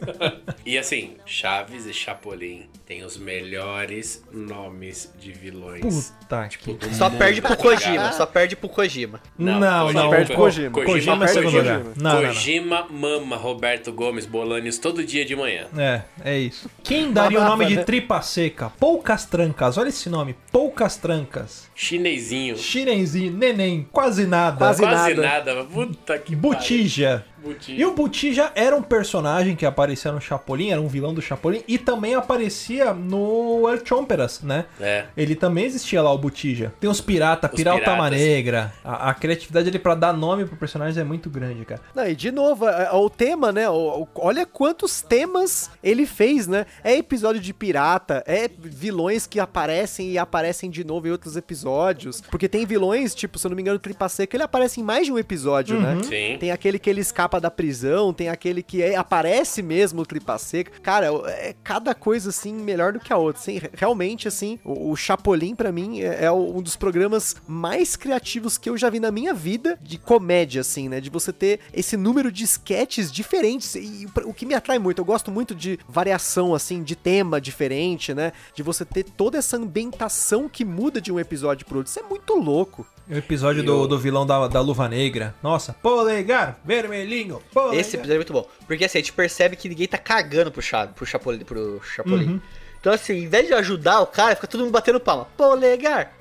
e 0.65 0.79
assim, 0.79 1.17
Chaves 1.27 1.87
e 1.87 1.93
Chapolin 1.93 2.67
têm 2.87 3.05
os 3.05 3.17
melhores 3.17 4.25
nomes 4.33 5.13
de 5.19 5.33
vilões. 5.33 6.13
Puta 6.21 6.49
que... 6.49 6.73
do 6.73 6.95
Só 6.95 7.11
perde 7.11 7.43
pro 7.43 7.57
tá? 7.57 7.63
Kojima, 7.63 8.13
só 8.13 8.25
perde 8.25 8.57
pro 8.57 8.69
Kojima. 8.69 9.21
Não, 9.37 9.59
não. 9.61 9.87
Kojima 9.87 10.11
perde 10.11 10.33
é- 10.33 10.37
Kojima. 10.37 10.71
Kojima 10.71 11.15
é 11.15 11.19
perde 11.19 11.33
segundo 11.33 11.57
lugar. 11.57 11.79
Kojima. 11.81 11.95
Não, 11.97 12.15
não, 12.15 12.23
não. 12.23 12.29
Kojima 12.29 12.87
mama 12.89 13.37
Roberto 13.37 13.93
Gomes 13.93 14.25
Bolanios 14.25 14.79
todo 14.79 15.05
dia 15.05 15.25
de 15.25 15.37
manhã. 15.37 15.67
É, 15.77 16.03
é 16.25 16.39
isso. 16.39 16.71
Quem 16.83 17.13
daria 17.13 17.41
o 17.41 17.45
nome 17.45 17.67
de 17.67 17.85
tripa 17.85 18.23
seca? 18.23 18.71
Poucas 18.79 19.27
trancas. 19.27 19.77
Olha 19.77 19.89
esse 19.89 20.09
nome. 20.09 20.35
Poucas 20.51 20.97
trancas. 20.97 21.69
Chinesinho. 21.75 22.57
Chirenzinho, 22.57 23.33
neném, 23.33 23.87
quase 23.93 24.27
nada. 24.27 24.57
Quase 24.57 24.83
Quase 24.83 25.15
nada. 25.15 25.53
nada. 25.53 25.65
Puta 25.65 26.19
que 26.19 26.35
Botija. 26.35 27.25
pariu. 27.27 27.37
Botija. 27.67 27.81
E 27.83 27.85
o 27.87 27.95
Botija 27.95 28.53
era 28.55 28.77
um 28.77 28.83
personagem 28.83 29.57
que 29.57 29.67
aparecia 29.67 30.13
no 30.13 30.21
Chapolin, 30.21 30.71
era 30.71 30.81
um 30.81 30.89
vilão 30.89 31.13
do 31.13 31.21
Chapolin, 31.23 31.63
e 31.67 31.79
também 31.79 32.15
aparecia 32.15 32.93
no 32.93 33.69
El 33.69 33.85
Chomperas, 33.85 34.41
né? 34.43 34.67
É. 34.81 35.05
Ele 35.17 35.35
também 35.35 35.65
existia 35.65 36.03
lá, 36.03 36.13
o 36.13 36.19
Botija. 36.19 36.73
Tem 36.81 36.89
os 36.89 37.01
pirata, 37.01 37.49
Os 37.49 37.55
Pirata 37.57 37.79
piratas. 37.79 38.11
Negra. 38.21 38.73
A, 38.85 39.11
a 39.11 39.15
criatividade 39.15 39.65
dele 39.67 39.79
pra 39.79 39.95
dar 39.95 40.13
nome 40.13 40.45
pro 40.45 40.57
personagem 40.57 41.01
é 41.01 41.05
muito 41.05 41.29
grande, 41.31 41.65
cara. 41.65 41.81
Não, 41.95 42.07
e 42.07 42.15
de 42.15 42.31
novo, 42.31 42.69
é- 42.69 42.87
é 42.87 42.93
o 42.93 43.09
tema, 43.11 43.51
né? 43.53 43.69
o- 43.69 44.03
o- 44.03 44.09
olha 44.17 44.47
quantos 44.47 45.03
temas 45.03 45.71
ele 45.83 46.07
fez, 46.07 46.47
né? 46.47 46.67
É 46.85 46.97
episódio 46.97 47.41
de 47.41 47.53
pirata, 47.53 48.23
é 48.27 48.49
vilões 48.59 49.27
que 49.27 49.41
aparecem 49.41 50.11
e 50.13 50.19
aparecem 50.19 50.71
de 50.71 50.85
novo 50.85 51.09
em 51.09 51.11
outros 51.11 51.37
episódios. 51.37 52.21
Porque 52.31 52.49
tem 52.49 52.65
vilões, 52.67 53.15
tipo, 53.15 53.39
se 53.39 53.47
eu 53.47 53.51
não 53.51 53.57
me 53.57 53.63
engano, 53.63 53.77
o 53.77 53.81
Tripa 53.81 54.09
Seca, 54.09 54.37
ele 54.37 54.45
aparece 54.45 54.81
em 54.81 54.85
mais 54.85 55.07
de 55.07 55.13
um 55.13 55.19
episódio, 55.19 55.81
né? 55.81 55.99
Sim. 56.03 56.37
Tem 56.39 56.51
aquele 56.51 56.79
que 56.79 56.89
ele 56.89 57.01
escapa 57.01 57.41
da 57.41 57.51
prisão, 57.57 58.13
tem 58.13 58.29
aquele 58.29 58.63
que 58.63 58.83
é- 58.83 58.95
aparece 58.97 59.63
mesmo 59.63 60.03
o 60.03 60.07
Tripa 60.07 60.39
Seca. 60.39 60.71
Cara, 60.83 61.07
é 61.29 61.55
cada 61.65 61.95
coisa, 61.95 62.29
assim, 62.31 62.53
melhor 62.53 62.93
do 62.93 63.01
que 63.01 63.13
a 63.13 63.17
outra. 63.17 63.41
Assim, 63.41 63.61
realmente, 63.75 64.29
assim, 64.29 64.59
o, 64.65 64.91
o 64.91 64.97
Chapolin, 64.97 65.55
pra 65.55 65.73
mim, 65.73 66.01
é, 66.01 66.25
é 66.25 66.33
um 66.33 66.61
dos 66.61 66.77
programas 66.77 67.37
mais 67.49 67.97
criativos 67.97 68.59
que 68.59 68.69
eu 68.69 68.77
já 68.77 68.91
vi 68.91 69.01
na 69.01 69.11
minha 69.11 69.33
vida 69.33 69.79
de 69.83 69.99
comédia, 69.99 70.61
assim, 70.61 70.89
né? 70.89 71.01
De 71.01 71.11
você 71.11 71.33
ter 71.33 71.61
esse 71.73 71.97
número 71.97 72.31
de 72.31 72.45
sketches 72.45 73.11
diferentes. 73.11 73.75
E 73.75 74.07
o 74.25 74.35
que 74.35 74.45
me 74.47 74.55
atrai 74.55 74.79
muito, 74.79 75.01
eu 75.01 75.05
gosto 75.05 75.31
muito 75.31 75.55
de 75.55 75.79
variação, 75.89 76.55
assim, 76.55 76.83
de 76.83 76.95
tema 76.95 77.41
diferente, 77.41 78.13
né? 78.13 78.33
De 78.55 78.63
você 78.63 78.85
ter 78.85 79.05
toda 79.05 79.39
essa 79.39 79.57
ambientação 79.57 80.49
que 80.49 80.65
muda 80.65 81.01
de 81.01 81.11
um 81.13 81.19
episódio 81.19 81.65
pro 81.67 81.79
outro. 81.79 81.91
Isso 81.91 82.01
é 82.01 82.03
muito 82.03 82.35
louco. 82.35 82.87
O 83.09 83.15
episódio 83.15 83.63
E 83.63 83.67
do, 83.67 83.87
do 83.87 83.99
vilão 83.99 84.27
da, 84.27 84.49
da 84.49 84.61
Luva 84.61 84.89
Negra. 84.89 85.33
Nossa, 85.41 85.73
polegar, 85.75 86.59
vermelhinho, 86.65 87.36
Esse 87.73 87.97
episódio 87.97 88.15
é 88.15 88.17
muito 88.17 88.33
bom. 88.33 88.49
Porque 88.67 88.85
assim, 88.85 88.99
a 88.99 89.01
gente 89.01 89.13
percebe 89.13 89.57
que 89.57 89.69
ninguém 89.69 89.89
tá 89.89 89.99
cagando 89.99 90.51
pro, 90.51 90.63
Chave, 90.63 90.93
pro 90.93 91.07
Chapolin. 91.07 91.45
Pro 91.45 91.81
Chapolin. 91.83 92.41
Então, 92.81 92.93
assim, 92.93 93.25
em 93.25 93.29
vez 93.29 93.47
de 93.47 93.55
ajudar 93.55 94.01
o 94.01 94.07
cara, 94.07 94.35
fica 94.35 94.47
todo 94.47 94.61
mundo 94.61 94.73
batendo 94.73 95.01
palma. 95.01 95.27
Polegar! 95.37 96.13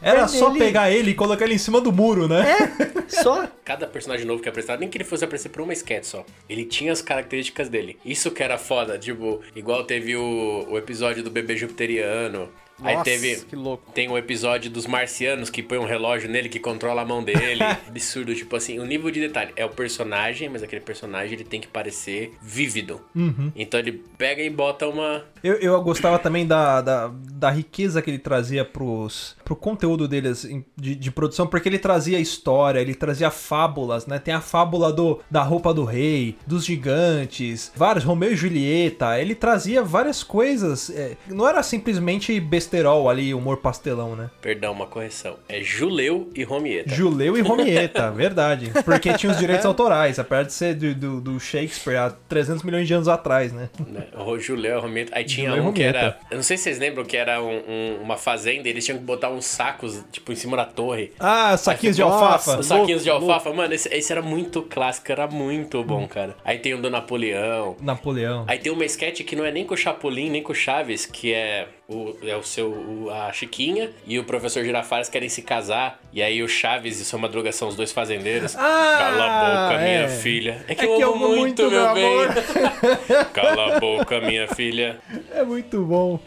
Era 0.00 0.28
só 0.28 0.52
pegar 0.52 0.90
ele 0.90 1.10
e 1.10 1.14
colocar 1.14 1.44
ele 1.44 1.54
em 1.54 1.58
cima 1.58 1.80
do 1.80 1.92
muro, 1.92 2.28
né? 2.28 2.44
Só. 3.08 3.48
Cada 3.64 3.86
personagem 3.86 4.24
novo 4.24 4.40
que 4.40 4.48
é 4.48 4.50
apresentado, 4.50 4.78
nem 4.78 4.88
que 4.88 4.96
ele 4.96 5.04
fosse 5.04 5.24
aparecer 5.24 5.48
por 5.48 5.62
uma 5.62 5.72
sketch 5.72 6.04
só. 6.04 6.24
Ele 6.48 6.64
tinha 6.64 6.92
as 6.92 7.02
características 7.02 7.68
dele. 7.68 7.98
Isso 8.04 8.30
que 8.30 8.42
era 8.42 8.58
foda, 8.58 8.98
tipo, 8.98 9.40
igual 9.56 9.84
teve 9.84 10.14
o, 10.14 10.66
o 10.68 10.78
episódio 10.78 11.22
do 11.22 11.30
bebê 11.30 11.56
jupiteriano. 11.56 12.48
Aí 12.82 12.94
Nossa, 12.94 13.04
teve. 13.04 13.36
que 13.44 13.56
louco. 13.56 13.90
Tem 13.92 14.08
o 14.08 14.16
episódio 14.16 14.70
dos 14.70 14.86
marcianos 14.86 15.50
que 15.50 15.62
põe 15.62 15.78
um 15.78 15.84
relógio 15.84 16.30
nele 16.30 16.48
que 16.48 16.60
controla 16.60 17.02
a 17.02 17.04
mão 17.04 17.22
dele. 17.22 17.62
Absurdo, 17.88 18.34
tipo 18.34 18.54
assim, 18.54 18.78
o 18.78 18.84
nível 18.84 19.10
de 19.10 19.20
detalhe. 19.20 19.52
É 19.56 19.64
o 19.64 19.70
personagem, 19.70 20.48
mas 20.48 20.62
aquele 20.62 20.82
personagem 20.82 21.34
ele 21.34 21.44
tem 21.44 21.60
que 21.60 21.68
parecer 21.68 22.32
vívido. 22.40 23.00
Então 23.56 23.80
ele 23.80 24.04
pega 24.16 24.42
e 24.42 24.50
bota 24.50 24.86
uma. 24.86 25.24
Eu, 25.42 25.54
eu 25.54 25.80
gostava 25.82 26.18
também 26.18 26.46
da, 26.46 26.80
da, 26.80 27.10
da 27.32 27.50
riqueza 27.50 28.00
que 28.02 28.10
ele 28.10 28.18
trazia 28.18 28.64
pros, 28.64 29.36
pro 29.44 29.56
conteúdo 29.56 30.06
deles 30.08 30.48
de, 30.76 30.94
de 30.94 31.10
produção, 31.10 31.46
porque 31.46 31.68
ele 31.68 31.78
trazia 31.78 32.18
história, 32.18 32.80
ele 32.80 32.94
trazia 32.94 33.30
fábulas, 33.30 34.06
né? 34.06 34.18
Tem 34.18 34.34
a 34.34 34.40
fábula 34.40 34.92
do, 34.92 35.20
da 35.30 35.42
roupa 35.42 35.72
do 35.72 35.84
rei, 35.84 36.36
dos 36.46 36.64
gigantes, 36.64 37.72
vários, 37.74 38.04
Romeu 38.04 38.32
e 38.32 38.36
Julieta. 38.36 39.18
Ele 39.20 39.34
trazia 39.34 39.82
várias 39.82 40.22
coisas. 40.22 40.90
é, 40.90 41.16
não 41.28 41.48
era 41.48 41.62
simplesmente 41.62 42.38
besterol 42.68 43.08
ali, 43.08 43.32
humor 43.34 43.56
pastelão, 43.56 44.14
né? 44.14 44.30
Perdão, 44.40 44.72
uma 44.72 44.86
correção. 44.86 45.36
É 45.48 45.60
Juleu 45.62 46.30
e 46.34 46.44
Romieta. 46.44 46.94
Juleu 46.94 47.36
e 47.36 47.40
Romieta, 47.40 48.10
verdade. 48.12 48.70
Porque 48.84 49.12
tinha 49.14 49.32
os 49.32 49.38
direitos 49.38 49.64
autorais, 49.64 50.18
apesar 50.18 50.42
de 50.44 50.52
ser 50.52 50.74
do, 50.74 50.94
do, 50.94 51.20
do 51.20 51.40
Shakespeare 51.40 51.96
há 51.96 52.10
300 52.28 52.62
milhões 52.62 52.86
de 52.86 52.94
anos 52.94 53.08
atrás, 53.08 53.52
né? 53.52 53.70
né? 53.86 54.06
O 54.18 54.38
Juleu, 54.38 54.80
Romieta. 54.80 55.12
Aí 55.14 55.24
tinha 55.24 55.48
Juleu 55.48 55.64
e 55.64 55.66
um 55.66 55.72
que 55.72 55.80
Romieta. 55.82 55.98
era. 55.98 56.18
Eu 56.30 56.36
não 56.36 56.42
sei 56.42 56.56
se 56.56 56.64
vocês 56.64 56.78
lembram 56.78 57.04
que 57.04 57.16
era 57.16 57.42
um- 57.42 57.62
um- 57.68 57.98
uma 58.02 58.16
fazenda 58.16 58.68
e 58.68 58.70
eles 58.70 58.84
tinham 58.84 58.98
que 58.98 59.04
botar 59.04 59.30
uns 59.30 59.46
sacos, 59.46 60.04
tipo, 60.12 60.30
em 60.32 60.36
cima 60.36 60.56
da 60.56 60.64
torre. 60.64 61.12
Ah, 61.18 61.56
saquinhos 61.56 61.96
de 61.96 62.02
Nossa, 62.02 62.24
alfafa. 62.24 62.60
Os 62.60 62.66
saquinhos 62.66 63.02
de 63.02 63.10
louco, 63.10 63.30
alfafa, 63.30 63.52
mano, 63.54 63.72
esse, 63.74 63.88
esse 63.94 64.12
era 64.12 64.22
muito 64.22 64.62
clássico, 64.62 65.10
era 65.10 65.26
muito 65.26 65.82
bom, 65.82 66.06
cara. 66.06 66.36
Aí 66.44 66.58
tem 66.58 66.74
o 66.74 66.82
do 66.82 66.90
Napoleão. 66.90 67.76
Napoleão. 67.80 68.44
Aí 68.46 68.58
tem 68.58 68.70
uma 68.72 68.84
sketch 68.84 69.22
que 69.22 69.34
não 69.36 69.44
é 69.44 69.50
nem 69.50 69.64
com 69.64 69.74
o 69.74 69.76
Chapolin, 69.76 70.30
nem 70.30 70.42
com 70.42 70.52
o 70.52 70.54
Chaves, 70.54 71.06
que 71.06 71.32
é 71.32 71.68
o, 71.88 72.14
é 72.22 72.36
o 72.36 72.42
seu, 72.42 72.68
o- 72.70 73.10
a 73.10 73.32
Chiquinha 73.32 73.90
e 74.06 74.18
o 74.18 74.24
professor 74.24 74.62
Girafales 74.62 75.08
querem 75.08 75.28
se 75.30 75.40
casar. 75.40 75.98
E 76.12 76.22
aí 76.22 76.42
o 76.42 76.48
Chaves 76.48 77.00
e 77.00 77.04
seu 77.04 77.18
Madruga 77.18 77.50
são 77.50 77.66
os 77.68 77.74
dois 77.76 77.90
fazendeiros. 77.92 78.54
Ah, 78.56 78.96
Cala 78.98 79.24
a 79.24 79.68
boca, 79.70 79.78
minha 79.82 80.00
é. 80.02 80.08
filha. 80.08 80.64
É 80.68 80.74
que, 80.74 80.84
É 80.84 80.88
eu, 80.88 80.96
que 80.96 81.02
eu 81.02 81.14
amo 81.14 81.24
amo 81.24 81.36
muito, 81.36 81.62
muito, 81.62 81.70
meu 81.70 81.94
meu 81.94 81.94
bem. 81.94 83.24
Cala 83.32 83.76
a 83.76 83.80
boca, 83.80 84.20
minha 84.20 84.46
filha. 84.48 84.98
É 85.32 85.42
muito 85.42 85.82
bom. 85.82 86.20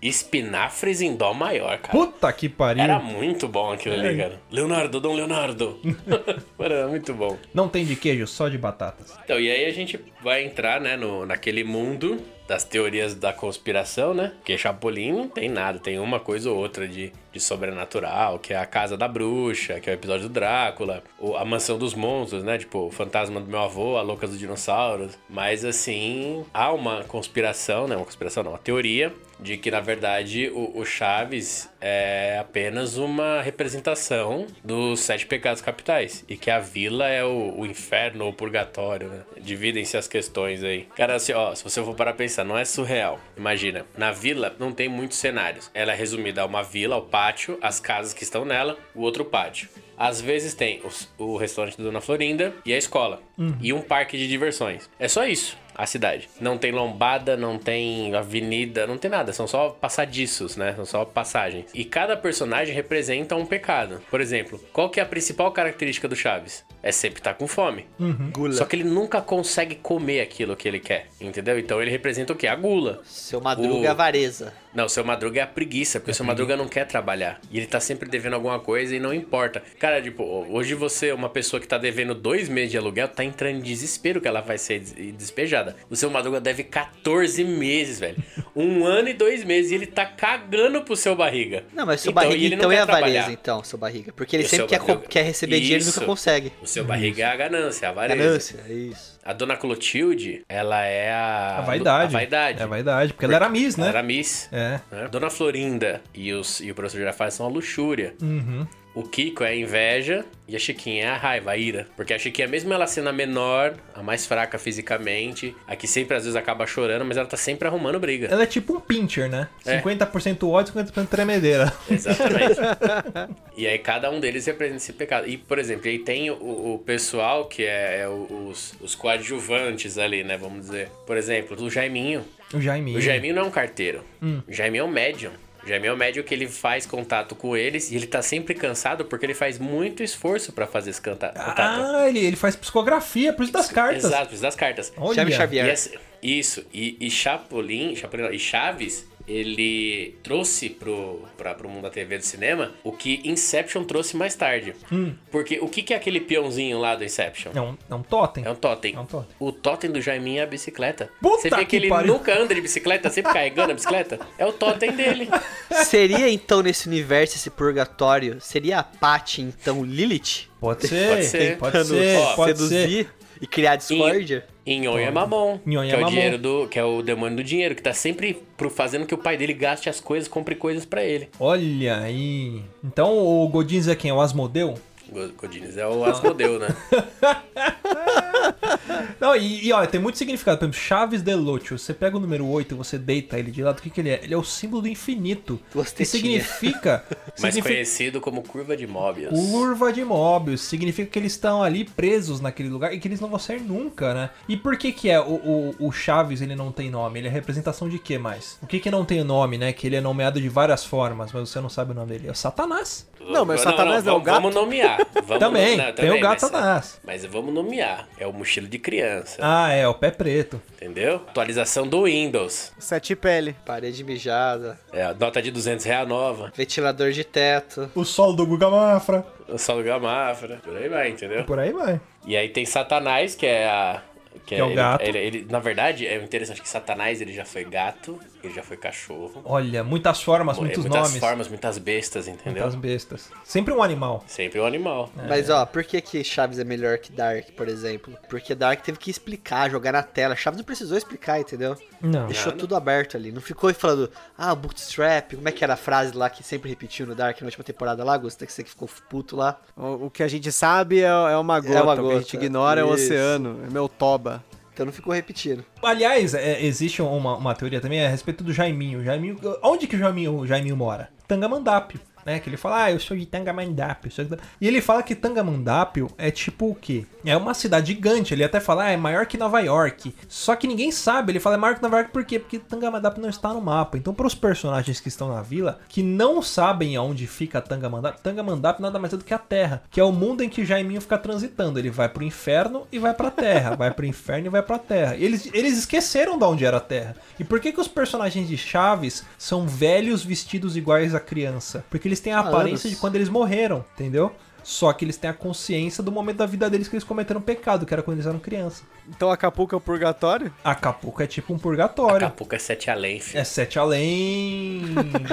Espinafres 0.00 1.00
em 1.00 1.16
dó 1.16 1.32
maior, 1.34 1.78
cara. 1.78 1.90
Puta 1.96 2.32
que 2.32 2.48
pariu. 2.48 2.82
Era 2.82 2.98
muito 2.98 3.48
bom 3.48 3.72
aquilo 3.72 3.94
É. 3.96 3.98
ali, 4.08 4.16
cara. 4.18 4.40
Leonardo, 4.50 5.00
Dom 5.00 5.14
Leonardo. 5.14 5.78
Era 6.58 6.86
muito 6.88 7.14
bom. 7.14 7.36
Não 7.54 7.68
tem 7.68 7.84
de 7.84 7.96
queijo, 7.96 8.26
só 8.26 8.48
de 8.48 8.58
batatas. 8.58 9.14
Então, 9.24 9.38
e 9.40 9.50
aí 9.50 9.64
a 9.64 9.72
gente 9.72 9.98
vai 10.22 10.44
entrar, 10.44 10.80
né, 10.80 10.96
no, 10.96 11.24
naquele 11.26 11.64
mundo 11.64 12.20
das 12.46 12.64
teorias 12.64 13.14
da 13.14 13.30
conspiração, 13.32 14.14
né? 14.14 14.32
Porque 14.38 14.56
Chapolin 14.56 15.12
não 15.12 15.28
tem 15.28 15.48
nada, 15.50 15.78
tem 15.78 15.98
uma 15.98 16.18
coisa 16.18 16.50
ou 16.50 16.56
outra 16.56 16.88
de, 16.88 17.12
de 17.30 17.38
sobrenatural, 17.40 18.38
que 18.38 18.54
é 18.54 18.56
a 18.56 18.64
Casa 18.64 18.96
da 18.96 19.06
Bruxa, 19.06 19.78
que 19.80 19.90
é 19.90 19.92
o 19.92 19.94
episódio 19.94 20.28
do 20.28 20.32
Drácula, 20.32 21.02
o- 21.18 21.36
a 21.36 21.44
Mansão 21.44 21.76
dos 21.76 21.92
Monstros, 21.94 22.42
né? 22.42 22.56
Tipo, 22.56 22.86
o 22.86 22.90
Fantasma 22.90 23.38
do 23.40 23.46
Meu 23.50 23.58
Avô, 23.60 23.98
a 23.98 24.02
Louca 24.02 24.26
dos 24.26 24.38
Dinossauros. 24.38 25.18
Mas, 25.28 25.62
assim, 25.64 26.42
há 26.54 26.72
uma 26.72 27.04
conspiração, 27.04 27.86
né? 27.86 27.96
Uma 27.96 28.04
conspiração 28.06 28.42
não, 28.42 28.52
uma 28.52 28.58
teoria 28.58 29.12
de 29.40 29.56
que, 29.56 29.70
na 29.70 29.80
verdade, 29.80 30.48
o, 30.52 30.78
o 30.78 30.84
Chaves 30.84 31.68
é 31.80 32.38
apenas 32.40 32.96
uma 32.96 33.40
representação 33.42 34.46
dos 34.64 35.00
sete 35.00 35.26
pecados 35.26 35.62
capitais. 35.62 36.24
E 36.28 36.36
que 36.36 36.50
a 36.50 36.58
vila 36.58 37.08
é 37.08 37.24
o, 37.24 37.54
o 37.60 37.66
inferno 37.66 38.24
ou 38.24 38.30
o 38.30 38.34
purgatório, 38.34 39.08
né? 39.08 39.20
Dividem-se 39.40 39.96
as 39.96 40.08
questões 40.08 40.62
aí. 40.64 40.86
Cara, 40.96 41.14
assim, 41.14 41.32
ó, 41.32 41.54
se 41.54 41.62
você 41.62 41.82
for 41.82 41.94
parar 41.94 42.12
pra 42.12 42.18
pensar, 42.24 42.44
não 42.44 42.58
é 42.58 42.64
surreal. 42.64 43.20
Imagina, 43.36 43.86
na 43.96 44.10
vila 44.10 44.54
não 44.58 44.72
tem 44.72 44.88
muitos 44.88 45.18
cenários. 45.18 45.70
Ela 45.72 45.92
é 45.92 45.96
resumida 45.96 46.42
a 46.42 46.46
uma 46.46 46.62
vila, 46.62 46.96
ao 46.96 47.02
pátio, 47.02 47.58
as 47.62 47.78
casas 47.78 48.12
que 48.12 48.24
estão 48.24 48.44
nela, 48.44 48.76
o 48.94 49.02
outro 49.02 49.24
pátio. 49.24 49.68
Às 49.96 50.20
vezes 50.20 50.54
tem 50.54 50.80
os- 50.84 51.08
o 51.18 51.36
restaurante 51.36 51.76
da 51.76 51.84
Dona 51.84 52.00
Florinda 52.00 52.54
e 52.64 52.72
a 52.72 52.78
escola. 52.78 53.20
E 53.60 53.72
um 53.72 53.80
parque 53.82 54.16
de 54.16 54.28
diversões. 54.28 54.88
É 54.98 55.08
só 55.08 55.24
isso 55.26 55.56
a 55.78 55.86
cidade. 55.86 56.28
Não 56.40 56.58
tem 56.58 56.72
lombada, 56.72 57.36
não 57.36 57.56
tem 57.56 58.12
avenida, 58.14 58.84
não 58.86 58.98
tem 58.98 59.08
nada. 59.10 59.32
São 59.32 59.46
só 59.46 59.70
passadiços, 59.70 60.56
né? 60.56 60.74
São 60.74 60.84
só 60.84 61.04
passagens. 61.04 61.66
E 61.72 61.84
cada 61.84 62.16
personagem 62.16 62.74
representa 62.74 63.36
um 63.36 63.46
pecado. 63.46 64.02
Por 64.10 64.20
exemplo, 64.20 64.60
qual 64.72 64.90
que 64.90 64.98
é 64.98 65.02
a 65.02 65.06
principal 65.06 65.52
característica 65.52 66.08
do 66.08 66.16
Chaves? 66.16 66.64
É 66.82 66.90
sempre 66.92 67.20
estar 67.20 67.34
com 67.34 67.46
fome. 67.46 67.86
Gula. 68.32 68.52
Só 68.54 68.64
que 68.64 68.74
ele 68.76 68.84
nunca 68.84 69.20
consegue 69.20 69.76
comer 69.76 70.20
aquilo 70.20 70.56
que 70.56 70.66
ele 70.66 70.80
quer, 70.80 71.06
entendeu? 71.20 71.58
Então 71.58 71.80
ele 71.80 71.90
representa 71.90 72.32
o 72.32 72.36
quê? 72.36 72.46
A 72.48 72.54
gula. 72.56 73.00
Seu 73.04 73.40
Madruga 73.40 73.74
O- 73.80 73.84
é 73.84 73.88
avareza. 73.88 74.52
Não, 74.78 74.84
o 74.84 74.88
seu 74.88 75.02
Madruga 75.04 75.40
é 75.40 75.42
a 75.42 75.46
preguiça, 75.48 75.98
porque 75.98 76.12
o 76.12 76.14
seu 76.14 76.24
Madruga 76.24 76.56
não 76.56 76.68
quer 76.68 76.86
trabalhar. 76.86 77.40
E 77.50 77.58
ele 77.58 77.66
tá 77.66 77.80
sempre 77.80 78.08
devendo 78.08 78.34
alguma 78.34 78.60
coisa 78.60 78.94
e 78.94 79.00
não 79.00 79.12
importa. 79.12 79.60
Cara, 79.76 80.00
tipo, 80.00 80.22
hoje 80.48 80.72
você, 80.74 81.10
uma 81.10 81.28
pessoa 81.28 81.60
que 81.60 81.66
tá 81.66 81.76
devendo 81.76 82.14
dois 82.14 82.48
meses 82.48 82.70
de 82.70 82.78
aluguel, 82.78 83.08
tá 83.08 83.24
entrando 83.24 83.56
em 83.56 83.60
desespero 83.60 84.20
que 84.20 84.28
ela 84.28 84.40
vai 84.40 84.56
ser 84.56 84.78
des- 84.78 84.94
despejada. 85.16 85.74
O 85.90 85.96
seu 85.96 86.08
Madruga 86.10 86.40
deve 86.40 86.62
14 86.62 87.42
meses, 87.42 87.98
velho. 87.98 88.22
Um 88.54 88.86
ano 88.86 89.08
e 89.08 89.14
dois 89.14 89.42
meses. 89.42 89.72
E 89.72 89.74
ele 89.74 89.86
tá 89.86 90.06
cagando 90.06 90.82
pro 90.82 90.94
seu 90.94 91.16
barriga. 91.16 91.64
Não, 91.74 91.84
mas 91.84 92.00
seu 92.00 92.12
Então, 92.12 92.22
barriga 92.22 92.44
ele 92.46 92.54
então 92.54 92.70
é 92.70 92.78
avareza, 92.78 93.32
então, 93.32 93.64
seu 93.64 93.76
barriga. 93.80 94.12
Porque 94.12 94.36
ele 94.36 94.44
E 94.44 94.48
sempre 94.48 94.68
quer, 94.68 94.80
quer 95.08 95.22
receber 95.24 95.58
dinheiro 95.58 95.82
e 95.82 95.88
Isso. 95.88 95.98
nunca 95.98 96.06
consegue. 96.06 96.52
O 96.62 96.66
seu 96.68 96.84
barriga 96.84 97.24
é 97.24 97.26
a 97.26 97.34
ganância, 97.34 97.86
é 97.86 97.88
a 97.88 97.90
avareza. 97.90 98.16
Ganância, 98.22 98.60
é 98.68 98.72
isso. 98.72 99.17
A 99.28 99.34
dona 99.34 99.58
Clotilde, 99.58 100.42
ela 100.48 100.86
é 100.86 101.12
a... 101.12 101.58
A 101.58 101.60
vaidade. 101.60 102.16
A 102.16 102.18
vaidade. 102.18 102.60
É 102.60 102.62
a 102.62 102.66
vaidade, 102.66 103.12
porque 103.12 103.26
ela 103.26 103.34
era 103.34 103.50
Miss, 103.50 103.76
né? 103.76 103.88
Ela 103.88 103.98
era 103.98 104.02
Miss. 104.02 104.48
É. 104.50 104.80
né? 104.90 105.08
Dona 105.10 105.28
Florinda 105.28 106.00
e, 106.14 106.32
os, 106.32 106.60
e 106.60 106.70
o 106.70 106.74
professor 106.74 106.96
Girafales 106.96 107.34
são 107.34 107.44
a 107.44 107.48
luxúria. 107.50 108.14
Uhum. 108.22 108.66
O 108.98 109.04
Kiko 109.04 109.44
é 109.44 109.50
a 109.50 109.54
inveja 109.54 110.24
e 110.48 110.56
a 110.56 110.58
Chiquinha 110.58 111.04
é 111.04 111.06
a 111.06 111.16
raiva, 111.16 111.52
a 111.52 111.56
ira. 111.56 111.86
Porque 111.94 112.12
a 112.12 112.18
Chiquinha, 112.18 112.48
mesmo 112.48 112.74
ela 112.74 112.84
sendo 112.84 113.08
a 113.08 113.12
menor, 113.12 113.76
a 113.94 114.02
mais 114.02 114.26
fraca 114.26 114.58
fisicamente, 114.58 115.54
a 115.68 115.76
que 115.76 115.86
sempre 115.86 116.16
às 116.16 116.24
vezes 116.24 116.34
acaba 116.34 116.66
chorando, 116.66 117.04
mas 117.04 117.16
ela 117.16 117.28
tá 117.28 117.36
sempre 117.36 117.68
arrumando 117.68 118.00
briga. 118.00 118.26
Ela 118.26 118.42
é 118.42 118.46
tipo 118.46 118.76
um 118.76 118.80
pincher, 118.80 119.30
né? 119.30 119.46
É. 119.64 119.80
50% 119.80 120.48
ódio, 120.48 120.74
50% 120.74 121.06
tremedeira. 121.06 121.72
Exatamente. 121.88 122.58
e 123.56 123.68
aí 123.68 123.78
cada 123.78 124.10
um 124.10 124.18
deles 124.18 124.44
representa 124.46 124.78
esse 124.78 124.92
pecado. 124.92 125.28
E, 125.28 125.36
por 125.36 125.60
exemplo, 125.60 125.88
aí 125.88 126.00
tem 126.00 126.32
o, 126.32 126.34
o 126.74 126.82
pessoal 126.84 127.44
que 127.44 127.62
é, 127.62 128.00
é 128.00 128.08
os, 128.08 128.74
os 128.80 128.96
coadjuvantes 128.96 129.96
ali, 129.96 130.24
né? 130.24 130.36
Vamos 130.36 130.62
dizer. 130.62 130.88
Por 131.06 131.16
exemplo, 131.16 131.56
o 131.62 131.70
Jaiminho. 131.70 132.24
O 132.52 132.60
Jaiminho. 132.60 132.98
O 132.98 133.00
Jaiminho 133.00 133.36
não 133.36 133.42
é 133.42 133.46
um 133.46 133.50
carteiro. 133.52 134.02
O 134.20 134.52
Jaiminho 134.52 134.82
é 134.82 134.84
um 134.84 134.90
médium. 134.90 135.30
O 135.64 135.68
Jaiminho 135.68 135.90
é 135.90 135.94
um 135.94 135.96
médium 135.96 136.22
que 136.22 136.32
ele 136.34 136.46
faz 136.46 136.86
contato 136.86 137.34
com 137.34 137.56
eles 137.56 137.90
e 137.90 137.96
ele 137.96 138.06
tá 138.06 138.22
sempre 138.22 138.54
cansado 138.54 139.04
porque 139.04 139.26
ele 139.26 139.34
faz 139.34 139.58
muito 139.58 140.02
esforço 140.02 140.52
pra 140.52 140.66
fazer 140.66 140.90
esse 140.90 141.00
canta- 141.00 141.28
contato. 141.28 141.80
Ah, 141.94 142.08
ele, 142.08 142.20
ele 142.20 142.36
faz 142.36 142.54
psicografia, 142.54 143.32
por 143.32 143.42
isso 143.42 143.52
das 143.52 143.68
cartas. 143.68 144.04
Exato, 144.04 144.26
por 144.28 144.32
isso 144.34 144.42
das 144.42 144.54
cartas. 144.54 144.92
Olha. 144.96 145.14
Chave 145.14 145.32
E 145.32 145.34
Xavier. 145.36 145.68
essa- 145.68 145.90
isso, 146.22 146.64
e, 146.72 146.96
e 147.00 147.10
Chapolin, 147.10 147.94
Chapolin 147.96 148.22
não, 148.24 148.32
e 148.32 148.38
Chaves, 148.38 149.06
ele 149.28 150.16
trouxe 150.22 150.70
pro, 150.70 151.22
pra, 151.36 151.54
pro 151.54 151.68
mundo 151.68 151.82
da 151.82 151.90
TV 151.90 152.14
e 152.14 152.18
do 152.18 152.24
cinema 152.24 152.72
o 152.82 152.90
que 152.92 153.20
Inception 153.24 153.84
trouxe 153.84 154.16
mais 154.16 154.34
tarde. 154.34 154.74
Hum. 154.90 155.14
Porque 155.30 155.58
o 155.60 155.68
que, 155.68 155.82
que 155.82 155.92
é 155.92 155.96
aquele 155.96 156.20
peãozinho 156.20 156.78
lá 156.78 156.96
do 156.96 157.04
Inception? 157.04 157.52
É 157.54 157.60
um, 157.60 157.76
é 157.90 157.94
um 157.94 158.02
totem. 158.02 158.44
É 158.44 158.50
um 158.50 158.54
totem. 158.54 158.94
É 158.94 159.00
um 159.00 159.06
totem. 159.06 159.36
O 159.38 159.52
totem 159.52 159.90
do 159.90 160.00
Jaiminho 160.00 160.40
é 160.40 160.42
a 160.42 160.46
bicicleta. 160.46 161.10
Puta 161.20 161.42
Você 161.42 161.50
vê 161.50 161.56
que, 161.58 161.66
que 161.66 161.76
ele 161.76 161.88
pariu. 161.88 162.14
nunca 162.14 162.36
anda 162.38 162.54
de 162.54 162.60
bicicleta, 162.60 163.10
sempre 163.10 163.32
carregando 163.32 163.72
a 163.72 163.74
bicicleta. 163.74 164.18
É 164.38 164.46
o 164.46 164.52
totem 164.52 164.92
dele. 164.92 165.28
Seria 165.84 166.28
então 166.30 166.62
nesse 166.62 166.88
universo, 166.88 167.36
esse 167.36 167.50
purgatório, 167.50 168.40
seria 168.40 168.78
a 168.78 168.82
Paty, 168.82 169.42
então, 169.42 169.84
Lilith? 169.84 170.48
Pode 170.60 170.88
ser, 170.88 171.08
Pode 171.10 171.24
ser. 171.24 171.58
pode 171.58 171.86
ser, 171.86 172.16
Ó, 172.18 172.34
pode 172.34 172.68
ser. 172.68 173.08
E 173.40 173.46
criar 173.46 173.76
discórdia? 173.76 174.44
Inhon 174.66 174.98
é 174.98 175.10
mamon, 175.10 175.58
Inhon 175.66 175.82
que 175.88 175.94
é 175.94 176.00
é 176.00 176.04
o 176.04 176.08
dinheiro 176.08 176.38
do, 176.38 176.68
que 176.68 176.78
é 176.78 176.84
o 176.84 177.00
demônio 177.02 177.36
do 177.38 177.44
dinheiro, 177.44 177.74
que 177.74 177.82
tá 177.82 177.92
sempre 177.94 178.42
pro, 178.56 178.68
fazendo 178.68 179.06
que 179.06 179.14
o 179.14 179.18
pai 179.18 179.36
dele 179.36 179.54
gaste 179.54 179.88
as 179.88 179.98
coisas, 180.00 180.28
compre 180.28 180.54
coisas 180.54 180.84
pra 180.84 181.02
ele. 181.02 181.28
Olha 181.40 181.98
aí. 182.00 182.62
Então 182.84 183.16
o 183.18 183.48
Godins 183.48 183.88
é 183.88 183.94
quem? 183.96 184.10
É 184.10 184.14
o 184.14 184.20
Asmodeu? 184.20 184.74
Go- 185.10 185.30
Godines 185.38 185.76
é 185.78 185.86
o 185.86 186.04
Asmodeu, 186.04 186.58
né? 186.58 186.68
Não, 189.20 189.34
e, 189.36 189.66
e 189.66 189.72
olha, 189.72 189.86
tem 189.86 190.00
muito 190.00 190.18
significado. 190.18 190.58
Por 190.58 190.64
exemplo, 190.64 190.78
Chaves 190.80 191.22
de 191.22 191.34
Lúcio. 191.34 191.78
Você 191.78 191.92
pega 191.92 192.16
o 192.16 192.20
número 192.20 192.46
8 192.46 192.74
e 192.74 192.76
você 192.78 192.96
deita 192.98 193.38
ele 193.38 193.50
de 193.50 193.62
lado, 193.62 193.78
o 193.78 193.82
que, 193.82 193.90
que 193.90 194.00
ele 194.00 194.10
é? 194.10 194.20
Ele 194.22 194.34
é 194.34 194.36
o 194.36 194.44
símbolo 194.44 194.82
do 194.82 194.88
infinito. 194.88 195.60
Duas 195.72 195.92
Que 195.92 196.04
significa. 196.04 197.04
Mais 197.40 197.54
significa 197.54 197.74
conhecido 197.74 198.20
como 198.20 198.42
curva 198.42 198.76
de 198.76 198.86
Mobius. 198.86 199.30
curva 199.30 199.92
de 199.92 200.04
Mobius. 200.04 200.60
Significa 200.62 201.10
que 201.10 201.18
eles 201.18 201.32
estão 201.32 201.62
ali 201.62 201.84
presos 201.84 202.40
naquele 202.40 202.68
lugar 202.68 202.92
e 202.92 202.98
que 202.98 203.06
eles 203.08 203.20
não 203.20 203.28
vão 203.28 203.38
sair 203.38 203.60
nunca, 203.60 204.14
né? 204.14 204.30
E 204.48 204.56
por 204.56 204.76
que 204.76 204.92
que 204.92 205.10
é 205.10 205.20
o, 205.20 205.24
o, 205.24 205.74
o 205.88 205.92
Chaves 205.92 206.40
ele 206.40 206.54
não 206.54 206.70
tem 206.72 206.90
nome? 206.90 207.18
Ele 207.20 207.28
é 207.28 207.30
representação 207.30 207.88
de 207.88 207.98
quê 207.98 208.18
mais? 208.18 208.58
O 208.62 208.66
que 208.66 208.78
que 208.80 208.90
não 208.90 209.04
tem 209.04 209.22
nome, 209.24 209.58
né? 209.58 209.72
Que 209.72 209.86
ele 209.86 209.96
é 209.96 210.00
nomeado 210.00 210.40
de 210.40 210.48
várias 210.48 210.84
formas, 210.84 211.32
mas 211.32 211.48
você 211.48 211.60
não 211.60 211.68
sabe 211.68 211.92
o 211.92 211.94
nome 211.94 212.08
dele. 212.12 212.28
É 212.28 212.30
o 212.30 212.34
Satanás. 212.34 213.06
Não, 213.20 213.44
mas 213.44 213.60
Satanás 213.60 214.04
não 214.04 214.14
é 214.14 214.16
o 214.16 214.20
gato? 214.20 214.36
Vamos 214.40 214.54
nomear. 214.54 214.98
Vamos 215.26 215.38
Também, 215.38 215.76
nomear, 215.76 215.94
tem 215.94 216.10
o 216.10 216.20
gato 216.20 216.30
mas- 216.32 216.40
Satanás. 216.40 217.00
Mas 217.04 217.24
vamos 217.26 217.52
nomear. 217.52 218.08
É 218.20 218.26
o 218.26 218.32
mochilo 218.32 218.66
de 218.66 218.78
criança. 218.78 219.36
Ah, 219.40 219.70
é, 219.72 219.86
o 219.86 219.94
pé 219.94 220.10
preto. 220.10 220.60
Entendeu? 220.74 221.16
Atualização 221.28 221.86
do 221.86 222.02
Windows. 222.04 222.72
Sete 222.78 223.14
pele. 223.14 223.54
Parede 223.64 224.02
mijada, 224.02 224.78
É, 224.92 225.04
a 225.04 225.14
nota 225.14 225.40
de 225.40 225.50
200 225.50 225.84
reais 225.84 226.08
nova. 226.08 226.52
ventilador 226.56 227.12
de 227.12 227.22
teto. 227.24 227.90
O 227.94 228.04
sol 228.04 228.34
do 228.34 228.44
Guga 228.46 228.68
Mafra. 228.68 229.24
O 229.48 229.56
Saulo 229.56 229.82
Gamafra. 229.82 230.56
Por 230.62 230.76
aí 230.76 230.88
vai, 230.88 231.08
entendeu? 231.10 231.44
Por 231.44 231.58
aí 231.58 231.72
vai. 231.72 232.00
E 232.26 232.36
aí 232.36 232.48
tem 232.50 232.66
Satanás, 232.66 233.34
que 233.34 233.46
é 233.46 233.66
a. 233.66 234.02
Que 234.44 234.54
é 234.56 234.62
o 234.62 234.66
ele- 234.66 234.74
gato. 234.74 235.02
Ele, 235.02 235.18
ele- 235.18 235.46
na 235.50 235.58
verdade, 235.58 236.06
é 236.06 236.16
interessante 236.22 236.60
que 236.60 236.68
Satanás 236.68 237.20
ele 237.20 237.32
já 237.32 237.44
foi 237.44 237.64
gato, 237.64 238.18
ele 238.42 238.54
já 238.54 238.62
foi 238.62 238.76
cachorro. 238.76 239.40
Olha, 239.44 239.82
muitas 239.84 240.22
formas, 240.22 240.56
É, 240.56 240.60
muitos 240.60 240.78
muitas 240.84 241.02
nomes. 241.08 241.18
formas, 241.18 241.48
muitas 241.48 241.78
bestas, 241.78 242.28
entendeu? 242.28 242.62
Muitas 242.62 242.74
bestas. 242.74 243.30
Sempre 243.44 243.72
um 243.74 243.82
animal. 243.82 244.24
Sempre 244.26 244.60
um 244.60 244.66
animal. 244.66 245.10
Mas 245.28 245.50
ó, 245.50 245.64
por 245.66 245.82
que 245.84 246.00
que 246.00 246.22
Chaves 246.24 246.58
é 246.58 246.64
melhor 246.64 246.98
que 246.98 247.12
Dark, 247.12 247.50
por 247.56 247.68
exemplo? 247.68 248.16
Porque 248.28 248.54
Dark 248.54 248.80
teve 248.82 248.98
que 248.98 249.10
explicar, 249.10 249.70
jogar 249.70 249.92
na 249.92 250.02
tela. 250.02 250.36
Chaves 250.36 250.58
não 250.58 250.64
precisou 250.64 250.96
explicar, 250.96 251.40
entendeu? 251.40 251.76
Não. 252.00 252.26
Deixou 252.26 252.52
tudo 252.52 252.76
aberto 252.76 253.16
ali. 253.16 253.32
Não 253.32 253.40
ficou 253.40 253.72
falando, 253.74 254.10
ah, 254.36 254.54
bootstrap, 254.54 255.34
como 255.34 255.48
é 255.48 255.52
que 255.52 255.64
era 255.64 255.74
a 255.74 255.76
frase 255.76 256.16
lá 256.16 256.30
que 256.30 256.42
sempre 256.42 256.68
repetiu 256.70 257.06
no 257.06 257.14
Dark 257.14 257.40
na 257.40 257.46
última 257.46 257.64
temporada 257.64 258.04
lá, 258.04 258.16
Gusta, 258.16 258.46
que 258.46 258.52
você 258.52 258.62
que 258.62 258.70
ficou 258.70 258.88
puto 259.08 259.36
lá. 259.36 259.58
O, 259.76 260.06
o 260.06 260.10
que 260.10 260.22
a 260.22 260.28
gente 260.28 260.50
sabe 260.52 261.00
é, 261.00 261.06
é 261.06 261.36
uma 261.36 261.58
gota, 261.60 261.82
uma 261.82 261.92
o 261.92 261.96
que 261.96 262.00
a 262.00 262.02
gota, 262.04 262.18
gente 262.20 262.36
ignora 262.36 262.80
é 262.80 262.84
o 262.84 262.94
isso. 262.94 263.04
oceano, 263.04 263.60
é 263.66 263.70
meu 263.70 263.88
toba. 263.88 264.42
Então 264.78 264.86
não 264.86 264.92
ficou 264.92 265.12
repetindo. 265.12 265.64
Aliás, 265.82 266.34
é, 266.34 266.64
existe 266.64 267.02
uma, 267.02 267.36
uma 267.36 267.52
teoria 267.52 267.80
também 267.80 268.06
a 268.06 268.08
respeito 268.08 268.44
do 268.44 268.52
Jaiminho. 268.52 269.02
Jaiminho 269.02 269.36
onde 269.60 269.88
que 269.88 269.96
o 269.96 269.98
Jaiminho, 269.98 270.36
o 270.36 270.46
Jaiminho 270.46 270.76
mora? 270.76 271.08
Tangamandápio. 271.26 271.98
Né, 272.28 272.38
que 272.40 272.48
ele 272.50 272.58
fala, 272.58 272.84
ah, 272.84 272.92
eu 272.92 273.00
sou 273.00 273.16
de 273.16 273.24
Tangamandápio. 273.24 274.10
sou 274.12 274.22
de- 274.24 274.36
E 274.60 274.68
ele 274.68 274.82
fala 274.82 275.02
que 275.02 275.14
Tangamandápio 275.14 276.10
é 276.18 276.30
tipo 276.30 276.68
o 276.70 276.74
quê? 276.74 277.06
É 277.24 277.34
uma 277.36 277.54
cidade 277.54 277.92
gigante. 277.94 278.34
Ele 278.34 278.44
até 278.44 278.60
fala, 278.60 278.84
ah, 278.84 278.90
é 278.90 278.96
maior 278.98 279.24
que 279.26 279.38
Nova 279.38 279.60
York. 279.60 280.14
Só 280.28 280.54
que 280.54 280.66
ninguém 280.66 280.92
sabe. 280.92 281.32
Ele 281.32 281.40
fala, 281.40 281.54
é 281.56 281.58
maior 281.58 281.74
que 281.76 281.82
Nova 281.82 281.96
York 281.96 282.12
por 282.12 282.24
quê? 282.24 282.38
Porque 282.38 282.58
Tangamandápio 282.58 283.22
não 283.22 283.30
está 283.30 283.52
no 283.54 283.62
mapa. 283.62 283.96
Então, 283.96 284.12
para 284.12 284.26
os 284.26 284.34
personagens 284.34 285.00
que 285.00 285.08
estão 285.08 285.28
na 285.34 285.40
vila, 285.40 285.78
que 285.88 286.02
não 286.02 286.42
sabem 286.42 286.96
aonde 286.96 287.26
fica 287.26 287.60
Tangamandápio, 287.62 288.20
Tangamandápio 288.22 288.82
nada 288.82 288.98
mais 288.98 289.12
é 289.14 289.16
do 289.16 289.24
que 289.24 289.32
a 289.32 289.38
Terra, 289.38 289.82
que 289.90 289.98
é 289.98 290.04
o 290.04 290.12
mundo 290.12 290.42
em 290.44 290.50
que 290.50 290.66
Jaiminho 290.66 291.00
fica 291.00 291.16
transitando. 291.16 291.78
Ele 291.78 291.90
vai 291.90 292.08
pro 292.10 292.22
inferno 292.24 292.86
e 292.92 292.98
vai 292.98 293.14
pra 293.14 293.30
Terra, 293.30 293.74
vai 293.74 293.90
pro 293.90 294.04
inferno 294.04 294.46
e 294.46 294.50
vai 294.50 294.62
pra 294.62 294.78
Terra. 294.78 295.16
Eles, 295.16 295.48
eles 295.54 295.78
esqueceram 295.78 296.38
de 296.38 296.44
onde 296.44 296.64
era 296.66 296.76
a 296.76 296.80
Terra. 296.80 297.16
E 297.40 297.44
por 297.44 297.58
que 297.58 297.72
que 297.72 297.80
os 297.80 297.88
personagens 297.88 298.46
de 298.46 298.56
Chaves 298.58 299.24
são 299.38 299.66
velhos 299.66 300.22
vestidos 300.24 300.76
iguais 300.76 301.14
a 301.14 301.20
criança? 301.20 301.84
Porque 301.88 302.06
eles 302.06 302.17
têm 302.20 302.32
a 302.32 302.40
aparência 302.40 302.86
anos. 302.88 302.90
de 302.90 302.96
quando 302.96 303.16
eles 303.16 303.28
morreram, 303.28 303.84
entendeu? 303.94 304.32
Só 304.64 304.92
que 304.92 305.02
eles 305.02 305.16
têm 305.16 305.30
a 305.30 305.32
consciência 305.32 306.02
do 306.02 306.12
momento 306.12 306.38
da 306.38 306.44
vida 306.46 306.68
deles 306.68 306.88
que 306.88 306.94
eles 306.94 307.04
cometeram 307.04 307.40
pecado, 307.40 307.86
que 307.86 307.94
era 307.94 308.02
quando 308.02 308.16
eles 308.18 308.26
eram 308.26 308.38
criança. 308.38 308.82
Então 309.08 309.30
Acapulco 309.30 309.74
é 309.74 309.78
o 309.78 309.80
purgatório? 309.80 310.52
Acapulco 310.62 311.22
é 311.22 311.26
tipo 311.26 311.54
um 311.54 311.58
purgatório. 311.58 312.26
Acapulco 312.26 312.54
é 312.54 312.58
sete 312.58 312.90
além, 312.90 313.18
filho. 313.18 313.40
É 313.40 313.44
sete 313.44 313.78
além. 313.78 314.82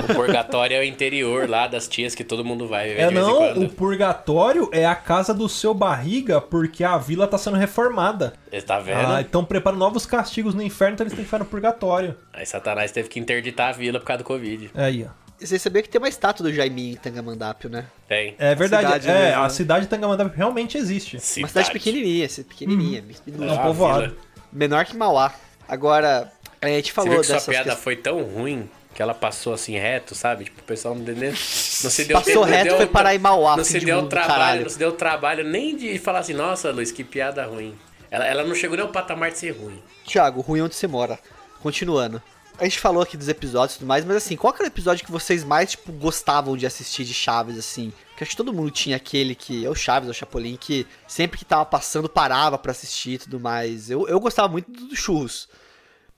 O 0.10 0.14
purgatório 0.16 0.78
é 0.78 0.80
o 0.80 0.84
interior 0.84 1.50
lá 1.50 1.68
das 1.68 1.86
tias 1.86 2.16
que 2.16 2.24
todo 2.24 2.46
mundo 2.46 2.66
vai 2.66 2.88
viver 2.88 3.02
É 3.02 3.08
de 3.10 3.14
vez 3.14 3.28
em 3.28 3.30
não, 3.30 3.38
quando. 3.40 3.66
o 3.66 3.70
purgatório 3.70 4.70
é 4.72 4.86
a 4.86 4.96
casa 4.96 5.34
do 5.34 5.50
seu 5.50 5.74
barriga 5.74 6.40
porque 6.40 6.84
a 6.86 6.98
vila 6.98 7.28
tá 7.28 7.38
sendo 7.38 7.58
reformada. 7.58 8.36
Você 8.50 8.62
tá 8.62 8.80
vendo? 8.80 9.06
Ah, 9.12 9.20
então 9.20 9.44
prepara 9.44 9.76
novos 9.76 10.06
castigos 10.06 10.54
no 10.54 10.62
inferno, 10.62 10.94
então 10.94 11.04
eles 11.04 11.14
têm 11.14 11.24
que 11.24 11.28
ficar 11.28 11.40
no 11.40 11.46
purgatório. 11.46 12.16
Aí 12.32 12.46
Satanás 12.46 12.90
teve 12.94 13.10
que 13.10 13.20
interditar 13.20 13.70
a 13.70 13.74
vila 13.74 14.00
por 14.00 14.06
causa 14.06 14.24
do 14.24 14.26
Covid. 14.26 14.72
Aí, 14.74 15.06
ó. 15.06 15.25
Você 15.40 15.60
sabia 15.60 15.82
que 15.82 15.90
tem 15.90 16.00
uma 16.00 16.08
estátua 16.08 16.44
do 16.48 16.54
Jaiminho 16.54 16.94
em 16.94 16.96
Tangamandápio, 16.98 17.70
né? 17.70 17.86
Tem. 18.08 18.36
É 18.40 18.56
verdade, 18.56 18.86
cidade 18.88 19.10
é, 19.10 19.26
mesmo, 19.28 19.40
a 19.40 19.44
né? 19.44 19.50
cidade 19.50 19.82
de 19.86 19.90
Tangamandapio 19.90 20.34
realmente 20.36 20.78
existe. 20.78 21.18
Uma 21.40 21.48
cidade 21.48 21.72
pequenininha, 21.72 22.30
cidade 22.30 22.50
pequenininha, 22.50 23.02
minúscula. 23.02 23.46
É 23.46 23.52
um 23.54 23.62
povoado. 23.64 24.02
vila. 24.04 24.16
menor 24.52 24.86
que 24.86 24.96
Mauá. 24.96 25.34
Agora, 25.68 26.32
a 26.62 26.68
gente 26.68 26.88
Você 26.88 26.94
falou 26.94 27.12
viu 27.12 27.20
que 27.22 27.28
sua 27.28 27.42
piada 27.42 27.76
foi 27.76 27.96
tão 27.98 28.22
ruim 28.24 28.70
que 28.94 29.02
ela 29.02 29.14
passou 29.14 29.54
assim 29.54 29.74
reto, 29.78 30.16
sabe? 30.16 30.46
Tipo, 30.46 30.62
o 30.62 30.64
pessoal 30.64 30.96
não 30.96 31.02
entendeu. 31.02 31.32
Não 31.32 31.36
se 31.36 32.06
deu 32.06 32.18
Passou 32.18 32.34
tempo, 32.34 32.44
reto, 32.46 32.68
deu- 32.70 32.78
foi 32.78 32.88
parar 32.88 33.14
em 33.14 33.20
Mauá, 33.20 33.58
Não 33.58 33.64
se 33.66 33.78
de 33.80 33.86
deu 33.86 33.96
mundo 33.98 34.06
do 34.06 34.10
trabalho, 34.10 34.34
caralho. 34.34 34.62
não 34.62 34.70
se 34.70 34.80
deu 34.80 34.92
trabalho 34.94 35.44
nem 35.44 35.76
de 35.76 36.00
falar 36.00 36.20
assim, 36.20 36.34
nossa, 36.34 36.72
Luiz, 36.72 36.94
que 36.94 37.04
piada 37.04 37.46
ruim. 37.46 37.76
Ela, 38.10 38.26
ela 38.26 38.44
não 38.46 38.56
chegou 38.56 38.78
nem 38.78 38.86
ao 38.86 38.92
patamar 38.94 39.32
de 39.32 39.38
ser 39.40 39.52
ruim. 39.52 39.84
Thiago, 40.06 40.40
ruim 40.40 40.62
onde 40.62 40.76
você 40.76 40.88
mora. 40.88 41.20
Continuando. 41.62 42.22
A 42.58 42.64
gente 42.64 42.80
falou 42.80 43.04
aqui 43.04 43.18
dos 43.18 43.28
episódios 43.28 43.76
e 43.76 43.80
tudo 43.80 43.88
mais, 43.88 44.06
mas 44.06 44.18
assim, 44.18 44.36
qual 44.36 44.54
que 44.54 44.62
era 44.62 44.70
o 44.70 44.72
episódio 44.72 45.06
que 45.06 45.12
vocês 45.12 45.44
mais, 45.44 45.72
tipo, 45.72 45.92
gostavam 45.92 46.56
de 46.56 46.66
assistir 46.66 47.04
de 47.04 47.14
Chaves, 47.14 47.58
assim? 47.58 47.92
Porque 48.10 48.24
acho 48.24 48.32
que 48.32 48.38
todo 48.38 48.54
mundo 48.54 48.72
tinha 48.72 48.96
aquele 48.96 49.36
que, 49.36 49.66
é 49.66 49.70
o 49.70 49.76
Chaves, 49.76 50.08
é 50.08 50.12
o 50.12 50.14
Chapolin, 50.14 50.56
que 50.56 50.88
sempre 51.06 51.38
que 51.38 51.44
tava 51.44 51.66
passando 51.66 52.08
parava 52.08 52.58
pra 52.58 52.72
assistir 52.72 53.12
e 53.12 53.18
tudo 53.18 53.40
mais. 53.40 53.90
Eu, 53.90 54.08
eu 54.08 54.20
gostava 54.20 54.48
muito 54.48 54.72
do, 54.72 54.96
Churros. 54.96 55.50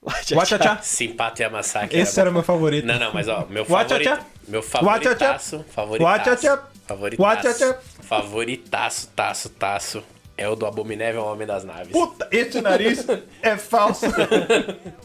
Watcha-tcha. 0.32 0.78
Simpata 0.80 1.42
e 1.42 1.44
a 1.44 1.50
massacre. 1.50 1.98
Esse 1.98 2.20
era 2.20 2.30
o 2.30 2.32
meu 2.32 2.44
favorito. 2.44 2.86
Não, 2.86 3.00
não, 3.00 3.12
mas 3.12 3.26
ó, 3.26 3.44
meu 3.50 3.64
favorito. 3.64 4.24
Meu 4.46 4.62
favoritaço. 4.62 5.64
Favoritaço. 5.70 6.58
Favoritaço. 6.86 7.74
Favoritaço, 8.00 9.08
taço, 9.08 9.48
taço. 9.50 10.04
É 10.38 10.48
o 10.48 10.54
do 10.54 10.64
Abominével 10.66 11.22
Homem 11.24 11.46
das 11.46 11.64
Naves. 11.64 11.88
Puta, 11.90 12.28
esse 12.30 12.60
nariz 12.60 13.04
é 13.42 13.56
falso. 13.56 14.06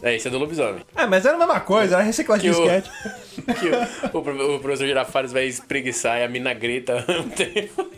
É, 0.00 0.14
esse 0.14 0.28
é 0.28 0.30
do 0.30 0.38
lobisomem. 0.38 0.82
é, 0.96 1.04
mas 1.06 1.26
era 1.26 1.34
a 1.34 1.38
mesma 1.38 1.58
coisa, 1.60 1.96
era 1.96 2.04
reciclagem 2.04 2.50
de 2.52 2.56
Que 2.56 2.62
o- 2.62 2.66
sketch. 2.66 2.88
Que 3.58 4.16
o, 4.16 4.18
o, 4.20 4.54
o 4.56 4.60
professor 4.60 4.86
Girafales 4.86 5.32
vai 5.32 5.46
espreguiçar 5.46 6.18
e 6.20 6.22
a 6.24 6.28
mina 6.28 6.54
grita 6.54 7.04
tempo. 7.36 7.90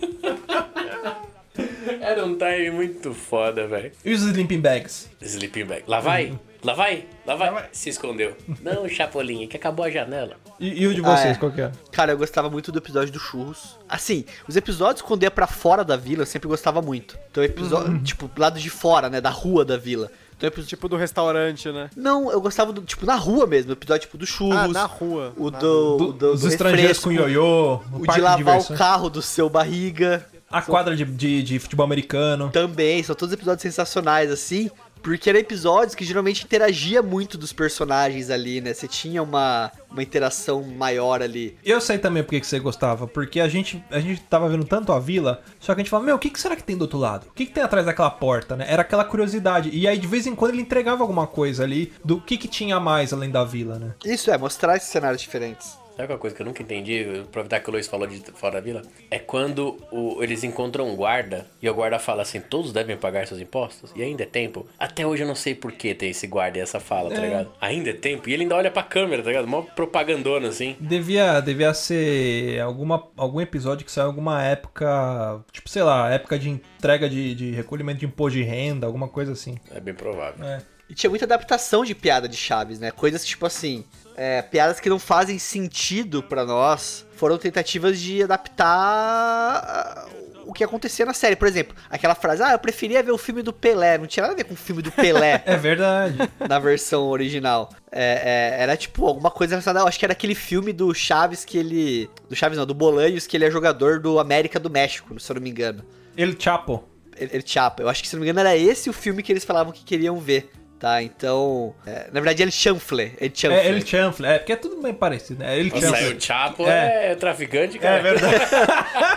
Era 2.01 2.24
um 2.24 2.37
time 2.37 2.70
muito 2.70 3.12
foda, 3.14 3.66
velho. 3.66 3.93
E 4.05 4.12
os 4.12 4.22
Sleeping 4.22 4.61
Bags? 4.61 5.09
Sleeping 5.20 5.64
bag. 5.64 5.84
Lá 5.87 6.01
vai, 6.01 6.32
lá 6.67 6.75
vai, 6.75 7.07
lá 7.27 7.35
vai. 7.37 7.69
Se 7.73 7.89
escondeu. 7.89 8.37
Não, 8.62 8.89
Chapolin, 8.89 9.47
que 9.47 9.57
acabou 9.57 9.85
a 9.85 9.91
janela. 9.91 10.37
E, 10.59 10.83
e 10.83 10.87
o 10.87 10.95
de 10.95 11.01
vocês, 11.01 11.27
Ah, 11.27 11.29
é. 11.31 11.35
qual 11.35 11.53
que 11.53 11.61
é? 11.61 11.71
Cara, 11.93 12.12
eu 12.12 12.19
gostava 12.19 12.51
muito 12.51 12.71
do 12.73 12.79
episódio 12.79 13.12
do 13.12 13.19
Churros. 13.19 13.79
Assim, 13.89 14.25
os 14.49 14.57
episódios 14.57 15.03
quando 15.03 15.23
ia 15.23 15.31
pra 15.31 15.47
fora 15.47 15.85
da 15.85 15.97
vila, 15.97 16.23
eu 16.23 16.27
sempre 16.27 16.49
gostava 16.49 16.83
muito. 16.83 17.17
Então, 17.31 17.43
episódio, 17.45 17.99
tipo, 18.03 18.31
lado 18.39 18.59
de 18.59 18.69
fora, 18.71 19.09
né, 19.09 19.21
da 19.21 19.31
rua 19.31 19.64
da 19.64 19.77
vila. 19.77 20.11
Então, 20.37 20.47
episódio, 20.49 20.69
tipo, 20.69 20.77
Tipo 20.83 20.89
do 20.91 20.97
restaurante, 20.97 21.71
né? 21.73 21.89
não, 21.97 22.31
eu 22.31 22.41
gostava 22.43 22.71
do, 22.71 22.83
tipo, 22.83 23.07
na 23.07 23.14
rua 23.14 23.47
mesmo, 23.47 23.71
o 23.71 23.73
episódio, 23.73 24.03
tipo, 24.03 24.19
do 24.19 24.27
Churros. 24.27 24.57
Ah, 24.59 24.69
na 24.69 24.85
rua. 24.85 25.33
O 25.37 25.51
Na 25.51 25.59
do, 25.59 25.97
Do- 25.97 26.09
o 26.09 26.12
do, 26.12 26.33
os 26.35 26.43
do 26.43 26.49
estrangeiros 26.49 26.99
com 26.99 27.11
ioiô, 27.11 27.77
O 27.77 28.05
parque 28.05 28.12
de 28.14 28.21
lavar 28.21 28.35
o 28.35 28.37
diversões. 28.39 28.79
carro 28.79 29.09
do 29.09 29.23
seu 29.23 29.49
barriga. 29.49 30.27
A 30.51 30.62
quadra 30.62 30.95
de, 30.95 31.05
de, 31.05 31.43
de 31.43 31.59
futebol 31.59 31.85
americano. 31.85 32.51
Também, 32.51 33.03
são 33.03 33.17
todos 33.17 33.33
episódios 33.33 33.62
sensacionais, 33.62 34.31
assim. 34.31 34.71
Porque 35.07 35.31
eram 35.31 35.39
episódios 35.39 35.95
que 35.95 36.05
geralmente 36.05 36.45
interagia 36.45 37.01
muito 37.01 37.39
dos 37.39 37.53
personagens 37.53 38.29
ali, 38.29 38.61
né? 38.61 38.75
Você 38.75 38.89
tinha 38.89 39.23
uma, 39.23 39.71
uma 39.89 40.03
interação 40.03 40.65
maior 40.65 41.23
ali. 41.23 41.57
Eu 41.65 41.81
sei 41.81 41.97
também 41.97 42.25
por 42.25 42.31
que 42.31 42.45
você 42.45 42.59
gostava, 42.59 43.07
porque 43.07 43.39
a 43.39 43.47
gente, 43.47 43.81
a 43.89 44.01
gente 44.01 44.21
tava 44.23 44.49
vendo 44.49 44.65
tanto 44.65 44.91
a 44.91 44.99
vila, 44.99 45.45
só 45.61 45.73
que 45.73 45.81
a 45.81 45.85
gente 45.85 45.91
falava, 45.91 46.07
meu, 46.07 46.17
o 46.17 46.19
que, 46.19 46.29
que 46.29 46.41
será 46.41 46.57
que 46.57 46.65
tem 46.65 46.77
do 46.77 46.83
outro 46.83 46.99
lado? 46.99 47.29
O 47.29 47.33
que, 47.35 47.47
que 47.47 47.53
tem 47.53 47.63
atrás 47.63 47.87
daquela 47.87 48.11
porta, 48.11 48.57
né? 48.57 48.67
Era 48.69 48.83
aquela 48.83 49.05
curiosidade. 49.05 49.71
E 49.73 49.87
aí, 49.87 49.97
de 49.97 50.09
vez 50.09 50.27
em 50.27 50.35
quando, 50.35 50.55
ele 50.55 50.63
entregava 50.63 51.05
alguma 51.05 51.29
coisa 51.29 51.63
ali 51.63 51.93
do 52.05 52.21
que, 52.21 52.37
que 52.37 52.49
tinha 52.49 52.81
mais 52.81 53.13
além 53.13 53.31
da 53.31 53.45
vila, 53.45 53.79
né? 53.79 53.95
Isso 54.05 54.29
é, 54.33 54.37
mostrar 54.37 54.77
esses 54.77 54.89
cenários 54.89 55.23
diferentes. 55.23 55.86
Sabe 55.97 56.13
uma 56.13 56.19
coisa 56.19 56.37
que 56.37 56.43
eu 56.43 56.47
nunca 56.47 56.63
entendi, 56.63 57.07
aproveitar 57.23 57.59
que 57.61 57.69
o 57.71 57.73
Luiz 57.73 57.87
falou 57.87 58.07
de 58.07 58.19
fora 58.35 58.55
da 58.57 58.61
vila? 58.61 58.83
É 59.11 59.19
quando 59.19 59.79
o- 59.91 60.23
eles 60.23 60.45
encontram 60.45 60.87
um 60.91 60.95
guarda 60.95 61.47
e 61.63 61.69
o 61.71 61.75
guarda 61.75 61.99
fala 61.99 62.21
assim: 62.23 62.39
todos 62.41 62.71
devem 62.73 62.97
pagar 62.99 63.27
seus 63.27 63.41
impostos? 63.41 63.93
E 63.97 64.03
ainda 64.03 64.23
é 64.23 64.27
tempo? 64.27 64.67
Até 64.79 65.07
hoje 65.07 65.23
eu 65.23 65.27
não 65.27 65.35
sei 65.35 65.55
por 65.55 65.73
que 65.73 65.95
tem 65.95 66.11
esse 66.11 66.27
guarda 66.27 66.59
e 66.59 66.61
essa 66.61 66.79
fala, 66.79 67.11
tá 67.15 67.21
ligado? 67.21 67.51
Ainda 67.61 67.91
é 67.91 67.93
tempo? 67.95 68.29
E 68.29 68.35
ele 68.35 68.43
ainda 68.43 68.55
olha 68.57 68.71
pra 68.71 68.83
câmera, 68.83 69.23
tá 69.23 69.29
ligado? 69.31 69.47
Mó 69.49 69.63
propagandona 69.63 70.49
assim. 70.49 70.77
Devia, 70.79 71.41
devia 71.41 71.73
ser 71.73 72.61
alguma, 72.61 73.09
algum 73.17 73.41
episódio 73.41 73.85
que 73.87 73.91
saiu 73.91 74.07
alguma 74.09 74.43
época, 74.45 75.41
tipo, 75.51 75.69
sei 75.71 75.83
lá, 75.83 76.11
época 76.13 76.39
de 76.39 76.51
entrega 76.51 77.09
de, 77.09 77.35
de 77.35 77.51
recolhimento 77.53 78.01
de 78.01 78.07
imposto 78.07 78.37
de 78.39 78.45
renda, 78.45 78.87
alguma 78.87 79.09
coisa 79.09 79.33
assim. 79.33 79.57
É 79.75 79.81
bem 79.81 79.95
provável. 79.95 80.45
É. 80.45 80.61
E 80.89 80.95
tinha 80.95 81.11
muita 81.11 81.25
adaptação 81.25 81.85
de 81.85 81.95
piada 81.97 82.29
de 82.29 82.37
Chaves, 82.37 82.79
né? 82.79 82.91
Coisas 82.93 83.25
tipo 83.25 83.45
assim, 83.45 83.85
é, 84.17 84.41
piadas 84.43 84.81
que 84.81 84.89
não 84.89 84.99
fazem 84.99 85.39
sentido 85.39 86.23
pra 86.23 86.45
nós 86.45 87.07
foram 87.17 87.37
tentativas 87.39 88.01
de 88.01 88.23
adaptar 88.23 88.67
ah, 88.67 90.09
o 90.47 90.53
que 90.53 90.64
acontecia 90.64 91.05
na 91.05 91.12
série. 91.12 91.37
Por 91.37 91.47
exemplo, 91.47 91.77
aquela 91.91 92.14
frase, 92.14 92.43
ah, 92.43 92.53
eu 92.53 92.59
preferia 92.59 93.03
ver 93.03 93.12
o 93.12 93.19
filme 93.19 93.43
do 93.43 93.53
Pelé. 93.53 93.99
Não 93.99 94.07
tinha 94.07 94.23
nada 94.23 94.35
a 94.35 94.37
ver 94.37 94.45
com 94.45 94.55
o 94.55 94.57
filme 94.57 94.81
do 94.81 94.91
Pelé 94.91 95.43
É 95.47 95.57
verdade. 95.57 96.17
na 96.49 96.59
versão 96.59 97.09
original. 97.09 97.71
É, 97.91 98.55
é, 98.59 98.62
era 98.62 98.77
tipo 98.77 99.07
alguma 99.07 99.31
coisa 99.31 99.55
relacionada. 99.55 99.87
Acho 99.87 99.99
que 99.99 100.05
era 100.05 100.12
aquele 100.12 100.35
filme 100.35 100.73
do 100.73 100.95
Chaves 100.95 101.45
que 101.45 101.59
ele. 101.59 102.09
Do 102.29 102.35
Chaves 102.37 102.57
não, 102.59 102.67
do 102.67 102.75
Bolanhos, 102.75 103.27
que 103.27 103.37
ele 103.37 103.45
é 103.45 103.51
jogador 103.51 104.01
do 104.01 104.19
América 104.19 104.59
do 104.59 104.71
México, 104.71 105.19
se 105.21 105.31
eu 105.31 105.35
não 105.35 105.43
me 105.43 105.51
engano. 105.51 105.85
El 106.17 106.35
Chapo. 106.39 106.85
El, 107.19 107.29
El 107.33 107.43
Chapo. 107.45 107.83
Eu 107.83 107.89
acho 107.89 108.03
que, 108.03 108.09
se 108.09 108.14
não 108.14 108.21
me 108.21 108.27
engano, 108.27 108.41
era 108.41 108.57
esse 108.57 108.89
o 108.89 108.93
filme 108.93 109.23
que 109.23 109.33
eles 109.33 109.45
falavam 109.45 109.73
que 109.73 109.85
queriam 109.85 110.19
ver. 110.19 110.51
Tá, 110.79 111.03
então. 111.03 111.74
é, 111.87 112.09
na 112.12 112.20
verdade, 112.20 112.43
El 112.43 112.51
Chanfle. 112.51 113.14
El 113.18 113.31
Chanfle. 113.35 113.59
É, 113.59 113.68
El 113.68 113.87
Chanfle. 113.87 114.27
É, 114.27 114.39
porque 114.39 114.53
é 114.53 114.57
tudo 114.57 114.81
bem 114.83 114.93
parecido, 114.93 115.43
né? 115.43 115.59
El 115.59 115.68
Nossa, 115.68 115.81
Chanfle. 115.89 116.14
o 116.16 116.20
Chapo 116.20 116.66
É. 116.66 117.12
é, 117.12 117.14
traficante, 117.14 117.79
cara. 117.79 117.97
É 117.99 118.03
verdade. 118.03 118.45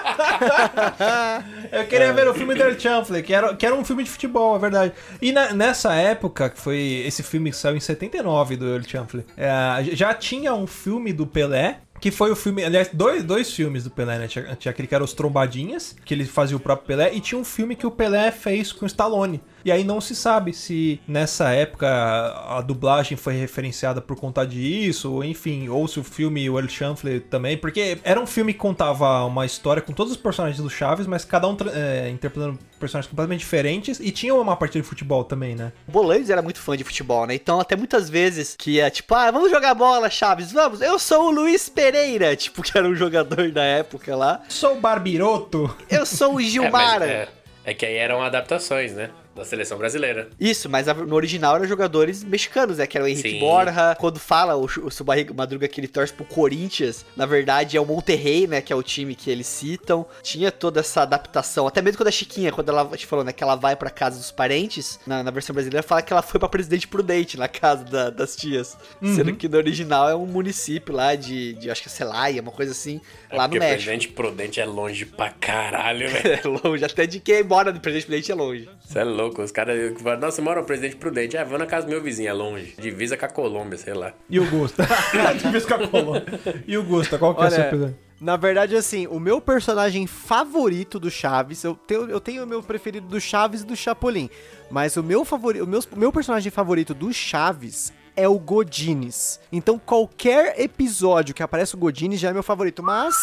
Eu 1.71 1.85
queria 1.85 2.13
ver 2.13 2.27
o 2.27 2.33
filme 2.33 2.55
do 2.55 2.63
El 2.63 2.79
Chanfle, 2.79 3.21
que 3.21 3.33
era, 3.33 3.55
que 3.55 3.65
era 3.65 3.75
um 3.75 3.83
filme 3.83 4.03
de 4.03 4.09
futebol, 4.09 4.55
é 4.55 4.59
verdade. 4.59 4.93
E 5.21 5.31
na- 5.31 5.53
nessa 5.53 5.93
época, 5.95 6.49
que 6.49 6.59
foi 6.59 7.03
esse 7.05 7.23
filme 7.23 7.51
que 7.51 7.57
saiu 7.57 7.75
em 7.75 7.79
79 7.79 8.55
do 8.55 8.73
El 8.75 8.83
Chanfle, 8.83 9.25
é, 9.37 9.49
já 9.95 10.13
tinha 10.13 10.53
um 10.53 10.67
filme 10.67 11.13
do 11.13 11.27
Pelé, 11.27 11.79
que 11.99 12.11
foi 12.11 12.31
o 12.31 12.35
filme, 12.35 12.63
aliás, 12.63 12.89
dois, 12.93 13.23
dois 13.23 13.51
filmes 13.53 13.83
do 13.83 13.89
Pelé, 13.91 14.17
né? 14.17 14.27
Tinha, 14.27 14.55
tinha 14.55 14.71
aquele 14.71 14.87
que 14.87 14.95
era 14.95 15.03
Os 15.03 15.13
Trombadinhas, 15.13 15.95
que 16.05 16.13
ele 16.13 16.25
fazia 16.25 16.55
o 16.55 16.59
próprio 16.59 16.87
Pelé, 16.87 17.13
e 17.13 17.19
tinha 17.19 17.39
um 17.39 17.43
filme 17.43 17.75
que 17.75 17.85
o 17.85 17.91
Pelé 17.91 18.31
fez 18.31 18.71
com 18.71 18.85
o 18.85 18.87
Stallone. 18.87 19.41
E 19.63 19.71
aí 19.71 19.83
não 19.83 19.99
se 19.99 20.15
sabe 20.15 20.53
se 20.53 20.99
nessa 21.07 21.49
época 21.51 21.87
a 21.89 22.61
dublagem 22.61 23.17
foi 23.17 23.33
referenciada 23.35 24.01
por 24.01 24.15
conta 24.15 24.45
disso, 24.45 25.11
ou 25.11 25.23
enfim, 25.23 25.69
ou 25.69 25.87
se 25.87 25.99
o 25.99 26.03
filme 26.03 26.49
o 26.49 26.59
El 26.59 26.67
Chanfle 26.69 27.19
também, 27.19 27.57
porque 27.57 27.97
era 28.03 28.19
um 28.19 28.27
filme 28.27 28.53
que 28.53 28.59
contava 28.59 29.23
uma 29.25 29.45
história 29.45 29.81
com 29.81 29.93
todos 29.93 30.11
os 30.11 30.17
personagens 30.17 30.61
do 30.61 30.69
Chaves, 30.69 31.07
mas 31.07 31.25
cada 31.25 31.47
um 31.47 31.57
é, 31.73 32.09
interpretando 32.09 32.57
personagens 32.79 33.09
completamente 33.09 33.39
diferentes, 33.41 33.99
e 33.99 34.11
tinha 34.11 34.33
uma 34.33 34.55
partida 34.55 34.81
de 34.81 34.87
futebol 34.87 35.23
também, 35.23 35.55
né? 35.55 35.71
O 35.87 35.91
Bolanhos 35.91 36.29
era 36.29 36.41
muito 36.41 36.59
fã 36.59 36.77
de 36.77 36.83
futebol, 36.83 37.25
né? 37.27 37.35
Então, 37.35 37.59
até 37.59 37.75
muitas 37.75 38.09
vezes 38.09 38.55
que 38.57 38.79
é 38.79 38.89
tipo, 38.89 39.13
ah, 39.13 39.29
vamos 39.31 39.51
jogar 39.51 39.73
bola, 39.73 40.09
Chaves, 40.09 40.51
vamos. 40.51 40.81
Eu 40.81 40.97
sou 40.97 41.27
o 41.27 41.31
Luiz 41.31 41.67
Pereira, 41.67 42.35
tipo, 42.37 42.61
que 42.61 42.77
era 42.77 42.87
um 42.87 42.95
jogador 42.95 43.51
da 43.51 43.63
época 43.63 44.15
lá. 44.15 44.41
Sou 44.47 44.79
Barbiroto! 44.79 45.75
Eu 45.89 46.05
sou 46.05 46.35
o 46.35 46.39
É, 46.39 46.43
mas 46.43 46.51
Gilmar. 46.51 47.01
é, 47.03 47.27
é 47.65 47.73
que 47.73 47.85
aí 47.85 47.95
eram 47.95 48.21
adaptações, 48.23 48.93
né? 48.93 49.09
Da 49.39 49.45
seleção 49.45 49.77
brasileira. 49.77 50.29
Isso, 50.39 50.69
mas 50.69 50.87
a- 50.87 50.93
no 50.93 51.15
original 51.15 51.55
eram 51.55 51.65
jogadores 51.67 52.23
mexicanos, 52.23 52.77
né? 52.77 52.85
Que 52.85 52.97
era 52.97 53.05
o 53.05 53.07
Henrique 53.07 53.31
Sim. 53.31 53.39
Borja. 53.39 53.95
Quando 53.99 54.19
fala 54.19 54.55
o, 54.55 54.65
o 54.65 54.91
seu 54.91 55.05
barriga 55.05 55.33
Madruga 55.33 55.67
que 55.67 55.79
ele 55.79 55.87
torce 55.87 56.11
pro 56.13 56.25
Corinthians, 56.25 57.05
na 57.15 57.25
verdade 57.25 57.77
é 57.77 57.81
o 57.81 57.85
Monterrey, 57.85 58.47
né? 58.47 58.61
Que 58.61 58.73
é 58.73 58.75
o 58.75 58.83
time 58.83 59.15
que 59.15 59.29
eles 59.31 59.47
citam. 59.47 60.05
Tinha 60.21 60.51
toda 60.51 60.79
essa 60.81 61.01
adaptação. 61.03 61.65
Até 61.67 61.81
mesmo 61.81 61.97
quando 61.97 62.07
a 62.09 62.11
Chiquinha, 62.11 62.51
quando 62.51 62.69
ela 62.69 62.83
gente 62.91 63.05
falou, 63.05 63.23
né? 63.23 63.31
Que 63.31 63.43
ela 63.43 63.55
vai 63.55 63.75
pra 63.75 63.89
casa 63.89 64.17
dos 64.17 64.31
parentes, 64.31 64.99
na, 65.07 65.23
na 65.23 65.31
versão 65.31 65.53
brasileira, 65.53 65.81
fala 65.81 66.01
que 66.01 66.11
ela 66.11 66.21
foi 66.21 66.39
pra 66.39 66.49
Presidente 66.49 66.87
Prudente, 66.87 67.37
na 67.37 67.47
casa 67.47 67.83
da- 67.85 68.09
das 68.09 68.35
tias. 68.35 68.77
Sendo 69.01 69.33
que 69.35 69.47
no 69.47 69.57
original 69.57 70.09
é 70.09 70.15
um 70.15 70.25
município 70.25 70.93
lá 70.93 71.15
de, 71.15 71.53
de 71.53 71.69
acho 71.71 71.81
que 71.83 71.87
é 71.87 71.91
Celaya, 71.91 72.41
uma 72.41 72.51
coisa 72.51 72.71
assim, 72.71 72.99
É 73.29 73.35
lá 73.37 73.43
no 73.43 73.49
porque 73.53 73.59
México. 73.59 73.75
Presidente 73.85 74.07
Prudente 74.09 74.59
é 74.59 74.65
longe 74.65 75.05
pra 75.05 75.29
caralho, 75.31 76.09
velho. 76.09 76.29
É 76.43 76.47
longe, 76.67 76.83
até 76.85 77.05
de 77.05 77.19
quem 77.19 77.43
mora 77.43 77.71
no 77.71 77.79
Presidente 77.79 78.05
Prudente 78.07 78.31
é 78.31 78.35
longe. 78.35 78.69
Você 78.83 78.99
é 78.99 79.03
louco, 79.03 79.28
os 79.37 79.51
caras 79.51 79.93
falam, 80.01 80.19
nossa, 80.19 80.37
você 80.37 80.41
mora 80.41 80.59
no 80.61 80.65
Presidente 80.65 80.95
Prudente. 80.95 81.37
Ah, 81.37 81.43
vou 81.43 81.57
na 81.57 81.65
casa 81.65 81.85
do 81.85 81.89
meu 81.89 82.01
vizinho, 82.01 82.29
é 82.29 82.33
longe. 82.33 82.73
Divisa 82.77 83.17
com 83.17 83.25
a 83.25 83.29
Colômbia, 83.29 83.77
sei 83.77 83.93
lá. 83.93 84.13
E 84.29 84.39
o 84.39 84.49
Gusta? 84.49 84.87
Difícil 85.41 85.67
com 85.67 85.83
a 85.83 85.87
Colômbia. 85.87 86.25
E 86.67 86.77
o 86.77 86.83
Gusta, 86.83 87.17
qual 87.17 87.35
que 87.35 87.43
é 87.43 87.47
o 87.47 87.49
seu 87.49 87.59
Olha, 87.59 87.67
episódio? 87.67 87.97
na 88.19 88.35
verdade, 88.35 88.75
assim, 88.75 89.07
o 89.07 89.19
meu 89.19 89.39
personagem 89.39 90.05
favorito 90.05 90.99
do 90.99 91.09
Chaves, 91.09 91.63
eu 91.63 91.75
tenho, 91.75 92.09
eu 92.09 92.19
tenho 92.19 92.43
o 92.43 92.47
meu 92.47 92.61
preferido 92.61 93.07
do 93.07 93.19
Chaves 93.19 93.61
e 93.61 93.65
do 93.65 93.75
Chapolin, 93.75 94.29
mas 94.69 94.97
o 94.97 95.03
meu 95.03 95.23
favorito, 95.23 95.63
o 95.63 95.67
meu, 95.67 95.79
o 95.91 95.99
meu 95.99 96.11
personagem 96.11 96.51
favorito 96.51 96.93
do 96.93 97.13
Chaves 97.13 97.93
é 98.15 98.27
o 98.27 98.37
Godines. 98.37 99.39
Então, 99.51 99.79
qualquer 99.79 100.59
episódio 100.59 101.33
que 101.33 101.41
aparece 101.41 101.75
o 101.75 101.77
Godines 101.77 102.19
já 102.19 102.29
é 102.29 102.33
meu 102.33 102.43
favorito, 102.43 102.83
mas 102.83 103.15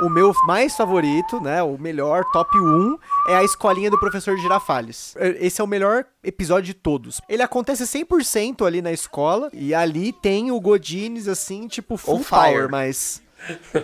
o 0.00 0.08
meu 0.08 0.32
mais 0.46 0.76
favorito, 0.76 1.40
né, 1.40 1.62
o 1.62 1.78
melhor, 1.78 2.24
top 2.32 2.58
1, 2.58 2.98
é 3.28 3.36
a 3.36 3.44
escolinha 3.44 3.90
do 3.90 3.98
professor 3.98 4.36
Girafales. 4.36 5.14
Esse 5.38 5.60
é 5.60 5.64
o 5.64 5.66
melhor 5.66 6.04
episódio 6.22 6.66
de 6.66 6.74
todos. 6.74 7.20
Ele 7.28 7.42
acontece 7.42 7.84
100% 7.84 8.66
ali 8.66 8.82
na 8.82 8.92
escola, 8.92 9.50
e 9.52 9.74
ali 9.74 10.12
tem 10.12 10.50
o 10.50 10.60
Godines, 10.60 11.28
assim, 11.28 11.68
tipo, 11.68 11.96
full 11.96 12.16
On 12.16 12.22
fire. 12.22 12.40
power, 12.40 12.70
mas... 12.70 13.22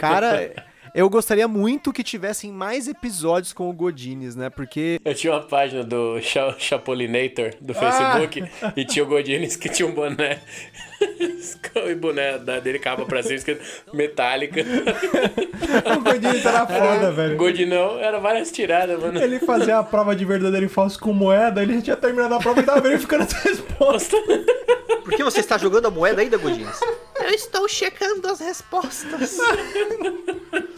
Cara, 0.00 0.52
eu 0.94 1.08
gostaria 1.10 1.46
muito 1.48 1.92
que 1.92 2.02
tivessem 2.02 2.50
mais 2.52 2.88
episódios 2.88 3.52
com 3.52 3.68
o 3.68 3.72
Godines, 3.72 4.34
né? 4.36 4.50
Porque 4.50 5.00
Eu 5.04 5.14
tinha 5.14 5.32
uma 5.32 5.40
página 5.42 5.82
do 5.84 6.20
Cha 6.20 6.54
Chapolinator 6.58 7.50
do 7.60 7.74
Facebook 7.74 8.44
e 8.76 8.84
tinha 8.84 9.04
o 9.04 9.08
Godines 9.08 9.56
que 9.56 9.68
tinha 9.68 9.86
um 9.88 9.92
boné. 9.92 10.40
o 11.92 11.96
boné 12.00 12.38
da- 12.38 12.60
dele 12.60 12.78
capa 12.78 13.04
pra 13.04 13.22
cima, 13.22 13.34
escrito 13.36 13.62
metálica. 13.92 14.60
O 15.96 16.00
Godinho 16.00 16.48
era 16.48 16.66
foda, 16.66 17.12
velho. 17.12 17.36
Godinão 17.36 17.98
era 17.98 18.18
várias 18.18 18.50
tiradas, 18.50 19.00
mano. 19.00 19.20
Ele 19.20 19.38
fazia 19.38 19.78
a 19.78 19.82
prova 19.82 20.14
de 20.16 20.24
verdadeiro 20.24 20.66
e 20.66 20.68
falso 20.68 20.98
com 20.98 21.12
moeda, 21.12 21.62
ele 21.62 21.74
já 21.76 21.82
tinha 21.82 21.96
terminado 21.96 22.34
a 22.34 22.38
prova 22.38 22.60
e 22.60 22.64
tava 22.64 22.80
verificando 22.80 23.22
as 23.22 23.32
respostas. 23.32 24.20
Por 25.04 25.14
que 25.16 25.24
você 25.24 25.40
está 25.40 25.56
jogando 25.58 25.86
a 25.86 25.90
moeda 25.90 26.20
ainda, 26.20 26.36
Godinhas? 26.36 26.78
Eu 27.18 27.30
estou 27.30 27.68
checando 27.68 28.28
as 28.28 28.40
respostas. 28.40 29.38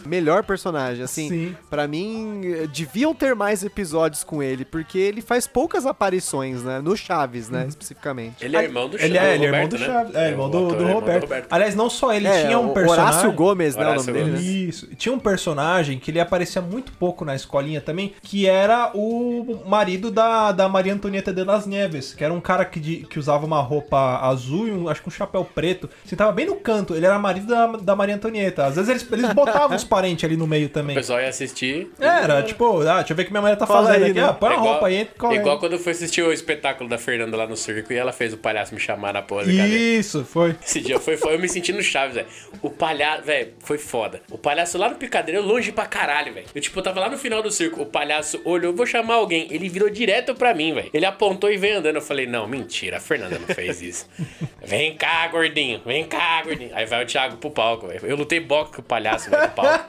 melhor 0.05 0.43
personagem, 0.43 1.03
assim, 1.03 1.29
Sim. 1.29 1.57
pra 1.69 1.87
mim, 1.87 2.41
eh, 2.43 2.67
deviam 2.67 3.13
ter 3.13 3.35
mais 3.35 3.63
episódios 3.63 4.23
com 4.23 4.41
ele, 4.41 4.65
porque 4.65 4.97
ele 4.97 5.21
faz 5.21 5.47
poucas 5.47 5.85
aparições, 5.85 6.63
né? 6.63 6.79
No 6.81 6.95
Chaves, 6.95 7.49
né? 7.49 7.65
Especificamente. 7.67 8.43
Ele 8.43 8.55
é 8.57 8.63
irmão 8.63 8.89
do 8.89 8.97
Ele 8.97 9.15
Cha- 9.15 9.23
é, 9.25 9.35
ele 9.35 9.45
é 9.45 9.47
irmão 9.47 9.61
Roberto, 9.63 9.71
do 9.71 9.79
né? 9.79 9.85
Chaves. 9.85 10.15
É, 10.15 10.27
irmão 10.29 10.49
do, 10.49 10.67
do 10.67 10.75
é 10.75 10.77
irmão 10.79 10.93
Roberto. 10.93 11.47
Aliás, 11.49 11.75
não 11.75 11.89
só 11.89 12.13
ele, 12.13 12.29
tinha 12.29 12.59
um 12.59 12.73
personagem. 12.73 13.03
Horácio 13.03 13.31
Gomes, 13.31 13.75
né? 13.75 13.81
Horácio 13.85 14.11
o 14.11 14.13
nome 14.13 14.25
dele, 14.25 14.31
Gomes. 14.37 14.45
né? 14.45 14.51
Isso. 14.69 14.87
Tinha 14.95 15.13
um 15.13 15.19
personagem 15.19 15.99
que 15.99 16.11
ele 16.11 16.19
aparecia 16.19 16.61
muito 16.61 16.91
pouco 16.93 17.25
na 17.25 17.35
escolinha 17.35 17.81
também, 17.81 18.13
que 18.21 18.47
era 18.47 18.91
o 18.93 19.61
marido 19.67 20.09
da, 20.11 20.51
da 20.51 20.67
Maria 20.69 20.93
Antonieta 20.93 21.33
de 21.33 21.43
las 21.43 21.65
Nieves, 21.65 22.13
que 22.13 22.23
era 22.23 22.33
um 22.33 22.41
cara 22.41 22.65
que, 22.65 22.79
de- 22.79 23.05
que 23.09 23.19
usava 23.19 23.45
uma 23.45 23.61
roupa 23.61 24.19
azul 24.21 24.67
e 24.67 24.71
um, 24.71 24.87
acho 24.89 25.01
que 25.01 25.07
um 25.07 25.11
chapéu 25.11 25.43
preto. 25.45 25.89
Sentava 26.05 26.31
bem 26.31 26.45
no 26.45 26.55
canto. 26.55 26.95
Ele 26.95 27.05
era 27.05 27.17
marido 27.19 27.47
da, 27.47 27.67
da 27.77 27.95
Maria 27.95 28.15
Antonieta. 28.15 28.65
Às 28.65 28.75
vezes 28.75 28.89
eles, 28.89 29.11
eles 29.11 29.33
botavam 29.33 29.75
os 29.77 29.83
parentes 29.93 30.23
ali 30.25 30.35
no 30.35 30.47
meio 30.47 30.65
O 30.67 30.69
também. 30.69 30.95
pessoal 30.95 31.21
ia 31.21 31.27
assistir. 31.29 31.91
Era, 31.99 32.41
tipo, 32.43 32.81
ah, 32.81 32.97
deixa 32.97 33.13
eu 33.13 33.17
ver 33.17 33.23
o 33.23 33.25
que 33.25 33.31
minha 33.31 33.41
mulher 33.41 33.55
tá 33.57 33.67
Cola 33.67 33.87
fazendo 33.87 34.03
aí, 34.05 34.11
aqui. 34.11 34.19
né? 34.19 34.27
Ah, 34.27 34.33
põe 34.33 34.51
É 34.51 34.55
a 34.55 34.57
roupa 34.59 34.87
aí, 34.87 34.95
entra 34.95 35.27
e 35.27 35.31
aí. 35.33 35.35
igual 35.37 35.59
quando 35.59 35.73
eu 35.73 35.79
fui 35.79 35.91
assistir 35.91 36.21
o 36.23 36.31
espetáculo 36.33 36.89
da 36.89 36.97
Fernanda 36.97 37.37
lá 37.37 37.45
no 37.47 37.55
circo 37.55 37.93
e 37.93 37.95
ela 37.95 38.11
fez 38.11 38.33
o 38.33 38.37
palhaço 38.37 38.73
me 38.73 38.79
chamar 38.79 39.13
na 39.13 39.21
porra. 39.21 39.43
Isso, 39.51 40.23
foi. 40.25 40.55
Esse 40.65 40.81
dia 40.81 40.99
foi, 40.99 41.17
foi 41.17 41.35
eu 41.35 41.39
me 41.39 41.47
sentindo 41.49 41.81
Chaves, 41.81 42.15
velho. 42.15 42.27
O 42.61 42.69
palhaço, 42.69 43.23
velho, 43.23 43.53
foi 43.59 43.77
foda. 43.77 44.21
O 44.31 44.37
palhaço 44.37 44.77
lá 44.77 44.89
no 44.89 44.95
picadeiro, 44.95 45.41
longe 45.41 45.71
pra 45.71 45.85
caralho, 45.85 46.33
velho. 46.33 46.47
Eu, 46.53 46.61
tipo, 46.61 46.79
eu 46.79 46.83
tava 46.83 46.99
lá 46.99 47.09
no 47.09 47.17
final 47.17 47.41
do 47.43 47.51
circo, 47.51 47.81
o 47.81 47.85
palhaço 47.85 48.41
olhou, 48.45 48.73
vou 48.73 48.85
chamar 48.85 49.15
alguém. 49.15 49.47
Ele 49.51 49.69
virou 49.69 49.89
direto 49.89 50.33
pra 50.33 50.53
mim, 50.53 50.73
velho. 50.73 50.89
Ele 50.93 51.05
apontou 51.05 51.51
e 51.51 51.57
veio 51.57 51.79
andando. 51.79 51.95
Eu 51.97 52.01
falei, 52.01 52.25
não, 52.25 52.47
mentira, 52.47 52.97
a 52.97 52.99
Fernanda 52.99 53.37
não 53.39 53.53
fez 53.53 53.81
isso. 53.81 54.07
vem 54.65 54.95
cá, 54.95 55.27
gordinho, 55.27 55.81
vem 55.85 56.05
cá, 56.05 56.41
gordinho. 56.43 56.71
Aí 56.73 56.85
vai 56.85 57.03
o 57.03 57.07
Thiago 57.07 57.37
pro 57.37 57.51
palco, 57.51 57.87
velho. 57.87 58.05
Eu 58.05 58.15
lutei 58.15 58.39
boxe 58.39 58.71
com 58.73 58.81
o 58.81 58.83
palhaço, 58.83 59.29
velho, 59.29 59.43
no 59.43 59.49
palco. 59.49 59.82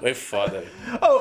Foi 0.00 0.14
foda. 0.14 0.64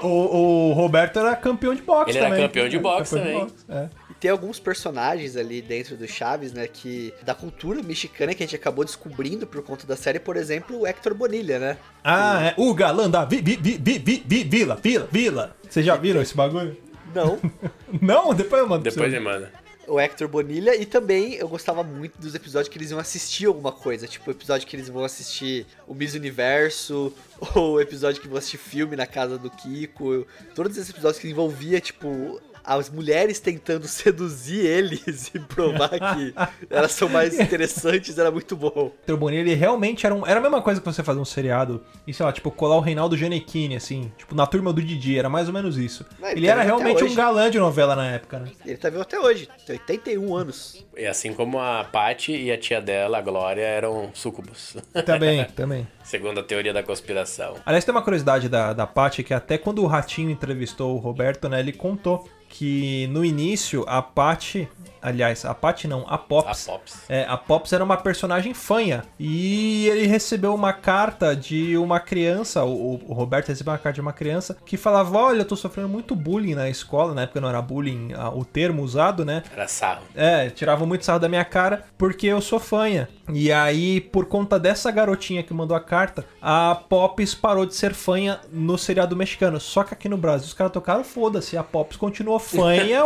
O, 0.02 0.08
o- 0.08 0.70
o 0.70 0.74
Roberto 0.74 1.20
era 1.20 1.36
campeão 1.36 1.74
de 1.76 1.82
boxe 1.82 2.12
Ele 2.12 2.20
era 2.20 2.30
também. 2.30 2.42
campeão 2.44 2.70
de 2.70 2.80
boxe 2.80 3.16
Campeão 3.16 3.48
também. 3.50 3.84
é. 3.84 3.90
E 4.10 4.14
tem 4.16 4.32
alguns 4.32 4.60
personagens 4.60 5.36
ali 5.38 5.62
dentro 5.62 5.96
do 5.96 6.08
Chaves, 6.08 6.52
né, 6.54 6.68
que 6.68 7.14
da 7.24 7.34
cultura 7.36 7.82
mexicana 7.84 8.34
que 8.34 8.44
a 8.44 8.46
gente 8.46 8.56
acabou 8.56 8.84
descobrindo 8.86 9.46
por 9.48 9.62
conta 9.64 9.86
da 9.88 9.96
série, 9.96 10.20
por 10.20 10.36
exemplo, 10.38 10.80
o 10.80 10.88
Hector 10.88 11.14
Bonilha, 11.14 11.60
né? 11.60 11.78
Ah, 12.04 12.48
é. 12.48 12.54
O 12.58 12.74
galã 12.74 13.10
da 13.10 13.26
vi, 13.26 13.42
vi, 13.42 13.56
vi, 13.56 13.78
vi, 13.82 14.00
vi, 14.00 14.24
vi- 14.26 14.44
Vila, 14.44 14.76
Vila, 14.82 15.08
Vila. 15.12 15.56
Vocês 15.70 15.86
já 15.86 15.96
viram 15.96 16.22
esse 16.22 16.36
bagulho? 16.36 16.76
Não, 17.14 17.40
Não? 18.02 18.34
Depois 18.36 18.62
eu 18.62 18.68
mando 18.70 18.84
Depois 18.84 19.12
ele 19.12 19.20
manda. 19.20 19.52
O 19.90 20.00
Hector 20.00 20.28
Bonilha 20.28 20.76
e 20.76 20.86
também 20.86 21.34
eu 21.34 21.48
gostava 21.48 21.84
muito 21.84 22.20
dos 22.20 22.36
episódios 22.36 22.70
que 22.70 22.78
eles 22.78 22.92
iam 22.92 23.00
assistir 23.00 23.46
alguma 23.46 23.72
coisa, 23.72 24.08
tipo 24.08 24.30
o 24.30 24.32
episódio 24.32 24.68
que 24.68 24.76
eles 24.76 24.88
vão 24.88 25.04
assistir 25.04 25.66
o 25.88 25.94
Miss 25.94 26.14
Universo, 26.14 27.14
ou 27.56 27.74
o 27.74 27.82
episódio 27.82 28.22
que 28.22 28.28
vão 28.28 28.38
assistir 28.38 28.58
filme 28.58 28.96
na 28.96 29.06
casa 29.06 29.38
do 29.38 29.50
Kiko, 29.50 30.26
todos 30.54 30.78
esses 30.78 30.90
episódios 30.90 31.20
que 31.20 31.30
envolvia, 31.30 31.82
tipo, 31.82 32.40
as 32.64 32.90
mulheres 32.90 33.40
tentando 33.40 33.86
seduzir 33.88 34.66
eles 34.66 35.32
e 35.34 35.40
provar 35.40 35.90
que 35.90 36.34
elas 36.70 36.92
são 36.92 37.08
mais 37.08 37.40
interessantes, 37.40 38.18
era 38.18 38.32
muito 38.32 38.56
bom. 38.56 38.92
Bonilha, 39.18 39.42
ele 39.42 39.54
realmente 39.54 40.06
era 40.06 40.16
um, 40.16 40.26
era 40.26 40.40
a 40.40 40.42
mesma 40.42 40.62
coisa 40.62 40.80
que 40.80 40.86
você 40.86 41.04
fazer 41.04 41.20
um 41.20 41.26
seriado 41.26 41.84
e, 42.08 42.14
sei 42.14 42.26
lá, 42.26 42.32
tipo, 42.32 42.50
colar 42.52 42.78
o 42.78 42.80
Reinaldo 42.80 43.18
Gianecchini, 43.18 43.76
assim, 43.76 44.12
tipo, 44.18 44.34
na 44.34 44.46
turma 44.46 44.72
do 44.72 44.82
Didi, 44.82 45.18
era 45.18 45.30
mais 45.30 45.48
ou 45.48 45.54
menos 45.54 45.78
isso. 45.78 46.06
Não, 46.20 46.30
ele 46.30 46.40
ele 46.40 46.48
tá 46.48 46.54
era 46.54 46.64
realmente 46.64 47.04
um 47.04 47.14
galã 47.14 47.50
de 47.50 47.60
novela 47.60 47.96
na 47.96 48.08
época, 48.12 48.40
né? 48.40 48.50
Ele 48.66 48.78
tá 48.78 48.90
vivo 48.90 49.02
até 49.02 49.20
hoje, 49.20 49.48
tem 49.66 49.76
81 49.76 50.36
anos. 50.36 50.86
E 50.98 51.06
assim 51.06 51.34
como 51.34 51.60
a 51.60 51.84
Paty 51.84 52.34
e 52.34 52.52
a 52.52 52.58
tia 52.58 52.82
dela, 52.82 53.18
a 53.18 53.22
Glória, 53.22 53.62
eram 53.62 54.10
súcubos. 54.14 54.78
Também, 55.06 55.46
também. 55.46 55.88
Segundo 56.04 56.40
a 56.40 56.44
teoria 56.44 56.74
da 56.74 56.84
conspiração. 56.84 57.56
Aliás, 57.66 57.86
tem 57.86 57.94
uma 57.94 58.02
curiosidade 58.02 58.48
da, 58.50 58.74
da 58.74 58.86
Paty, 58.86 59.24
que 59.24 59.34
até 59.34 59.58
quando 59.58 59.84
o 59.84 59.88
Ratinho 59.88 60.30
entrevistou 60.30 60.96
o 60.96 61.00
Roberto, 61.00 61.48
né, 61.48 61.60
ele 61.60 61.74
contou 61.74 62.28
que 62.50 63.08
no 63.12 63.24
início 63.24 63.86
a 63.88 64.02
Paty, 64.02 64.68
aliás, 65.02 65.46
a 65.46 65.54
Paty 65.54 65.88
não, 65.88 66.06
a 66.08 66.16
A 66.16 66.18
Pops, 66.18 66.66
Pops. 66.66 67.02
É, 67.10 67.26
a 67.28 67.38
Pops 67.38 67.74
era 67.74 67.84
uma 67.84 67.98
personagem 67.98 68.54
fanha. 68.54 69.04
E 69.20 69.88
ele 69.88 70.08
recebeu 70.08 70.54
uma 70.54 70.74
carta 70.74 71.36
de 71.36 71.78
uma 71.78 72.00
criança, 72.00 72.64
o, 72.64 73.00
o 73.08 73.14
Roberto 73.14 73.50
recebeu 73.50 73.74
uma 73.74 73.80
carta 73.80 73.96
de 73.96 74.02
uma 74.02 74.14
criança, 74.14 74.58
que 74.66 74.78
falava: 74.78 75.18
Olha, 75.18 75.42
eu 75.42 75.46
tô 75.46 75.56
sofrendo 75.56 75.90
muito 75.90 76.16
bullying 76.16 76.56
na 76.56 76.70
escola. 76.70 77.14
Na 77.14 77.24
época 77.24 77.42
não 77.42 77.50
era 77.50 77.62
bullying 77.62 78.14
ah, 78.16 78.30
o 78.30 78.44
termo 78.44 78.84
usado, 78.84 79.24
né? 79.24 79.44
Era 79.52 79.68
sarro. 79.68 80.04
É, 80.16 80.50
tiravam 80.50 80.88
muito 80.88 81.06
sarro 81.06 81.20
da 81.20 81.30
minha 81.30 81.46
cara 81.46 81.86
porque 81.98 82.28
eu 82.28 82.42
sou 82.42 82.60
fanha. 82.60 83.08
E 83.32 83.52
aí, 83.52 84.02
por 84.02 84.26
conta 84.26 84.60
dessa 84.60 84.92
garotinha 84.92 85.44
que 85.44 85.54
mandou 85.54 85.76
a 85.78 85.82
carta, 85.82 86.26
a 86.42 86.76
Pops 86.90 87.36
parou 87.36 87.66
de 87.66 87.76
ser 87.76 87.94
fanha 87.94 88.40
no 88.52 88.78
seriado 88.78 89.16
mexicano. 89.16 89.60
Só 89.60 89.84
que 89.84 89.94
aqui 89.94 90.10
no 90.10 90.18
Brasil 90.18 90.48
os 90.48 90.54
caras 90.54 90.74
tocaram, 90.74 91.04
foda-se, 91.04 91.58
a 91.58 91.64
Pops 91.64 91.98
continuou 91.98 92.40
fanha 92.40 93.06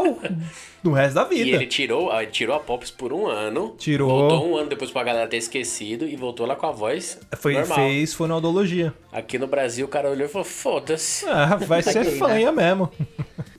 o, 0.84 0.90
do 0.90 0.92
resto 0.92 1.16
da 1.16 1.24
vida. 1.24 1.44
E 1.50 1.54
ele 1.54 1.68
tirou, 1.68 2.12
ah, 2.12 2.22
ele 2.24 2.32
tirou 2.32 2.56
a 2.56 2.60
Pops 2.60 2.92
por 2.92 3.12
um 3.14 3.28
ano. 3.28 3.76
Tirou. 3.78 4.10
Voltou 4.10 4.50
um 4.50 4.58
ano 4.58 4.70
depois 4.70 4.92
pra 4.92 5.04
galera 5.04 5.28
ter 5.28 5.38
esquecido 5.38 6.08
e 6.08 6.16
voltou 6.16 6.46
lá 6.46 6.56
com 6.56 6.68
a 6.68 6.72
voz 6.72 7.20
Foi, 7.38 7.54
normal. 7.54 7.78
fez 7.78 8.14
fonoaudiologia. 8.14 8.94
Aqui 9.12 9.38
no 9.38 9.48
Brasil 9.48 9.86
o 9.86 9.90
cara 9.90 10.10
olhou 10.10 10.26
e 10.26 10.30
falou, 10.30 10.46
foda-se. 10.46 11.26
Ah, 11.28 11.56
vai 11.56 11.82
ser 11.84 12.06
né? 12.06 12.12
fanha 12.12 12.52
mesmo. 12.52 12.92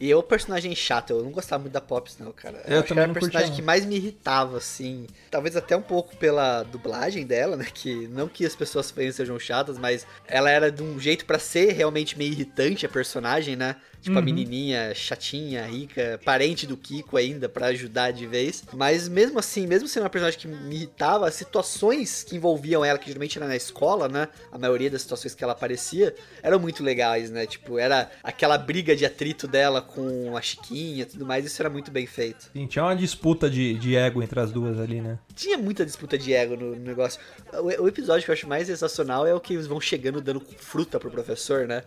E 0.00 0.10
eu, 0.10 0.22
personagem 0.22 0.74
chato, 0.74 1.10
eu 1.10 1.22
não 1.22 1.30
gostava 1.30 1.62
muito 1.62 1.72
da 1.72 1.80
Pops, 1.80 2.18
não, 2.18 2.32
cara. 2.32 2.62
Eu 2.66 2.74
acho 2.74 2.82
que 2.82 2.88
também 2.88 3.02
era 3.02 3.06
não 3.06 3.12
o 3.12 3.14
personagem 3.14 3.48
não. 3.50 3.56
que 3.56 3.62
mais 3.62 3.86
me 3.86 3.96
irritava, 3.96 4.58
assim. 4.58 5.06
Talvez 5.30 5.56
até 5.56 5.76
um 5.76 5.82
pouco 5.82 6.16
pela 6.16 6.62
dublagem 6.64 7.24
dela, 7.24 7.56
né? 7.56 7.66
Que 7.72 8.08
não 8.08 8.28
que 8.28 8.44
as 8.44 8.54
pessoas 8.54 8.90
fãs 8.90 9.14
sejam 9.14 9.38
chatas, 9.38 9.78
mas 9.78 10.06
ela 10.26 10.50
era 10.50 10.70
de 10.70 10.82
um 10.82 10.98
jeito 10.98 11.24
pra 11.24 11.38
ser 11.38 11.72
realmente 11.72 12.18
meio 12.18 12.32
irritante 12.32 12.84
a 12.84 12.88
personagem, 12.88 13.56
né? 13.56 13.76
Tipo, 14.04 14.18
a 14.18 14.20
Uhum. 14.20 14.24
menininha 14.26 14.94
chatinha, 14.94 15.64
rica, 15.64 16.20
parente 16.26 16.66
do 16.66 16.76
Kiko 16.76 17.16
ainda, 17.16 17.48
pra 17.48 17.68
ajudar 17.68 18.10
de 18.10 18.26
vez. 18.26 18.62
Mas 18.74 19.08
mesmo 19.08 19.38
assim, 19.38 19.66
mesmo 19.66 19.88
sendo 19.88 20.02
uma 20.02 20.10
personagem 20.10 20.38
que 20.38 20.46
me 20.46 20.74
irritava, 20.76 21.26
as 21.26 21.32
situações 21.34 22.22
que 22.22 22.36
envolviam 22.36 22.84
ela, 22.84 22.98
que 22.98 23.06
geralmente 23.06 23.38
era 23.38 23.48
na 23.48 23.56
escola, 23.56 24.06
né? 24.06 24.28
A 24.52 24.58
maioria 24.58 24.90
das 24.90 25.00
situações 25.00 25.34
que 25.34 25.42
ela 25.42 25.54
aparecia, 25.54 26.14
eram 26.42 26.58
muito 26.60 26.82
legais, 26.82 27.30
né? 27.30 27.46
Tipo, 27.46 27.78
era 27.78 28.10
aquela 28.22 28.58
briga 28.58 28.94
de 28.94 29.06
atrito 29.06 29.48
dela 29.48 29.80
com 29.80 30.36
a 30.36 30.42
Chiquinha 30.42 31.04
e 31.04 31.06
tudo 31.06 31.24
mais, 31.24 31.46
isso 31.46 31.62
era 31.62 31.70
muito 31.70 31.90
bem 31.90 32.06
feito. 32.06 32.50
Sim, 32.52 32.66
tinha 32.66 32.84
uma 32.84 32.94
disputa 32.94 33.48
de, 33.48 33.72
de 33.78 33.96
ego 33.96 34.22
entre 34.22 34.38
as 34.38 34.52
duas 34.52 34.78
ali, 34.78 35.00
né? 35.00 35.18
Tinha 35.34 35.56
muita 35.56 35.82
disputa 35.86 36.18
de 36.18 36.30
ego 36.34 36.56
no, 36.56 36.76
no 36.76 36.84
negócio. 36.84 37.18
O, 37.54 37.84
o 37.84 37.88
episódio 37.88 38.22
que 38.22 38.30
eu 38.30 38.34
acho 38.34 38.46
mais 38.46 38.66
sensacional 38.66 39.26
é 39.26 39.32
o 39.34 39.40
que 39.40 39.54
eles 39.54 39.66
vão 39.66 39.80
chegando 39.80 40.20
dando 40.20 40.42
fruta 40.58 41.00
pro 41.00 41.10
professor, 41.10 41.66
né? 41.66 41.82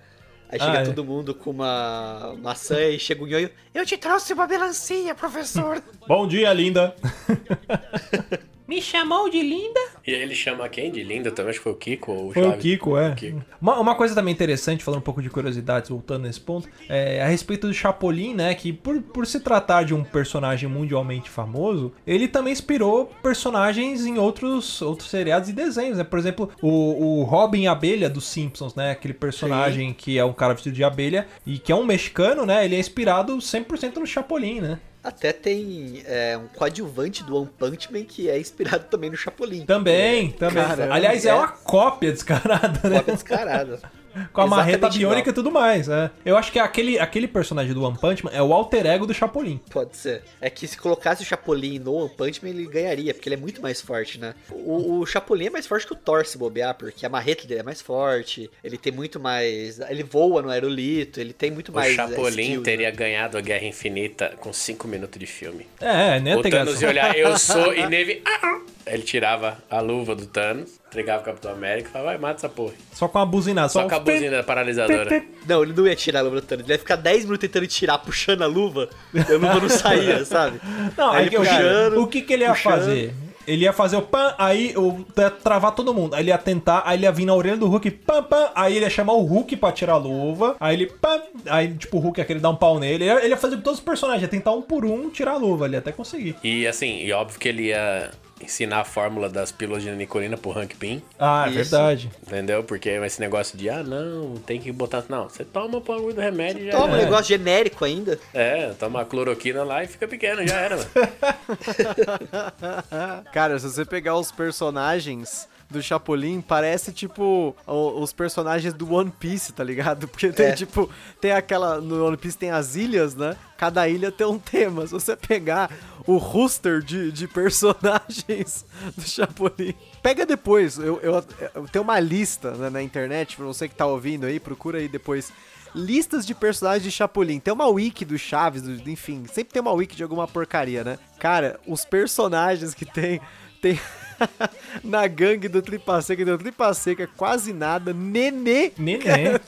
Aí 0.50 0.60
chega 0.60 0.78
Ah, 0.80 0.82
é. 0.82 0.86
todo 0.86 1.04
mundo 1.04 1.36
com 1.36 1.52
uma 1.52 2.36
maçã 2.42 2.80
e 2.82 2.98
chega 2.98 3.22
o 3.24 3.28
nhonho. 3.28 3.50
Eu 3.74 3.86
te 3.86 3.98
trouxe 3.98 4.32
uma 4.34 4.48
melancia, 4.48 5.14
professor. 5.14 5.84
Bom 6.08 6.26
dia, 6.28 6.54
linda. 6.54 6.96
Me 8.78 8.82
chamou 8.84 9.28
de 9.28 9.42
linda? 9.42 9.80
E 10.06 10.14
aí 10.14 10.22
ele 10.22 10.36
chama 10.36 10.70
quem 10.70 10.92
de 10.92 11.04
linda 11.04 11.32
também? 11.32 11.50
Acho 11.50 11.58
que 11.58 11.64
foi 11.64 11.72
o 11.72 11.76
Kiko 11.76 12.12
ou 12.12 12.30
o 12.30 12.32
Foi 12.32 12.44
o 12.44 12.46
Chaves. 12.46 12.62
Kiko, 12.62 12.96
é. 12.96 13.16
Kiko. 13.16 13.44
Uma, 13.60 13.80
uma 13.80 13.96
coisa 13.96 14.14
também 14.14 14.32
interessante, 14.32 14.84
falando 14.84 15.00
um 15.00 15.04
pouco 15.04 15.20
de 15.20 15.32
curiosidades, 15.32 15.90
voltando 15.90 16.28
nesse 16.28 16.40
ponto, 16.40 16.70
é 16.88 17.20
a 17.24 17.26
respeito 17.26 17.66
do 17.66 17.74
Chapolin, 17.74 18.36
né? 18.36 18.54
Que 18.54 18.72
por, 18.72 19.02
por 19.02 19.26
se 19.26 19.40
tratar 19.40 19.82
de 19.82 19.96
um 19.96 20.04
personagem 20.04 20.70
mundialmente 20.70 21.28
famoso, 21.28 21.92
ele 22.06 22.28
também 22.28 22.54
inspirou 22.54 23.12
personagens 23.24 24.06
em 24.06 24.20
outros, 24.20 24.80
outros 24.80 25.10
seriados 25.10 25.50
e 25.50 25.54
desenhos, 25.54 25.98
né? 25.98 26.04
Por 26.04 26.20
exemplo, 26.20 26.52
o, 26.62 27.22
o 27.22 27.24
Robin 27.24 27.66
Abelha 27.66 28.12
dos 28.12 28.28
Simpsons, 28.28 28.76
né? 28.76 28.92
Aquele 28.92 29.16
personagem 29.16 29.92
que 29.92 30.20
é 30.20 30.24
um 30.24 30.34
cara 30.34 30.54
vestido 30.54 30.76
de 30.76 30.84
abelha 30.84 31.28
e 31.48 31.58
que 31.58 31.72
é 31.72 31.76
um 31.76 31.84
mexicano, 31.84 32.46
né? 32.46 32.64
Ele 32.64 32.76
é 32.76 32.80
inspirado 32.80 33.36
100% 33.38 33.96
no 33.96 34.06
Chapolin, 34.06 34.62
né? 34.62 34.78
Até 35.08 35.32
tem 35.32 36.04
é, 36.06 36.38
um 36.38 36.48
coadjuvante 36.48 37.24
do 37.24 37.38
One 37.38 37.50
Punch 37.58 37.92
Man 37.94 38.04
que 38.04 38.30
é 38.30 38.38
inspirado 38.38 38.86
também 38.90 39.10
no 39.10 39.16
Chapolin. 39.16 39.66
Também, 39.66 40.32
também. 40.32 40.64
Caramba. 40.64 40.94
Aliás, 40.94 41.26
é 41.26 41.30
É. 41.30 41.34
uma 41.34 41.48
cópia 41.48 42.12
descarada, 42.12 42.90
né? 42.90 42.98
Cópia 42.98 43.14
descarada. 43.14 43.80
Com 44.34 44.42
a 44.42 44.48
marreta 44.48 44.90
biônica 44.90 45.30
igual. 45.30 45.32
e 45.32 45.36
tudo 45.36 45.52
mais, 45.52 45.88
é. 45.88 46.10
Eu 46.26 46.38
acho 46.38 46.52
que 46.52 46.60
aquele, 46.60 47.00
aquele 47.00 47.28
personagem 47.28 47.74
do 47.74 47.84
One 47.84 47.98
Punch 47.98 48.24
Man 48.24 48.32
é 48.34 48.42
o 48.42 48.54
alter 48.54 48.86
ego 48.86 49.06
do 49.06 49.14
Chapolin. 49.14 49.60
Pode 49.70 49.96
ser. 49.96 50.24
É 50.42 50.50
que 50.50 50.68
se 50.68 50.78
colocasse 50.78 51.24
o 51.24 51.26
Chapolin 51.26 51.80
no 51.80 51.94
One 51.94 52.10
Punch 52.10 52.44
Man, 52.44 52.50
ele 52.50 52.66
ganharia, 52.66 53.14
porque 53.14 53.28
ele 53.30 53.36
é 53.36 53.40
muito 53.40 53.62
mais 53.62 53.82
forte, 53.82 54.20
né? 54.20 54.34
O, 54.52 55.00
o 55.00 55.06
Chapolin 55.06 55.48
é 55.48 55.50
mais 55.50 55.68
forte 55.68 55.86
que 55.86 55.94
o 55.94 55.96
Thor, 55.96 56.26
se 56.26 56.38
bobear, 56.38 56.76
porque 56.76 57.06
a 57.06 57.10
marreta 57.10 57.48
dele 57.48 57.62
é 57.62 57.64
mais 57.64 57.82
forte, 57.82 58.50
ele 58.64 58.78
tem 58.78 58.92
muito 58.92 59.20
mais... 59.20 59.80
Ele 59.80 60.04
voa 60.04 60.42
no 60.42 60.50
aerolito, 60.50 61.20
ele 61.20 61.34
tem 61.34 61.52
muito 61.52 61.70
O 61.70 61.76
mais... 61.76 61.94
é, 61.94 61.96
Chapolin 61.96 62.44
skills, 62.44 62.64
teria 62.64 62.90
né? 62.90 62.96
ganhado 62.96 63.38
a 63.38 63.42
Guerra 63.42 63.66
Infinita 63.66 64.34
com 64.40 64.52
5 64.52 64.88
minutos 64.88 65.20
de 65.20 65.26
filme. 65.26 65.68
É, 65.80 66.20
né, 66.20 66.36
o 66.36 66.42
Thanos 66.42 66.82
ia 66.82 66.90
olhar, 66.90 67.18
eu 67.18 67.38
sou 67.38 67.74
inevitável. 67.76 68.66
Ele 68.86 69.04
tirava 69.04 69.58
a 69.70 69.80
luva 69.82 70.16
do 70.16 70.26
Thanos, 70.26 70.80
entregava 70.88 71.22
o 71.22 71.26
Capitão 71.26 71.52
América 71.52 71.90
e 71.90 71.92
falava, 71.92 72.12
vai, 72.12 72.18
mata 72.18 72.36
essa 72.36 72.50
porra. 72.50 72.74
Só 72.94 73.08
com 73.08 73.20
a 73.20 73.26
buzinada. 73.26 73.70
Só 73.70 73.86
um 73.86 73.90
com 73.90 73.96
a 73.96 74.00
buzina 74.00 74.44
paralisadora. 74.44 75.24
Não, 75.48 75.64
ele 75.64 75.74
não 75.74 75.88
ia 75.88 75.96
tirar 75.96 76.20
a 76.20 76.24
luva 76.24 76.38
do 76.38 76.42
Thanos, 76.42 76.66
ele 76.66 76.74
ia 76.74 76.80
ficar 76.80 76.96
10 76.96 77.26
minutos 77.26 77.42
tentando 77.42 77.68
tirar, 77.68 77.98
puxando 78.00 78.42
a 78.42 78.48
luva, 78.48 78.90
e 79.14 79.20
a 79.20 79.34
luva 79.34 79.60
não 79.60 79.70
saía, 79.70 80.24
sabe? 80.26 80.60
Não, 80.98 81.12
Aí 81.12 81.24
aí 81.24 81.30
que 81.30 81.38
o, 81.38 81.40
puxando, 81.40 82.02
o 82.02 82.08
que, 82.08 82.22
que 82.22 82.34
ele 82.34 82.44
ia 82.44 82.54
puxando. 82.54 82.74
fazer? 82.74 83.14
Ele 83.46 83.64
ia 83.64 83.72
fazer 83.72 83.96
o 83.96 84.02
pan, 84.02 84.36
aí 84.38 84.74
o, 84.76 85.06
ia 85.18 85.30
travar 85.30 85.72
todo 85.74 85.94
mundo. 85.94 86.14
Aí 86.14 86.22
ele 86.22 86.32
ia 86.32 86.38
tentar, 86.38 86.84
aí 86.86 86.98
ele 86.98 87.06
ia 87.06 87.12
vir 87.14 87.26
na 87.26 87.34
orelha 87.34 87.56
do 87.56 87.66
Hulk, 87.68 87.90
pam, 87.92 88.22
pam. 88.24 88.50
Aí 88.54 88.76
ele 88.76 88.84
ia 88.84 88.90
chamar 88.90 89.14
o 89.14 89.24
Hulk 89.24 89.56
pra 89.56 89.72
tirar 89.72 89.94
a 89.94 89.98
luva. 89.98 90.58
Aí 90.60 90.76
ele, 90.76 90.88
pam. 90.88 91.22
Aí, 91.46 91.74
tipo, 91.74 91.96
o 91.96 92.00
Hulk 92.02 92.20
ia 92.20 92.26
querer 92.26 92.42
dar 92.42 92.50
um 92.50 92.58
pau 92.58 92.78
nele. 92.78 92.96
Ele 92.96 93.06
ia, 93.06 93.20
ele 93.20 93.30
ia 93.30 93.38
fazer 93.38 93.56
com 93.56 93.62
todos 93.62 93.80
os 93.80 93.86
personagens, 93.86 94.22
ia 94.22 94.28
tentar 94.28 94.52
um 94.52 94.62
por 94.62 94.84
um 94.84 95.10
tirar 95.10 95.32
a 95.32 95.38
luva. 95.38 95.66
Ele 95.66 95.76
ia 95.76 95.80
até 95.80 95.94
conseguir. 95.94 96.36
E 96.44 96.68
assim, 96.68 97.00
e 97.00 97.14
óbvio 97.14 97.40
que 97.40 97.48
ele 97.48 97.68
ia 97.68 98.12
ensinar 98.42 98.82
a 98.82 98.86
fórmula 98.86 99.30
das 99.30 99.52
pílulas 99.52 99.84
de 99.84 99.92
nicolina 99.92 100.38
pro 100.38 100.58
Hank 100.58 100.76
Pym, 100.76 101.02
Ah, 101.20 101.46
é 101.48 101.50
Isso. 101.50 101.58
verdade. 101.72 102.12
entendeu? 102.26 102.64
Porque 102.64 102.90
esse 102.90 103.20
negócio 103.20 103.58
de, 103.58 103.70
ah, 103.70 103.84
não, 103.84 104.36
tem 104.46 104.60
que 104.60 104.72
botar... 104.72 105.04
Não, 105.10 105.28
você 105.30 105.44
toma 105.44 105.78
o 105.78 105.82
bagulho 105.82 106.14
do 106.14 106.22
remédio 106.22 106.64
e 106.64 106.66
já 106.68 106.72
Toma 106.72 106.94
um 106.94 106.96
era. 106.96 107.04
negócio 107.06 107.26
genérico 107.26 107.84
ainda. 107.86 108.20
É, 108.34 108.70
toma 108.80 109.02
a 109.02 109.06
cloroquina 109.06 109.64
lá 109.64 109.84
e 109.84 109.88
fica 109.88 110.08
pequeno, 110.08 110.46
já 110.48 110.56
era, 110.56 110.78
mano. 110.78 110.90
Cara, 113.34 113.60
se 113.60 113.70
você 113.70 113.86
pegar 113.86 114.16
os 114.18 114.32
personagens 114.32 115.48
do 115.70 115.82
Chapolin 115.84 116.40
parece, 116.42 116.92
tipo, 116.94 117.56
o- 117.68 118.02
os 118.02 118.14
personagens 118.14 118.74
do 118.74 118.94
One 118.94 119.12
Piece, 119.12 119.52
tá 119.52 119.64
ligado? 119.64 120.08
Porque 120.10 120.32
tem, 120.32 120.48
É. 120.48 120.52
tipo, 120.54 120.90
tem 121.20 121.32
aquela. 121.32 121.82
No 121.82 122.06
One 122.06 122.16
Piece 122.18 122.38
tem 122.38 122.52
as 122.52 122.76
ilhas, 122.76 123.16
né? 123.16 123.36
Cada 123.58 123.88
ilha 123.90 124.12
tem 124.12 124.26
um 124.26 124.40
tema. 124.40 124.86
Se 124.88 124.94
você 124.94 125.16
pegar 125.16 125.70
o 126.06 126.18
roster 126.18 126.82
de, 126.82 127.12
de 127.12 127.28
personagens 127.28 128.66
do 128.96 129.02
Chapolin. 129.04 129.74
Pega 130.02 130.26
depois, 130.26 130.78
eu, 130.78 131.00
eu, 131.02 131.24
eu 131.56 131.68
tenho 131.68 131.84
uma 131.84 132.00
lista 132.00 132.52
né, 132.52 132.70
na 132.70 132.82
internet, 132.82 133.36
pra 133.36 133.46
você 133.46 133.68
que 133.68 133.76
tá 133.76 133.86
ouvindo 133.86 134.26
aí, 134.26 134.40
procura 134.40 134.78
aí 134.80 134.88
depois. 134.88 135.32
Listas 135.76 136.26
de 136.26 136.34
personagens 136.34 136.84
de 136.84 136.92
Chapolin. 136.92 137.40
Tem 137.40 137.54
uma 137.54 137.68
wiki 137.68 138.06
do 138.06 138.18
Chaves, 138.18 138.62
do- 138.62 138.90
enfim, 138.90 139.26
sempre 139.32 139.52
tem 139.54 139.62
uma 139.62 139.74
wiki 139.74 139.96
de 139.98 140.04
alguma 140.04 140.28
porcaria, 140.28 140.84
né? 140.84 140.98
Cara, 141.20 141.60
os 141.68 141.84
personagens 141.84 142.74
que 142.74 142.86
tem. 142.86 143.20
Tem. 143.62 143.80
na 144.84 145.06
gangue 145.08 145.48
do 145.48 145.62
Tripa 145.62 146.02
Seca, 146.02 146.24
do 146.26 146.38
Tripa 146.38 146.74
Seca, 146.74 147.08
quase 147.18 147.54
nada. 147.54 147.94
Nenê 147.94 148.72
Nenê. 148.78 148.98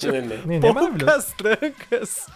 Nenê. 0.02 0.38
Nenê 0.46 0.68
é 0.68 0.74
maravilhoso. 0.74 1.06
poucas 1.06 1.34
trancas. 1.34 2.28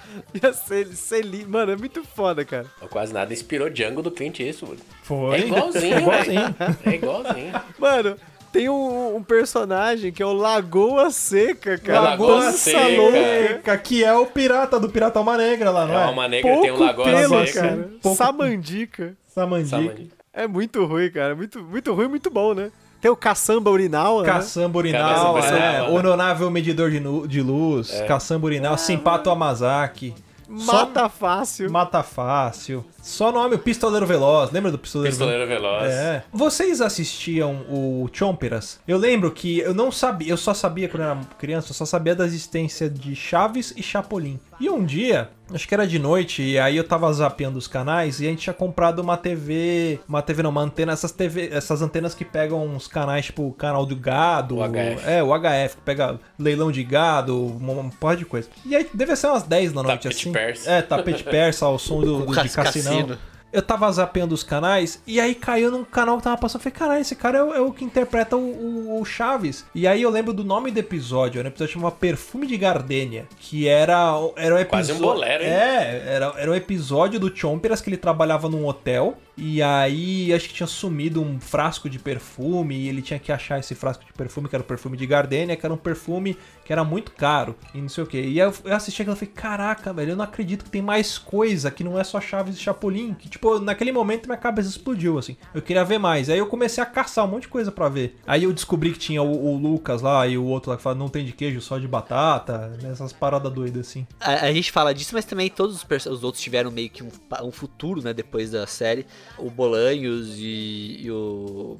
Ia 0.41 0.53
ser, 0.53 0.87
ser 0.87 1.23
lindo. 1.25 1.49
Mano, 1.49 1.71
é 1.71 1.75
muito 1.75 2.03
foda, 2.03 2.43
cara. 2.45 2.65
Quase 2.89 3.13
nada 3.13 3.33
inspirou 3.33 3.69
Django 3.69 4.01
do 4.01 4.11
Clint 4.11 4.39
Eastwood. 4.39 4.81
Foi. 5.03 5.35
É 5.35 5.39
igualzinho, 5.45 5.97
Igualzinho. 5.99 6.55
velho. 6.57 6.77
É 6.85 6.89
igualzinho. 6.95 7.61
Mano, 7.79 8.15
tem 8.51 8.69
um, 8.69 9.15
um 9.15 9.23
personagem 9.23 10.11
que 10.11 10.21
é 10.21 10.25
o 10.25 10.33
Lagoa 10.33 11.09
Seca, 11.09 11.77
cara. 11.77 12.01
Lagoa 12.01 12.51
Seca. 12.51 12.87
louca. 12.87 13.77
Que 13.79 14.03
é 14.03 14.13
o 14.13 14.25
pirata 14.27 14.79
do 14.79 14.89
Pirata 14.89 15.17
Alma 15.19 15.37
Negra 15.37 15.71
lá, 15.71 15.85
não 15.87 15.99
É 15.99 16.03
é? 16.03 16.07
uma 16.07 16.27
negra 16.27 16.49
Pouco 16.51 16.63
tem 16.63 16.71
um 16.71 16.79
lagoa 16.79 17.05
pelo, 17.05 17.47
seca. 17.47 17.61
cara. 17.61 17.89
Pouco- 18.01 18.17
Samandica. 18.17 19.17
Samandica. 19.27 19.77
Samandica. 19.77 20.22
É 20.33 20.47
muito 20.47 20.83
ruim, 20.85 21.11
cara. 21.11 21.35
Muito, 21.35 21.61
muito 21.61 21.93
ruim, 21.93 22.07
muito 22.07 22.29
bom, 22.29 22.53
né? 22.53 22.71
Tem 22.99 23.11
o 23.11 23.15
Caçamba 23.15 23.69
Urinal, 23.69 24.21
né? 24.21 24.25
Caçamba 24.27 24.79
Urinal, 24.79 25.35
Caçamba 25.35 25.39
é, 25.39 25.51
Urinal, 25.81 25.91
né? 25.91 25.99
Honorável 25.99 26.49
Medidor 26.49 26.89
de, 26.89 26.99
nu- 26.99 27.27
de 27.27 27.41
Luz, 27.41 27.91
Caçamba 28.07 28.45
Urinal, 28.45 28.77
Simpato 28.77 29.29
Amazaki. 29.29 30.13
Mata 30.47 31.09
fácil. 31.09 31.71
Mata 31.71 32.03
Fácil. 32.03 32.85
Só 33.01 33.31
nome, 33.31 33.55
o 33.55 33.59
Pistoleiro 33.59 34.05
Veloz. 34.05 34.51
Lembra 34.51 34.71
do 34.71 34.77
Pistoleiro, 34.77 35.11
Pistoleiro 35.11 35.47
Veloz. 35.47 35.89
É. 35.91 36.23
Vocês 36.31 36.79
assistiam 36.79 37.65
o 37.69 38.07
Chomperas? 38.13 38.79
Eu 38.87 38.97
lembro 38.97 39.31
que 39.31 39.59
eu 39.59 39.73
não 39.73 39.91
sabia, 39.91 40.29
eu 40.29 40.37
só 40.37 40.53
sabia 40.53 40.87
quando 40.87 41.03
eu 41.03 41.09
era 41.09 41.19
criança, 41.39 41.71
eu 41.71 41.73
só 41.73 41.85
sabia 41.85 42.13
da 42.13 42.25
existência 42.25 42.89
de 42.89 43.15
Chaves 43.15 43.73
e 43.75 43.81
Chapolin. 43.81 44.39
E 44.59 44.69
um 44.69 44.85
dia, 44.85 45.29
acho 45.53 45.67
que 45.67 45.73
era 45.73 45.85
de 45.87 45.99
noite, 45.99 46.41
e 46.41 46.57
aí 46.59 46.75
eu 46.77 46.83
tava 46.83 47.11
zapeando 47.13 47.57
os 47.57 47.67
canais 47.67 48.19
e 48.19 48.25
a 48.27 48.29
gente 48.29 48.41
tinha 48.43 48.53
comprado 48.53 48.99
uma 48.99 49.15
TV, 49.17 49.99
uma 50.07 50.21
TV 50.21 50.43
não, 50.43 50.49
uma 50.49 50.61
antena, 50.61 50.91
essas 50.93 51.11
TV, 51.11 51.49
essas 51.51 51.81
antenas 51.81 52.13
que 52.15 52.25
pegam 52.25 52.65
uns 52.65 52.87
canais 52.87 53.25
tipo 53.25 53.47
o 53.47 53.53
canal 53.53 53.85
do 53.85 53.95
gado, 53.95 54.57
O 54.57 54.63
HF. 54.67 55.03
é, 55.05 55.21
o 55.23 55.29
HF, 55.33 55.75
que 55.77 55.81
pega 55.83 56.19
leilão 56.39 56.71
de 56.71 56.83
gado, 56.83 57.45
uma, 57.45 57.89
porra 57.99 58.17
de 58.17 58.25
coisa. 58.25 58.47
E 58.65 58.75
aí 58.75 58.87
deve 58.93 59.15
ser 59.15 59.27
umas 59.27 59.43
10 59.43 59.73
da 59.73 59.83
noite 59.83 60.03
Tapete 60.03 60.17
assim. 60.21 60.31
persa. 60.31 60.71
É, 60.71 60.81
tapete 60.81 61.23
persa, 61.23 61.65
ao 61.65 61.77
som 61.79 62.01
do, 62.01 62.19
do 62.25 62.31
de 62.31 62.35
cas- 62.35 62.55
cassinão. 62.55 62.97
cassino. 63.07 63.17
Eu 63.53 63.61
tava 63.61 63.89
zapeando 63.91 64.33
os 64.33 64.41
canais 64.43 65.01
e 65.05 65.19
aí 65.19 65.35
caiu 65.35 65.69
num 65.71 65.83
canal 65.83 66.17
que 66.17 66.23
tava 66.23 66.37
passando. 66.37 66.59
Eu 66.59 66.63
falei, 66.63 66.77
caralho, 66.77 67.01
esse 67.01 67.15
cara 67.15 67.37
é 67.37 67.43
o, 67.43 67.53
é 67.53 67.61
o 67.61 67.71
que 67.71 67.85
interpreta 67.85 68.35
o, 68.35 68.39
o- 68.41 68.99
o 69.01 69.05
Chaves. 69.05 69.63
E 69.75 69.85
aí 69.87 70.01
eu 70.01 70.09
lembro 70.09 70.33
do 70.33 70.43
nome 70.43 70.71
do 70.71 70.79
episódio. 70.79 71.39
Era 71.39 71.47
um 71.47 71.51
episódio 71.51 71.73
chamado 71.75 71.93
Perfume 71.95 72.47
de 72.47 72.57
Gardênia. 72.57 73.27
Que 73.39 73.67
era, 73.67 74.11
era 74.35 74.55
o 74.55 74.57
episódio. 74.57 74.67
Quase 74.69 74.93
um 74.93 74.99
bolero, 74.99 75.43
hein? 75.43 75.49
É, 75.49 76.03
era, 76.07 76.33
era 76.35 76.51
um 76.51 76.55
episódio 76.55 77.19
do 77.19 77.31
Chomperas 77.35 77.79
que 77.79 77.89
ele 77.89 77.97
trabalhava 77.97 78.49
num 78.49 78.65
hotel. 78.65 79.17
E 79.35 79.63
aí 79.63 80.31
acho 80.31 80.47
que 80.47 80.53
tinha 80.53 80.67
sumido 80.67 81.19
um 81.21 81.39
frasco 81.39 81.89
de 81.89 81.97
perfume. 81.99 82.75
E 82.75 82.89
ele 82.89 83.01
tinha 83.01 83.19
que 83.19 83.31
achar 83.31 83.59
esse 83.59 83.75
frasco 83.75 84.03
de 84.05 84.13
perfume, 84.13 84.47
que 84.49 84.55
era 84.55 84.63
o 84.63 84.65
perfume 84.67 84.97
de 84.97 85.05
Gardênia, 85.05 85.55
que 85.55 85.65
era 85.65 85.73
um 85.73 85.77
perfume 85.77 86.37
que 86.65 86.71
era 86.71 86.83
muito 86.83 87.11
caro. 87.11 87.55
E 87.73 87.77
não 87.79 87.89
sei 87.89 88.03
o 88.03 88.07
que. 88.07 88.17
E 88.17 88.39
aí 88.41 88.47
eu, 88.47 88.53
eu 88.65 88.75
assisti 88.75 89.01
aquilo 89.01 89.15
e 89.15 89.19
falei, 89.19 89.33
caraca, 89.35 89.91
velho, 89.93 90.11
eu 90.11 90.15
não 90.15 90.23
acredito 90.23 90.63
que 90.63 90.69
tem 90.71 90.81
mais 90.81 91.17
coisa 91.17 91.69
que 91.69 91.83
não 91.83 91.99
é 91.99 92.03
só 92.03 92.19
Chaves 92.21 92.55
e 92.55 92.59
Chapolin. 92.59 93.13
Que, 93.13 93.27
tipo, 93.27 93.42
naquele 93.61 93.91
momento 93.91 94.25
minha 94.25 94.37
cabeça 94.37 94.69
explodiu, 94.69 95.17
assim. 95.17 95.35
Eu 95.53 95.61
queria 95.61 95.83
ver 95.83 95.97
mais. 95.97 96.29
Aí 96.29 96.37
eu 96.37 96.47
comecei 96.47 96.81
a 96.81 96.85
caçar 96.85 97.25
um 97.25 97.27
monte 97.27 97.43
de 97.43 97.47
coisa 97.49 97.71
pra 97.71 97.89
ver. 97.89 98.17
Aí 98.25 98.43
eu 98.43 98.53
descobri 98.53 98.91
que 98.91 98.99
tinha 98.99 99.21
o, 99.21 99.53
o 99.53 99.57
Lucas 99.57 100.01
lá 100.01 100.27
e 100.27 100.37
o 100.37 100.43
outro 100.45 100.71
lá 100.71 100.77
que 100.77 100.83
fala 100.83 100.95
não 100.95 101.09
tem 101.09 101.25
de 101.25 101.31
queijo, 101.31 101.61
só 101.61 101.77
de 101.77 101.87
batata. 101.87 102.69
né, 102.81 102.91
Essas 102.91 103.11
paradas 103.13 103.51
doidas, 103.51 103.87
assim. 103.87 104.07
A, 104.19 104.45
a 104.45 104.51
gente 104.53 104.71
fala 104.71 104.93
disso, 104.93 105.11
mas 105.13 105.25
também 105.25 105.49
todos 105.49 105.75
os, 105.75 106.05
os 106.07 106.23
outros 106.23 106.41
tiveram 106.43 106.71
meio 106.71 106.89
que 106.89 107.03
um, 107.03 107.09
um 107.43 107.51
futuro, 107.51 108.01
né, 108.01 108.13
depois 108.13 108.51
da 108.51 108.65
série. 108.67 109.05
O 109.37 109.49
Bolanhos 109.49 110.35
e, 110.37 111.01
e 111.03 111.11
o. 111.11 111.77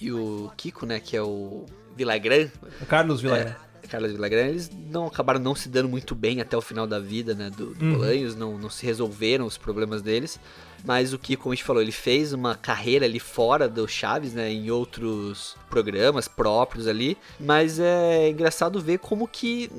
E 0.00 0.12
o 0.12 0.50
Kiko, 0.56 0.84
né, 0.86 1.00
que 1.00 1.16
é 1.16 1.22
o 1.22 1.64
Villagrán, 1.96 2.48
O 2.80 2.86
Carlos 2.86 3.20
Villagrán. 3.20 3.54
Carlos 3.90 4.12
Villagrán, 4.12 4.46
eles 4.46 4.70
não 4.88 5.08
acabaram 5.08 5.40
não 5.40 5.54
se 5.54 5.68
dando 5.68 5.88
muito 5.88 6.14
bem 6.14 6.40
até 6.40 6.56
o 6.56 6.60
final 6.60 6.86
da 6.86 7.00
vida, 7.00 7.34
né, 7.34 7.50
do, 7.50 7.74
do 7.74 7.92
Bolanhos, 7.92 8.36
não, 8.36 8.56
não 8.56 8.70
se 8.70 8.86
resolveram 8.86 9.44
os 9.46 9.58
problemas 9.58 10.00
deles. 10.00 10.38
Mas 10.84 11.12
o 11.12 11.18
Kiko, 11.18 11.42
como 11.42 11.52
a 11.52 11.56
gente 11.56 11.64
falou, 11.64 11.82
ele 11.82 11.92
fez 11.92 12.32
uma 12.32 12.54
carreira 12.54 13.04
ali 13.04 13.18
fora 13.18 13.68
do 13.68 13.86
Chaves, 13.86 14.32
né, 14.32 14.50
em 14.50 14.70
outros 14.70 15.56
programas 15.68 16.28
próprios 16.28 16.86
ali. 16.86 17.18
Mas 17.38 17.78
é 17.80 18.30
engraçado 18.30 18.80
ver 18.80 18.98
como 18.98 19.26
que 19.26 19.70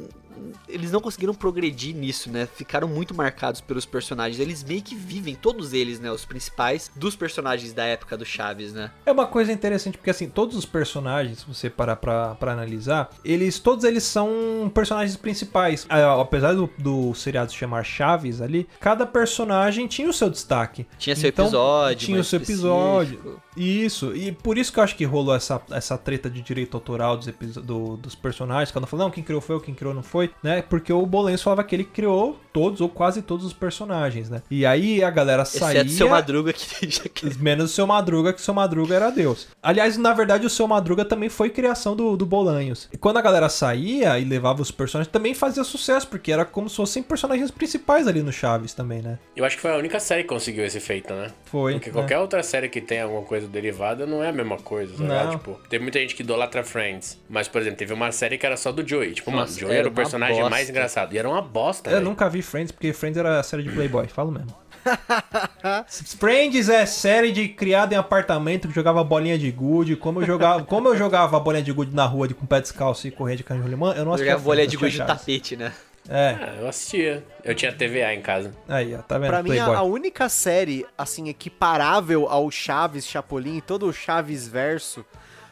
eles 0.68 0.92
não 0.92 1.00
conseguiram 1.02 1.34
progredir 1.34 1.96
nisso, 1.96 2.30
né? 2.32 2.48
Ficaram 2.56 2.88
muito 2.88 3.14
marcados 3.14 3.62
pelos 3.62 3.86
personagens. 3.86 4.40
Eles 4.40 4.64
meio 4.64 4.82
que 4.82 4.96
vivem, 4.96 5.36
todos 5.36 5.74
eles, 5.74 6.00
né, 6.00 6.12
os 6.12 6.26
principais, 6.26 6.92
dos 6.96 7.16
personagens 7.16 7.74
da 7.74 7.84
época 7.86 8.18
do 8.18 8.26
Chaves, 8.26 8.74
né? 8.74 8.92
É 9.06 9.12
uma 9.12 9.26
coisa 9.28 9.52
interessante, 9.52 9.98
porque 9.98 10.10
assim, 10.10 10.30
todos 10.30 10.56
os 10.56 10.66
personagens, 10.66 11.40
se 11.40 11.46
você 11.48 11.70
parar 11.70 11.96
pra, 11.96 12.36
pra 12.36 12.52
analisar, 12.54 13.10
eles, 13.24 13.60
todos 13.60 13.84
eles 13.86 14.04
são 14.04 14.72
personagens 14.74 15.16
principais. 15.18 15.86
Ah, 15.90 16.20
Apesar 16.22 16.54
do, 16.54 16.70
do 16.78 17.14
seriado 17.14 17.52
se 17.52 17.58
chamar 17.58 17.84
Chaves 17.84 18.42
ali, 18.42 18.68
cada 18.80 19.06
personagem 19.06 19.88
tinha 19.88 20.10
o 20.10 20.14
seu 20.14 20.30
destaque. 20.30 20.86
Tinha 20.98 21.16
seu 21.16 21.30
Então, 21.30 21.46
episódio, 21.46 21.98
Tinha 22.06 22.20
o 22.20 22.24
seu 22.24 22.38
episódio. 22.38 23.14
específico. 23.16 23.42
Isso, 23.58 24.16
e 24.16 24.32
por 24.32 24.58
isso 24.58 24.72
que 24.72 24.80
eu 24.80 24.84
acho 24.84 24.96
que 24.96 25.04
rolou 25.04 25.36
essa, 25.36 25.62
essa 25.72 25.98
treta 25.98 26.30
de 26.30 26.42
direito 26.42 26.76
autoral 26.78 27.18
dos, 27.18 27.28
do- 27.58 27.98
dos 27.98 28.16
personagens. 28.16 28.72
Cada 28.72 28.86
um 28.86 28.88
falou, 28.88 29.06
não, 29.08 29.12
quem 29.12 29.24
criou 29.24 29.42
foi 29.42 29.56
eu, 29.58 29.60
quem 29.60 29.74
criou 29.76 29.94
não 29.94 30.02
foi, 30.04 30.21
né? 30.42 30.62
Porque 30.62 30.92
o 30.92 31.06
Bolenzo 31.06 31.44
falava 31.44 31.64
que 31.64 31.76
ele 31.76 31.84
criou 31.84 32.40
todos 32.54 32.82
ou 32.82 32.90
quase 32.90 33.22
todos 33.22 33.46
os 33.46 33.54
personagens, 33.54 34.30
né? 34.30 34.42
E 34.52 34.66
aí 34.66 35.04
a 35.04 35.10
galera 35.10 35.46
saía. 35.46 35.80
Exceto 35.80 35.92
o 35.92 35.98
seu 35.98 36.10
Madruga, 36.10 36.54
que 36.54 37.38
Menos 37.40 37.72
o 37.72 37.74
seu 37.74 37.88
Madruga, 37.88 38.34
que 38.34 38.40
o 38.40 38.44
seu 38.44 38.54
Madruga 38.54 38.96
era 38.96 39.10
Deus. 39.10 39.48
Aliás, 39.62 39.98
na 39.98 40.14
verdade, 40.14 40.46
o 40.46 40.50
seu 40.50 40.68
Madruga 40.68 41.06
também 41.06 41.30
foi 41.30 41.50
criação 41.50 41.96
do, 41.96 42.18
do 42.18 42.26
Bolanhos. 42.26 42.90
E 42.92 42.98
quando 42.98 43.18
a 43.18 43.22
galera 43.22 43.50
saía 43.50 44.20
e 44.20 44.26
levava 44.26 44.62
os 44.62 44.72
personagens, 44.72 45.12
também 45.12 45.34
fazia 45.34 45.64
sucesso, 45.64 46.08
porque 46.08 46.32
era 46.32 46.46
como 46.46 46.70
se 46.70 46.76
fossem 46.76 47.04
personagens 47.04 47.52
principais 47.52 48.08
ali 48.08 48.22
no 48.22 48.32
Chaves 48.32 48.74
também, 48.74 49.02
né? 49.02 49.18
Eu 49.36 49.46
acho 49.46 49.56
que 49.56 49.62
foi 49.62 49.72
a 49.72 49.78
única 49.78 50.00
série 50.00 50.24
que 50.24 50.30
conseguiu 50.30 50.66
esse 50.66 50.80
feito, 50.80 51.14
né? 51.14 51.32
Foi. 51.46 51.74
Porque 51.74 51.90
né? 51.90 51.94
qualquer 51.94 52.20
outra 52.20 52.44
série 52.44 52.70
que 52.70 52.82
tem 52.82 53.02
alguma 53.02 53.24
coisa 53.24 53.48
derivada 53.48 54.06
não 54.06 54.24
é 54.24 54.30
a 54.30 54.34
mesma 54.34 54.58
coisa? 54.58 55.02
Não. 55.02 55.32
Tipo, 55.32 55.60
tem 55.70 55.80
muita 55.80 56.00
gente 56.00 56.16
que 56.16 56.24
idolatra 56.24 56.64
Friends. 56.64 57.20
Mas, 57.30 57.48
por 57.48 57.62
exemplo, 57.62 57.78
teve 57.78 57.94
uma 57.94 58.12
série 58.12 58.38
que 58.38 58.46
era 58.46 58.58
só 58.58 58.72
do 58.72 58.88
Joey. 58.88 59.14
Tipo, 59.14 59.32
mano, 59.32 59.44
Nossa, 59.44 59.60
Joey 59.60 59.76
era 59.76 59.82
era 59.82 59.90
o 59.90 59.92
uma 59.92 60.11
personagem 60.12 60.36
bosta. 60.38 60.49
mais 60.49 60.70
engraçado. 60.70 61.14
E 61.14 61.18
era 61.18 61.28
uma 61.30 61.41
bosta, 61.41 61.89
Eu 61.89 61.95
velho. 61.95 62.05
nunca 62.05 62.30
vi 62.30 62.41
Friends, 62.41 62.72
porque 62.72 62.93
Friends 62.93 63.18
era 63.18 63.39
a 63.39 63.43
série 63.43 63.64
de 63.64 63.70
Playboy, 63.72 64.07
falo 64.07 64.32
mesmo. 64.32 64.53
Friends 66.20 66.70
é 66.70 66.86
série 66.86 67.32
de 67.32 67.47
criada 67.49 67.93
em 67.93 67.97
apartamento 67.97 68.68
que 68.68 68.74
jogava 68.74 69.03
bolinha 69.03 69.38
de 69.38 69.49
gude. 69.51 69.95
Como 69.95 70.22
eu 70.22 70.26
jogava, 70.26 70.64
como 70.66 70.88
eu 70.89 70.97
jogava 70.97 71.38
a 71.38 71.39
bolinha 71.39 71.64
de 71.64 71.72
gude 71.72 71.95
na 71.95 72.05
rua 72.05 72.28
de, 72.28 72.34
com 72.34 72.45
pé 72.45 72.62
descalço 72.62 73.07
e 73.07 73.12
correr 73.12 73.36
de 73.36 73.43
canhão 73.43 73.68
limão, 73.68 73.93
eu 73.93 74.05
não 74.05 74.14
assistia. 74.14 74.32
jogava 74.34 74.43
bolha 74.43 74.57
Friends, 74.64 74.72
de 74.72 74.78
gude 74.78 74.99
no 74.99 75.05
tapete, 75.05 75.55
né? 75.55 75.72
É, 76.09 76.36
Ah, 76.41 76.55
eu 76.59 76.68
assistia. 76.68 77.24
Eu 77.43 77.53
tinha 77.53 77.72
TVA 77.72 78.14
em 78.14 78.22
casa. 78.22 78.51
aí, 78.68 78.95
ó, 78.95 78.99
tá 79.03 79.20
vendo? 79.20 79.30
Pra 79.30 79.43
mim, 79.43 79.57
a, 79.59 79.84
única 79.84 80.28
série, 80.30 80.84
assim, 80.97 81.30
equiparável 81.30 82.28
ao 82.28 82.49
Chaves, 82.49 83.05
Chapolin, 83.05 83.57
e 83.57 83.62
todo 83.62 83.86
o 83.88 83.93
Chaves 83.93 84.47
verso, 84.47 85.05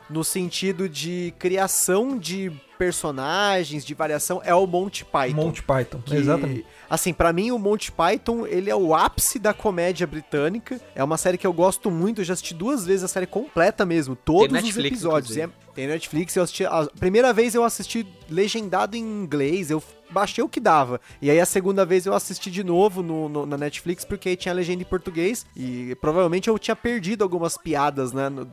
no 0.10 0.24
sentido 0.24 0.90
de 0.90 1.34
criação 1.38 2.18
de 2.18 2.52
personagens, 2.78 3.86
de 3.86 3.94
variação, 3.94 4.42
é 4.44 4.56
o 4.56 4.66
Monty 4.66 5.04
Python. 5.04 5.36
Monty 5.36 5.62
Python, 5.62 6.02
que, 6.02 6.16
exatamente. 6.16 6.66
Assim, 6.90 7.14
pra 7.14 7.34
mim 7.34 7.52
o 7.52 7.60
Monty 7.60 7.92
Python, 7.92 8.48
ele 8.48 8.70
é 8.70 8.76
o 8.76 8.96
ápice 8.96 9.38
da 9.38 9.54
comédia 9.54 10.08
britânica. 10.08 10.80
É 10.96 11.04
uma 11.04 11.18
série 11.18 11.38
que 11.38 11.46
eu 11.46 11.52
gosto 11.54 11.92
muito, 11.92 12.22
eu 12.22 12.26
já 12.26 12.34
assisti 12.34 12.54
duas 12.54 12.86
vezes 12.86 13.04
a 13.04 13.08
série 13.08 13.28
completa 13.28 13.86
mesmo, 13.86 14.16
todos 14.16 14.48
os 14.58 14.64
Netflix, 14.64 14.88
episódios. 14.88 15.32
inclusive. 15.38 15.54
É- 15.66 15.70
tem 15.76 15.88
Netflix, 15.88 16.36
eu 16.36 16.44
assisti 16.44 16.66
a 16.66 16.88
primeira 17.00 17.32
vez 17.32 17.54
eu 17.56 17.64
assisti 17.64 18.06
legendado 18.30 18.98
em 18.98 19.02
inglês, 19.02 19.70
eu 19.70 19.82
baixei 20.10 20.44
o 20.44 20.50
que 20.50 20.60
dava. 20.60 21.00
E 21.22 21.30
aí 21.30 21.40
a 21.40 21.46
segunda 21.46 21.86
vez 21.86 22.06
eu 22.06 22.14
assisti 22.14 22.50
de 22.52 22.64
novo 22.64 23.02
no, 23.04 23.28
no- 23.30 23.46
na 23.46 23.58
Netflix 23.58 24.04
porque 24.06 24.30
aí 24.30 24.36
tinha 24.36 24.54
legenda 24.54 24.82
em 24.82 24.86
português 24.86 25.46
e 25.56 25.96
provavelmente 26.02 26.50
eu 26.50 26.58
tinha 26.60 26.76
perdido 26.76 27.24
algumas 27.24 27.58
piadas, 27.58 28.12
né, 28.14 28.30
no- 28.30 28.48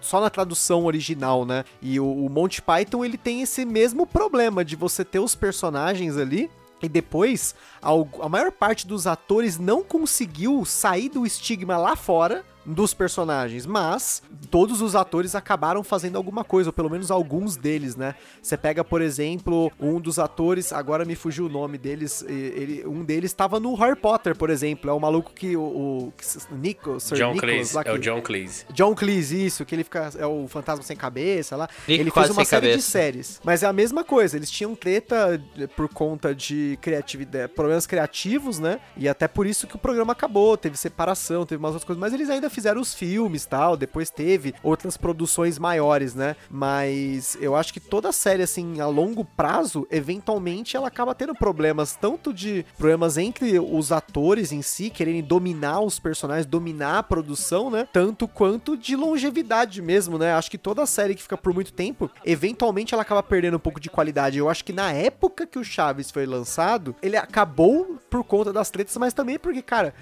só 0.00 0.20
na 0.20 0.30
tradução 0.30 0.84
original, 0.86 1.44
né? 1.44 1.64
E 1.80 1.98
o, 2.00 2.06
o 2.06 2.28
Monty 2.30 2.60
Python, 2.62 3.04
ele 3.04 3.16
tem 3.18 3.42
esse 3.42 3.64
mesmo 3.64 4.06
problema 4.06 4.64
de 4.64 4.76
você 4.76 5.04
ter 5.04 5.18
os 5.20 5.34
personagens 5.34 6.16
ali 6.16 6.50
e 6.82 6.88
depois, 6.88 7.54
a 7.80 8.28
maior 8.28 8.50
parte 8.50 8.88
dos 8.88 9.06
atores 9.06 9.56
não 9.58 9.84
conseguiu 9.84 10.64
sair 10.64 11.08
do 11.08 11.24
estigma 11.24 11.76
lá 11.76 11.94
fora 11.94 12.44
dos 12.64 12.94
personagens, 12.94 13.66
mas 13.66 14.22
todos 14.50 14.80
os 14.80 14.94
atores 14.94 15.34
acabaram 15.34 15.82
fazendo 15.82 16.16
alguma 16.16 16.44
coisa, 16.44 16.68
ou 16.68 16.72
pelo 16.72 16.88
menos 16.88 17.10
alguns 17.10 17.56
deles, 17.56 17.96
né? 17.96 18.14
Você 18.40 18.56
pega, 18.56 18.84
por 18.84 19.02
exemplo, 19.02 19.70
um 19.80 20.00
dos 20.00 20.18
atores, 20.18 20.72
agora 20.72 21.04
me 21.04 21.14
fugiu 21.14 21.46
o 21.46 21.48
nome 21.48 21.76
deles, 21.78 22.22
ele, 22.28 22.84
um 22.86 23.04
deles 23.04 23.30
estava 23.30 23.58
no 23.58 23.74
Harry 23.74 23.96
Potter, 23.96 24.36
por 24.36 24.48
exemplo, 24.50 24.88
é 24.88 24.92
o 24.92 25.00
maluco 25.00 25.32
que 25.34 25.56
o, 25.56 25.62
o 25.62 26.12
Nico, 26.52 27.00
Sir 27.00 27.16
John 27.16 27.32
Nicholas, 27.32 27.40
Cleese. 27.40 27.74
lá 27.76 27.82
É 27.84 27.90
o 27.92 27.94
que- 27.94 28.00
John 28.00 28.22
Cleese. 28.22 28.64
John 28.72 28.94
Cleese, 28.94 29.46
isso, 29.46 29.64
que 29.64 29.74
ele 29.74 29.84
fica. 29.84 30.10
É 30.16 30.26
o 30.26 30.46
fantasma 30.46 30.82
sem 30.84 30.96
cabeça 30.96 31.56
lá. 31.56 31.68
Nick 31.88 32.00
ele 32.00 32.10
fez 32.10 32.30
uma 32.30 32.44
série 32.44 32.66
de 32.66 32.72
cabeça. 32.72 32.90
séries. 32.90 33.40
Mas 33.44 33.62
é 33.62 33.66
a 33.66 33.72
mesma 33.72 34.04
coisa, 34.04 34.36
eles 34.36 34.50
tinham 34.50 34.74
treta 34.74 35.42
eh, 35.58 35.66
por 35.66 35.88
conta 35.88 36.34
de 36.34 36.78
criatividade, 36.80 37.52
problemas 37.52 37.86
criativos, 37.86 38.58
né? 38.58 38.78
E 38.96 39.08
até 39.08 39.26
por 39.26 39.46
isso 39.46 39.66
que 39.66 39.74
o 39.76 39.78
programa 39.78 40.12
acabou, 40.12 40.56
teve 40.56 40.76
separação, 40.76 41.44
teve 41.44 41.58
umas 41.58 41.70
outras 41.72 41.84
coisas. 41.84 42.00
Mas 42.00 42.12
eles 42.12 42.30
ainda 42.30 42.48
fizeram 42.52 42.80
os 42.80 42.94
filmes 42.94 43.46
tal, 43.46 43.76
depois 43.76 44.10
teve 44.10 44.54
outras 44.62 44.96
produções 44.96 45.58
maiores, 45.58 46.14
né? 46.14 46.36
Mas 46.50 47.36
eu 47.40 47.56
acho 47.56 47.72
que 47.72 47.80
toda 47.80 48.12
série, 48.12 48.42
assim, 48.42 48.80
a 48.80 48.86
longo 48.86 49.24
prazo, 49.24 49.86
eventualmente 49.90 50.76
ela 50.76 50.88
acaba 50.88 51.14
tendo 51.14 51.34
problemas, 51.34 51.96
tanto 51.96 52.32
de 52.32 52.64
problemas 52.76 53.16
entre 53.16 53.58
os 53.58 53.92
atores 53.92 54.52
em 54.52 54.62
si, 54.62 54.90
quererem 54.90 55.22
dominar 55.22 55.80
os 55.80 55.98
personagens, 55.98 56.46
dominar 56.46 56.98
a 56.98 57.02
produção, 57.02 57.70
né? 57.70 57.88
Tanto 57.92 58.28
quanto 58.28 58.76
de 58.76 58.96
longevidade 58.96 59.80
mesmo, 59.80 60.18
né? 60.18 60.32
Acho 60.34 60.50
que 60.50 60.58
toda 60.58 60.86
série 60.86 61.14
que 61.14 61.22
fica 61.22 61.36
por 61.36 61.54
muito 61.54 61.72
tempo, 61.72 62.10
eventualmente 62.24 62.94
ela 62.94 63.02
acaba 63.02 63.22
perdendo 63.22 63.56
um 63.56 63.60
pouco 63.60 63.80
de 63.80 63.90
qualidade. 63.90 64.38
Eu 64.38 64.48
acho 64.48 64.64
que 64.64 64.72
na 64.72 64.92
época 64.92 65.46
que 65.46 65.58
o 65.58 65.64
Chaves 65.64 66.10
foi 66.10 66.26
lançado, 66.26 66.94
ele 67.02 67.16
acabou 67.16 67.98
por 68.10 68.24
conta 68.24 68.52
das 68.52 68.70
tretas, 68.70 68.96
mas 68.96 69.14
também 69.14 69.38
porque, 69.38 69.62
cara. 69.62 69.94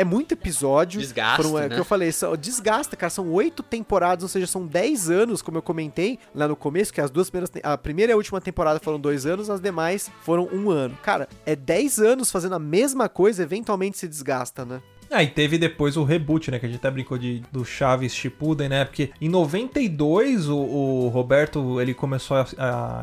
É 0.00 0.04
muito 0.04 0.32
episódio. 0.32 1.00
Desgasta, 1.00 1.42
Foram, 1.42 1.58
é, 1.58 1.68
né? 1.68 1.74
que 1.74 1.80
eu 1.80 1.84
falei, 1.84 2.12
são- 2.12 2.36
desgasta, 2.36 2.96
cara. 2.96 3.10
São 3.10 3.28
oito 3.32 3.62
temporadas, 3.64 4.22
ou 4.22 4.28
seja, 4.28 4.46
são 4.46 4.64
dez 4.64 5.10
anos, 5.10 5.42
como 5.42 5.58
eu 5.58 5.62
comentei 5.62 6.18
lá 6.32 6.46
no 6.46 6.54
começo, 6.54 6.92
que 6.92 7.00
as 7.00 7.10
duas 7.10 7.28
primeiras. 7.28 7.50
A 7.64 7.76
primeira 7.76 8.12
e 8.12 8.14
a 8.14 8.16
última 8.16 8.40
temporada 8.40 8.78
foram 8.78 9.00
dois 9.00 9.26
anos, 9.26 9.50
as 9.50 9.60
demais 9.60 10.10
foram 10.22 10.48
um 10.52 10.70
ano. 10.70 10.96
Cara, 11.02 11.28
é 11.44 11.56
dez 11.56 11.98
anos 11.98 12.30
fazendo 12.30 12.54
a 12.54 12.58
mesma 12.60 13.08
coisa, 13.08 13.42
eventualmente 13.42 13.98
se 13.98 14.06
desgasta, 14.06 14.64
né? 14.64 14.80
Ah, 15.10 15.22
e 15.22 15.28
teve 15.28 15.56
depois 15.58 15.96
o 15.96 16.04
reboot, 16.04 16.50
né? 16.50 16.58
Que 16.58 16.66
a 16.66 16.68
gente 16.68 16.78
até 16.78 16.90
brincou 16.90 17.16
de, 17.16 17.42
do 17.50 17.64
Chaves 17.64 18.14
Shippuden, 18.14 18.68
né? 18.68 18.84
Porque 18.84 19.10
em 19.20 19.28
92 19.28 20.48
o, 20.48 20.56
o 20.56 21.08
Roberto 21.08 21.80
ele 21.80 21.94
começou 21.94 22.36
a, 22.36 22.46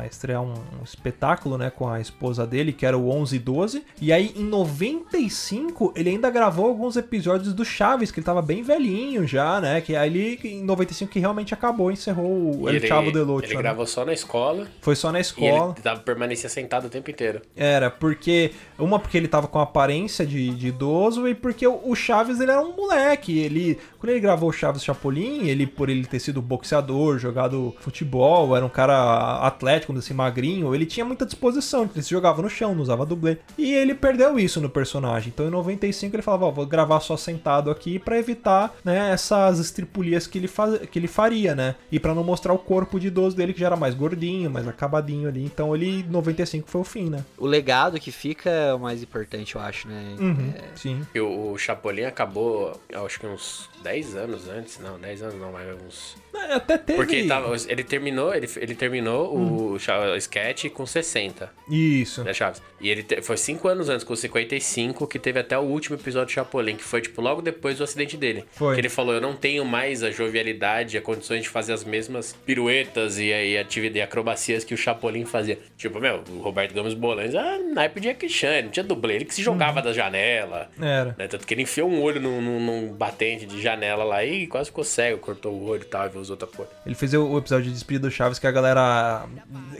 a 0.02 0.06
estrear 0.06 0.42
um, 0.42 0.52
um 0.52 0.84
espetáculo, 0.84 1.58
né? 1.58 1.70
Com 1.70 1.88
a 1.88 2.00
esposa 2.00 2.46
dele, 2.46 2.72
que 2.72 2.86
era 2.86 2.96
o 2.96 3.10
11 3.10 3.36
e 3.36 3.38
12. 3.38 3.84
E 4.00 4.12
aí 4.12 4.32
em 4.36 4.44
95 4.44 5.92
ele 5.96 6.10
ainda 6.10 6.30
gravou 6.30 6.66
alguns 6.66 6.96
episódios 6.96 7.52
do 7.52 7.64
Chaves, 7.64 8.10
que 8.10 8.20
ele 8.20 8.24
tava 8.26 8.42
bem 8.42 8.62
velhinho 8.62 9.26
já, 9.26 9.60
né? 9.60 9.80
Que 9.80 9.96
aí 9.96 10.06
ele, 10.08 10.38
em 10.44 10.62
95 10.64 11.10
que 11.10 11.18
realmente 11.18 11.52
acabou, 11.54 11.90
encerrou 11.90 12.60
o 12.62 12.70
E 12.70 12.76
El 12.76 12.86
Chavo 12.86 13.10
del 13.10 13.28
Ocho. 13.28 13.46
ele 13.46 13.54
né? 13.54 13.62
gravou 13.62 13.86
só 13.86 14.04
na 14.04 14.12
escola 14.12 14.66
Foi 14.80 14.94
só 14.94 15.10
na 15.10 15.18
e 15.18 15.22
escola. 15.22 15.72
ele 15.74 15.82
tava, 15.82 16.00
permanecia 16.00 16.48
sentado 16.48 16.86
o 16.86 16.90
tempo 16.90 17.10
inteiro. 17.10 17.40
Era, 17.56 17.90
porque. 17.90 18.52
Uma 18.78 18.98
porque 18.98 19.16
ele 19.16 19.28
tava 19.28 19.48
com 19.48 19.58
aparência 19.58 20.24
de, 20.24 20.50
de 20.50 20.68
idoso, 20.68 21.26
e 21.26 21.34
porque 21.34 21.66
o 21.66 21.95
Chaves 21.98 22.40
ele 22.40 22.50
era 22.50 22.60
um 22.60 22.74
moleque. 22.74 23.38
Ele. 23.38 23.78
Quando 23.98 24.10
ele 24.10 24.20
gravou 24.20 24.50
o 24.50 24.52
Chaves 24.52 24.84
Chapolin, 24.84 25.48
ele, 25.48 25.66
por 25.66 25.88
ele 25.88 26.04
ter 26.04 26.20
sido 26.20 26.40
boxeador, 26.42 27.18
jogado 27.18 27.74
futebol, 27.80 28.56
era 28.56 28.64
um 28.64 28.70
cara 28.70 29.38
atlético, 29.46 29.96
assim, 29.96 30.14
magrinho, 30.14 30.74
ele 30.74 30.86
tinha 30.86 31.04
muita 31.04 31.26
disposição. 31.26 31.88
Ele 31.92 32.02
se 32.02 32.10
jogava 32.10 32.42
no 32.42 32.48
chão, 32.48 32.74
não 32.74 32.82
usava 32.82 33.06
dublê. 33.06 33.38
E 33.56 33.72
ele 33.72 33.94
perdeu 33.94 34.38
isso 34.38 34.60
no 34.60 34.68
personagem. 34.68 35.32
Então 35.34 35.46
em 35.46 35.50
95 35.50 36.14
ele 36.14 36.22
falava, 36.22 36.46
ó, 36.46 36.50
vou 36.50 36.66
gravar 36.66 37.00
só 37.00 37.16
sentado 37.16 37.70
aqui 37.70 37.98
pra 37.98 38.18
evitar, 38.18 38.74
né, 38.84 39.10
essas 39.12 39.58
estripulias 39.58 40.26
que 40.26 40.38
ele, 40.38 40.48
faz, 40.48 40.78
que 40.86 40.98
ele 40.98 41.08
faria, 41.08 41.54
né? 41.54 41.74
E 41.90 41.98
pra 41.98 42.14
não 42.14 42.24
mostrar 42.24 42.52
o 42.52 42.58
corpo 42.58 42.98
de 43.00 43.08
idoso 43.08 43.36
dele, 43.36 43.52
que 43.52 43.60
já 43.60 43.66
era 43.66 43.76
mais 43.76 43.94
gordinho, 43.94 44.50
mais 44.50 44.66
acabadinho 44.68 45.28
ali. 45.28 45.44
Então 45.44 45.74
ele, 45.74 46.04
95 46.08 46.68
foi 46.68 46.80
o 46.80 46.84
fim, 46.84 47.10
né? 47.10 47.24
O 47.38 47.46
legado 47.46 47.98
que 47.98 48.10
fica 48.10 48.50
é 48.50 48.74
o 48.74 48.78
mais 48.78 49.02
importante, 49.02 49.54
eu 49.54 49.60
acho, 49.60 49.88
né? 49.88 50.16
Uhum, 50.18 50.52
sim. 50.74 51.06
E 51.14 51.20
o, 51.20 51.52
o 51.52 51.58
Chapolin 51.86 52.04
acabou, 52.04 52.80
acho 53.04 53.20
que 53.20 53.26
uns 53.26 53.70
10 53.86 54.16
anos 54.16 54.48
antes. 54.48 54.78
Não, 54.80 54.98
10 54.98 55.22
anos 55.22 55.34
não, 55.40 55.52
mas 55.52 55.66
uns. 55.80 56.16
É, 56.34 56.54
Até 56.54 56.76
teve. 56.76 56.96
Porque 56.98 57.16
ele, 57.16 57.28
tava, 57.28 57.54
ele 57.68 57.84
terminou, 57.84 58.34
ele, 58.34 58.48
ele 58.56 58.74
terminou 58.74 59.72
o, 59.72 59.78
cha- 59.78 59.98
o 60.12 60.16
sketch 60.16 60.66
com 60.70 60.84
60, 60.84 61.50
Isso. 61.70 62.22
né, 62.24 62.34
Chaves? 62.34 62.60
E 62.80 62.90
ele 62.90 63.02
te- 63.02 63.22
foi 63.22 63.36
5 63.36 63.66
anos 63.68 63.88
antes, 63.88 64.04
com 64.04 64.14
55, 64.14 65.06
que 65.06 65.18
teve 65.18 65.38
até 65.40 65.56
o 65.58 65.62
último 65.62 65.96
episódio 65.96 66.26
do 66.26 66.32
Chapolin, 66.32 66.76
que 66.76 66.84
foi, 66.84 67.00
tipo, 67.00 67.22
logo 67.22 67.40
depois 67.40 67.78
do 67.78 67.84
acidente 67.84 68.16
dele. 68.16 68.44
Foi. 68.52 68.74
Que 68.74 68.80
ele 68.80 68.88
falou, 68.88 69.14
eu 69.14 69.20
não 69.20 69.34
tenho 69.34 69.64
mais 69.64 70.02
a 70.02 70.10
jovialidade, 70.10 70.98
a 70.98 71.00
condições 71.00 71.42
de 71.42 71.48
fazer 71.48 71.72
as 71.72 71.84
mesmas 71.84 72.34
piruetas 72.44 73.18
e, 73.18 73.26
e, 73.26 73.56
atividade, 73.58 73.98
e 73.98 74.02
acrobacias 74.02 74.64
que 74.64 74.74
o 74.74 74.76
Chapolin 74.76 75.24
fazia. 75.24 75.58
Tipo, 75.78 76.00
meu, 76.00 76.22
o 76.30 76.40
Roberto 76.40 76.74
Gomes 76.74 76.94
Bolanes 76.94 77.34
era 77.34 77.58
naipe 77.58 78.00
de 78.00 78.08
Jackie 78.08 78.28
Chan, 78.28 78.62
não 78.62 78.70
tinha 78.70 78.84
dublê, 78.84 79.14
ele 79.16 79.24
que 79.24 79.34
se 79.34 79.42
jogava 79.42 79.80
da 79.80 79.92
janela. 79.92 80.68
Era. 80.80 81.14
Né? 81.18 81.26
Tanto 81.28 81.46
que 81.46 81.54
ele 81.54 81.62
enfiou 81.62 81.88
um 81.90 82.02
olho 82.02 82.20
num, 82.20 82.40
num- 82.40 82.60
num 82.60 82.92
batente 82.92 83.46
de 83.46 83.60
janela 83.62 83.75
lá 84.04 84.24
e 84.24 84.46
quase 84.46 84.70
ficou 84.70 84.84
cego, 84.84 85.18
cortou 85.18 85.52
o 85.52 85.66
olho 85.66 85.82
e 85.82 85.86
tal, 85.86 86.06
e 86.06 86.18
usou 86.18 86.34
outra 86.34 86.46
porra. 86.46 86.68
Ele 86.84 86.94
fez 86.94 87.12
o, 87.14 87.38
episódio 87.38 87.66
de 87.66 87.72
despedida 87.72 88.08
do 88.08 88.12
Chaves 88.12 88.38
que 88.38 88.46
a 88.46 88.50
galera. 88.50 89.26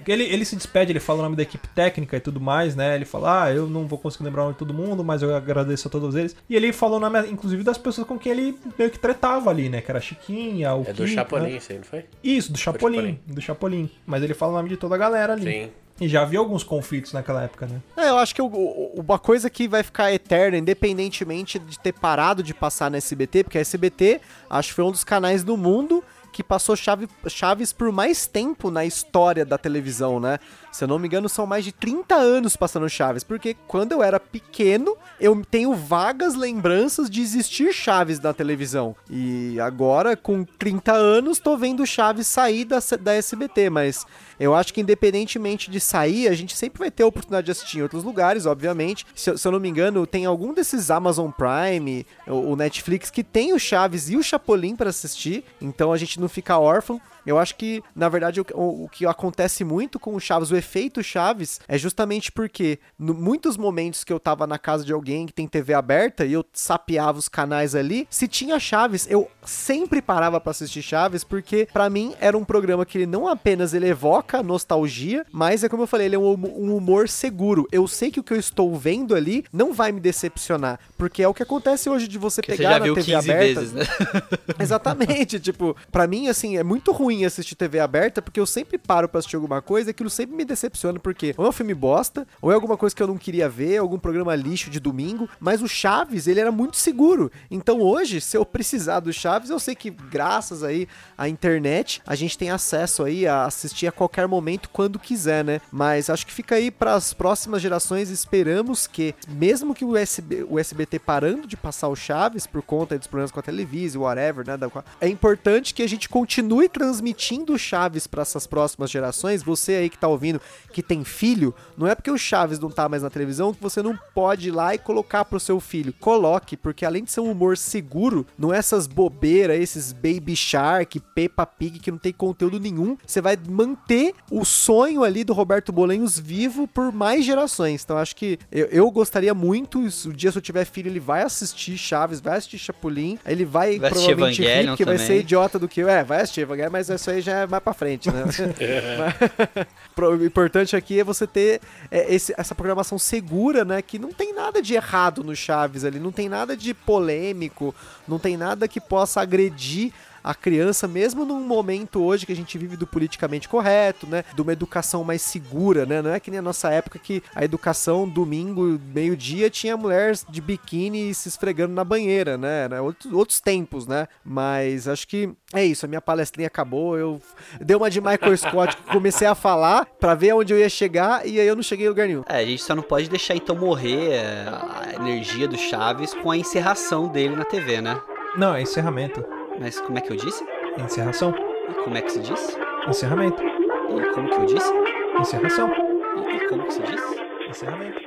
Ele, 0.06 0.24
ele 0.24 0.44
se 0.44 0.56
despede, 0.56 0.92
ele 0.92 1.00
fala 1.00 1.20
o 1.20 1.22
nome 1.22 1.36
da 1.36 1.42
equipe 1.42 1.66
técnica 1.68 2.16
e 2.16 2.20
tudo 2.20 2.40
mais, 2.40 2.76
né? 2.76 2.94
Ele 2.94 3.04
fala, 3.04 3.44
ah, 3.44 3.52
eu 3.52 3.66
não 3.66 3.86
vou 3.86 3.98
conseguir 3.98 4.24
lembrar 4.24 4.42
o 4.42 4.44
nome 4.44 4.54
de 4.54 4.58
todo 4.58 4.74
mundo, 4.74 5.02
mas 5.02 5.22
eu 5.22 5.34
agradeço 5.34 5.88
a 5.88 5.90
todos 5.90 6.14
eles. 6.14 6.36
E 6.48 6.56
ele 6.56 6.72
falou 6.72 6.98
o 6.98 7.00
nome, 7.00 7.20
inclusive, 7.28 7.62
das 7.62 7.78
pessoas 7.78 8.06
com 8.06 8.18
quem 8.18 8.32
ele 8.32 8.58
meio 8.78 8.90
que 8.90 8.98
tretava 8.98 9.50
ali, 9.50 9.68
né? 9.68 9.80
Que 9.80 9.90
era 9.90 9.98
a 9.98 10.02
Chiquinha, 10.02 10.74
o 10.74 10.82
É 10.82 10.92
do 10.92 11.04
Kiko, 11.04 11.08
Chapolin, 11.08 11.52
né? 11.52 11.56
isso 11.56 11.72
aí, 11.72 11.78
não 11.78 11.84
foi? 11.84 12.04
Isso, 12.22 12.52
do 12.52 12.58
Chapolin, 12.58 12.96
Chapolin. 12.96 13.20
do 13.26 13.40
Chapolin. 13.40 13.90
Mas 14.04 14.22
ele 14.22 14.34
fala 14.34 14.52
o 14.52 14.56
nome 14.56 14.68
de 14.68 14.76
toda 14.76 14.94
a 14.94 14.98
galera 14.98 15.32
ali. 15.32 15.44
Sim. 15.44 15.70
E 16.00 16.08
já 16.08 16.22
havia 16.22 16.38
alguns 16.38 16.62
conflitos 16.62 17.12
naquela 17.12 17.42
época, 17.42 17.66
né? 17.66 17.80
É, 17.96 18.10
eu 18.10 18.18
acho 18.18 18.34
que 18.34 18.42
uma 18.42 19.18
coisa 19.18 19.48
que 19.48 19.66
vai 19.66 19.82
ficar 19.82 20.12
eterna, 20.12 20.58
independentemente 20.58 21.58
de 21.58 21.78
ter 21.78 21.92
parado 21.92 22.42
de 22.42 22.52
passar 22.52 22.90
na 22.90 22.98
SBT, 22.98 23.44
porque 23.44 23.58
a 23.58 23.60
SBT 23.62 24.20
acho 24.50 24.68
que 24.68 24.74
foi 24.74 24.84
um 24.84 24.90
dos 24.90 25.04
canais 25.04 25.42
do 25.42 25.56
mundo 25.56 26.04
que 26.36 26.44
passou 26.44 26.76
chave, 26.76 27.08
Chaves 27.28 27.72
por 27.72 27.90
mais 27.90 28.26
tempo 28.26 28.70
na 28.70 28.84
história 28.84 29.42
da 29.42 29.56
televisão, 29.56 30.20
né? 30.20 30.38
Se 30.70 30.84
eu 30.84 30.88
não 30.88 30.98
me 30.98 31.06
engano, 31.08 31.30
são 31.30 31.46
mais 31.46 31.64
de 31.64 31.72
30 31.72 32.14
anos 32.14 32.54
passando 32.54 32.86
Chaves, 32.90 33.24
porque 33.24 33.56
quando 33.66 33.92
eu 33.92 34.02
era 34.02 34.20
pequeno, 34.20 34.94
eu 35.18 35.42
tenho 35.50 35.74
vagas 35.74 36.34
lembranças 36.34 37.08
de 37.08 37.22
existir 37.22 37.72
Chaves 37.72 38.20
na 38.20 38.34
televisão. 38.34 38.94
E 39.08 39.58
agora, 39.58 40.14
com 40.14 40.44
30 40.44 40.92
anos, 40.92 41.38
tô 41.38 41.56
vendo 41.56 41.86
Chaves 41.86 42.26
sair 42.26 42.66
da, 42.66 42.80
da 43.00 43.14
SBT, 43.14 43.70
mas 43.70 44.04
eu 44.38 44.54
acho 44.54 44.74
que 44.74 44.82
independentemente 44.82 45.70
de 45.70 45.80
sair, 45.80 46.28
a 46.28 46.34
gente 46.34 46.54
sempre 46.54 46.80
vai 46.80 46.90
ter 46.90 47.04
a 47.04 47.06
oportunidade 47.06 47.46
de 47.46 47.52
assistir 47.52 47.78
em 47.78 47.82
outros 47.82 48.04
lugares, 48.04 48.44
obviamente. 48.44 49.06
Se, 49.14 49.38
se 49.38 49.48
eu 49.48 49.52
não 49.52 49.58
me 49.58 49.70
engano, 49.70 50.06
tem 50.06 50.26
algum 50.26 50.52
desses 50.52 50.90
Amazon 50.90 51.30
Prime, 51.30 52.06
o, 52.26 52.54
Netflix, 52.54 53.08
que 53.08 53.24
tem 53.24 53.54
o 53.54 53.58
Chaves 53.58 54.10
e 54.10 54.16
o 54.16 54.22
Chapolin 54.22 54.76
pra 54.76 54.90
assistir, 54.90 55.42
então 55.58 55.90
a 55.90 55.96
gente 55.96 56.20
não 56.20 56.25
fica 56.28 56.58
órfão. 56.58 57.00
Eu 57.26 57.38
acho 57.38 57.56
que, 57.56 57.82
na 57.94 58.08
verdade, 58.08 58.40
o, 58.40 58.46
o- 58.54 58.84
o 58.84 58.88
que 58.88 59.04
acontece 59.06 59.64
muito 59.64 59.98
com 59.98 60.14
o 60.14 60.20
Chaves, 60.20 60.50
o 60.50 60.56
efeito 60.56 61.02
Chaves, 61.02 61.60
é 61.66 61.76
justamente 61.76 62.30
porque, 62.30 62.78
em 63.00 63.04
muitos 63.12 63.56
momentos 63.56 64.04
que 64.04 64.12
eu 64.12 64.20
tava 64.20 64.46
na 64.46 64.58
casa 64.58 64.84
de 64.84 64.92
alguém 64.92 65.26
que 65.26 65.32
tem 65.32 65.48
TV 65.48 65.74
aberta 65.74 66.24
e 66.24 66.32
eu 66.32 66.44
sapeava 66.52 67.18
os 67.18 67.28
canais 67.28 67.74
ali, 67.74 68.06
se 68.10 68.28
tinha 68.28 68.58
Chaves, 68.60 69.06
eu 69.10 69.28
sempre 69.44 70.00
parava 70.00 70.40
pra 70.40 70.50
assistir 70.52 70.82
Chaves, 70.82 71.24
porque 71.24 71.66
pra 71.72 71.90
mim 71.90 72.14
era 72.20 72.36
um 72.38 72.44
programa 72.44 72.86
que 72.86 72.98
ele 72.98 73.06
não 73.06 73.26
apenas 73.26 73.74
ele 73.74 73.88
evoca 73.88 74.42
nostalgia, 74.42 75.24
mas 75.32 75.64
é 75.64 75.68
como 75.68 75.82
eu 75.82 75.86
falei, 75.86 76.06
ele 76.06 76.16
é 76.16 76.18
um, 76.18 76.32
hum- 76.32 76.54
um 76.70 76.76
humor 76.76 77.08
seguro. 77.08 77.66
Eu 77.72 77.88
sei 77.88 78.10
que 78.10 78.20
o 78.20 78.22
que 78.22 78.32
eu 78.34 78.38
estou 78.38 78.74
vendo 78.76 79.14
ali 79.14 79.44
não 79.52 79.72
vai 79.72 79.90
me 79.90 80.00
decepcionar, 80.00 80.78
porque 80.96 81.22
é 81.22 81.28
o 81.28 81.34
que 81.34 81.42
acontece 81.42 81.88
hoje 81.88 82.06
de 82.06 82.18
você 82.18 82.36
você 82.36 82.42
pegar 82.42 82.72
já 82.72 82.78
na 82.80 82.84
TV 82.86 83.00
15 83.02 83.14
aberta. 83.30 83.60
vezes, 83.60 83.72
né? 83.72 83.84
Exatamente, 84.58 85.38
tipo, 85.40 85.76
pra 85.92 86.06
mim, 86.06 86.28
assim, 86.28 86.56
é 86.56 86.62
muito 86.62 86.92
ruim 86.92 87.15
assistir 87.24 87.54
TV 87.54 87.80
aberta, 87.80 88.20
porque 88.20 88.38
eu 88.38 88.46
sempre 88.46 88.78
paro 88.78 89.08
pra 89.08 89.18
assistir 89.18 89.36
alguma 89.36 89.62
coisa 89.62 89.90
e 89.90 89.92
aquilo 89.92 90.10
sempre 90.10 90.36
me 90.36 90.44
decepciona, 90.44 90.98
porque 90.98 91.34
ou 91.36 91.46
é 91.46 91.48
um 91.48 91.52
filme 91.52 91.74
bosta, 91.74 92.26
ou 92.40 92.50
é 92.50 92.54
alguma 92.54 92.76
coisa 92.76 92.94
que 92.94 93.02
eu 93.02 93.06
não 93.06 93.16
queria 93.16 93.48
ver, 93.48 93.78
algum 93.78 93.98
programa 93.98 94.34
lixo 94.34 94.70
de 94.70 94.78
domingo, 94.78 95.28
mas 95.40 95.62
o 95.62 95.68
Chaves, 95.68 96.26
ele 96.26 96.40
era 96.40 96.52
muito 96.52 96.76
seguro. 96.76 97.30
Então 97.50 97.80
hoje, 97.80 98.20
se 98.20 98.36
eu 98.36 98.44
precisar 98.44 99.00
do 99.00 99.12
Chaves, 99.12 99.50
eu 99.50 99.58
sei 99.58 99.74
que 99.74 99.90
graças 99.90 100.62
aí 100.62 100.88
à 101.16 101.28
internet, 101.28 102.02
a 102.06 102.14
gente 102.14 102.36
tem 102.36 102.50
acesso 102.50 103.04
aí 103.04 103.26
a 103.26 103.44
assistir 103.44 103.86
a 103.86 103.92
qualquer 103.92 104.28
momento, 104.28 104.68
quando 104.70 104.98
quiser, 104.98 105.44
né? 105.44 105.60
Mas 105.70 106.10
acho 106.10 106.26
que 106.26 106.32
fica 106.32 106.56
aí 106.56 106.70
pras 106.70 107.12
próximas 107.12 107.62
gerações, 107.62 108.10
esperamos 108.10 108.86
que, 108.86 109.14
mesmo 109.28 109.74
que 109.74 109.84
o, 109.84 109.96
SB, 109.96 110.46
o 110.48 110.58
SBT 110.58 110.98
parando 110.98 111.46
de 111.46 111.56
passar 111.56 111.88
o 111.88 111.96
Chaves 111.96 112.46
por 112.46 112.62
conta 112.62 112.98
dos 112.98 113.06
problemas 113.06 113.30
com 113.30 113.40
a 113.40 113.42
televisão, 113.42 114.02
whatever, 114.02 114.46
né? 114.46 114.56
É 115.00 115.08
importante 115.08 115.74
que 115.74 115.82
a 115.82 115.88
gente 115.88 116.08
continue 116.08 116.68
transmitindo 116.68 117.05
transmitindo 117.06 117.58
Chaves 117.58 118.06
para 118.06 118.22
essas 118.22 118.46
próximas 118.46 118.90
gerações, 118.90 119.42
você 119.42 119.74
aí 119.74 119.90
que 119.90 119.98
tá 119.98 120.08
ouvindo, 120.08 120.40
que 120.72 120.82
tem 120.82 121.04
filho, 121.04 121.54
não 121.76 121.86
é 121.86 121.94
porque 121.94 122.10
o 122.10 122.18
Chaves 122.18 122.58
não 122.58 122.70
tá 122.70 122.88
mais 122.88 123.02
na 123.02 123.10
televisão 123.10 123.54
que 123.54 123.62
você 123.62 123.82
não 123.82 123.96
pode 124.14 124.48
ir 124.48 124.50
lá 124.50 124.74
e 124.74 124.78
colocar 124.78 125.24
pro 125.24 125.38
seu 125.38 125.60
filho. 125.60 125.92
Coloque, 126.00 126.56
porque 126.56 126.84
além 126.84 127.04
de 127.04 127.12
ser 127.12 127.20
um 127.20 127.30
humor 127.30 127.56
seguro, 127.56 128.26
não 128.38 128.52
é 128.52 128.58
essas 128.58 128.86
bobeiras, 128.86 129.60
esses 129.60 129.92
Baby 129.92 130.34
Shark, 130.34 130.98
Peppa 131.14 131.46
Pig 131.46 131.78
que 131.78 131.90
não 131.90 131.98
tem 131.98 132.12
conteúdo 132.12 132.58
nenhum, 132.58 132.96
você 133.06 133.20
vai 133.20 133.38
manter 133.48 134.14
o 134.30 134.44
sonho 134.44 135.04
ali 135.04 135.22
do 135.22 135.32
Roberto 135.32 135.72
Bolenhos 135.72 136.18
vivo 136.18 136.66
por 136.66 136.92
mais 136.92 137.24
gerações. 137.24 137.84
Então 137.84 137.96
acho 137.98 138.16
que 138.16 138.38
eu, 138.50 138.66
eu 138.66 138.90
gostaria 138.90 139.34
muito, 139.34 139.78
o 139.80 140.12
dia 140.12 140.32
se 140.32 140.38
eu 140.38 140.42
tiver 140.42 140.64
filho, 140.64 140.88
ele 140.88 141.00
vai 141.00 141.22
assistir 141.22 141.76
Chaves, 141.76 142.20
vai 142.20 142.38
assistir 142.38 142.58
Chapolin, 142.58 143.18
ele 143.26 143.44
vai, 143.44 143.78
Vai 143.78 143.90
provavelmente 143.90 144.42
rir, 144.42 144.66
porque 144.68 144.84
vai 144.84 144.94
também. 144.94 145.06
ser 145.06 145.20
idiota 145.20 145.58
do 145.58 145.68
que 145.68 145.80
eu. 145.80 145.88
É, 145.88 146.02
vai 146.02 146.22
assistir 146.22 146.40
Evangelion, 146.40 146.70
mas 146.70 146.90
isso 146.96 147.10
aí 147.10 147.20
já 147.20 147.32
é 147.40 147.46
mais 147.46 147.62
pra 147.62 147.72
frente, 147.72 148.10
né? 148.10 148.24
Mas- 148.98 149.66
Pro- 149.94 150.16
o 150.16 150.24
importante 150.24 150.74
aqui 150.76 151.00
é 151.00 151.04
você 151.04 151.26
ter 151.26 151.60
é, 151.90 152.12
esse- 152.14 152.34
essa 152.36 152.54
programação 152.54 152.98
segura, 152.98 153.64
né? 153.64 153.80
Que 153.80 153.98
não 153.98 154.12
tem 154.12 154.34
nada 154.34 154.60
de 154.60 154.74
errado 154.74 155.22
no 155.24 155.34
Chaves 155.34 155.84
ali, 155.84 155.98
não 155.98 156.12
tem 156.12 156.28
nada 156.28 156.56
de 156.56 156.74
polêmico, 156.74 157.74
não 158.06 158.18
tem 158.18 158.36
nada 158.36 158.66
que 158.68 158.80
possa 158.80 159.20
agredir 159.20 159.92
a 160.26 160.34
criança, 160.34 160.88
mesmo 160.88 161.24
num 161.24 161.40
momento 161.40 162.02
hoje 162.02 162.26
que 162.26 162.32
a 162.32 162.36
gente 162.36 162.58
vive 162.58 162.76
do 162.76 162.84
politicamente 162.84 163.48
correto, 163.48 164.08
né? 164.08 164.24
De 164.34 164.42
uma 164.42 164.52
educação 164.52 165.04
mais 165.04 165.22
segura, 165.22 165.86
né? 165.86 166.02
Não 166.02 166.12
é 166.12 166.18
que 166.18 166.32
nem 166.32 166.40
a 166.40 166.42
nossa 166.42 166.68
época 166.68 166.98
que 166.98 167.22
a 167.32 167.44
educação, 167.44 168.08
domingo, 168.08 168.76
meio-dia, 168.92 169.48
tinha 169.48 169.76
mulher 169.76 170.16
de 170.28 170.40
biquíni 170.40 171.14
se 171.14 171.28
esfregando 171.28 171.72
na 171.72 171.84
banheira, 171.84 172.36
né? 172.36 172.68
Outros, 172.80 173.12
outros 173.12 173.40
tempos, 173.40 173.86
né? 173.86 174.08
Mas 174.24 174.88
acho 174.88 175.06
que 175.06 175.32
é 175.54 175.64
isso, 175.64 175.86
a 175.86 175.88
minha 175.88 176.00
palestrinha 176.00 176.48
acabou, 176.48 176.98
eu 176.98 177.22
dei 177.60 177.76
uma 177.76 177.88
de 177.88 178.00
Michael 178.00 178.36
Scott, 178.36 178.76
comecei 178.90 179.28
a 179.28 179.34
falar 179.34 179.86
pra 180.00 180.16
ver 180.16 180.34
onde 180.34 180.52
eu 180.52 180.58
ia 180.58 180.68
chegar 180.68 181.24
e 181.24 181.38
aí 181.38 181.46
eu 181.46 181.54
não 181.54 181.62
cheguei 181.62 181.86
em 181.86 181.88
lugar 181.88 182.08
nenhum. 182.08 182.24
É, 182.28 182.38
a 182.38 182.44
gente 182.44 182.64
só 182.64 182.74
não 182.74 182.82
pode 182.82 183.08
deixar 183.08 183.36
então 183.36 183.54
morrer 183.54 184.10
é, 184.10 184.44
a 184.48 184.94
energia 184.96 185.46
do 185.46 185.56
Chaves 185.56 186.12
com 186.14 186.32
a 186.32 186.36
encerração 186.36 187.06
dele 187.06 187.36
na 187.36 187.44
TV, 187.44 187.80
né? 187.80 188.00
Não, 188.36 188.54
é 188.54 188.62
encerramento. 188.62 189.24
Mas 189.60 189.80
como 189.80 189.98
é 189.98 190.00
que 190.00 190.12
eu 190.12 190.16
disse? 190.16 190.44
Encerração. 190.78 191.34
E 191.70 191.74
como 191.84 191.96
é 191.96 192.02
que 192.02 192.10
se 192.10 192.20
diz? 192.20 192.56
Encerramento. 192.88 193.42
E 193.42 194.14
como 194.14 194.28
que 194.28 194.34
eu 194.34 194.46
disse? 194.46 194.72
Encerração. 195.18 195.70
E, 195.72 196.36
e 196.36 196.48
como 196.48 196.64
que 196.66 196.72
se 196.74 196.82
diz? 196.82 197.00
Encerramento. 197.48 197.98
E- 197.98 198.06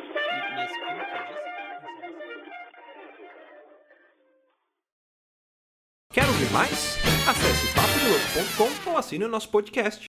mas 0.56 0.72
como 0.72 1.06
que 1.06 1.16
eu 1.16 1.26
disse? 1.28 2.50
Quer 6.14 6.26
ouvir 6.28 6.52
mais? 6.52 6.98
Acesse 7.28 7.68
papodelouco.com 7.76 8.92
ou 8.92 8.98
assine 8.98 9.26
o 9.26 9.30
nosso 9.30 9.50
podcast. 9.50 10.09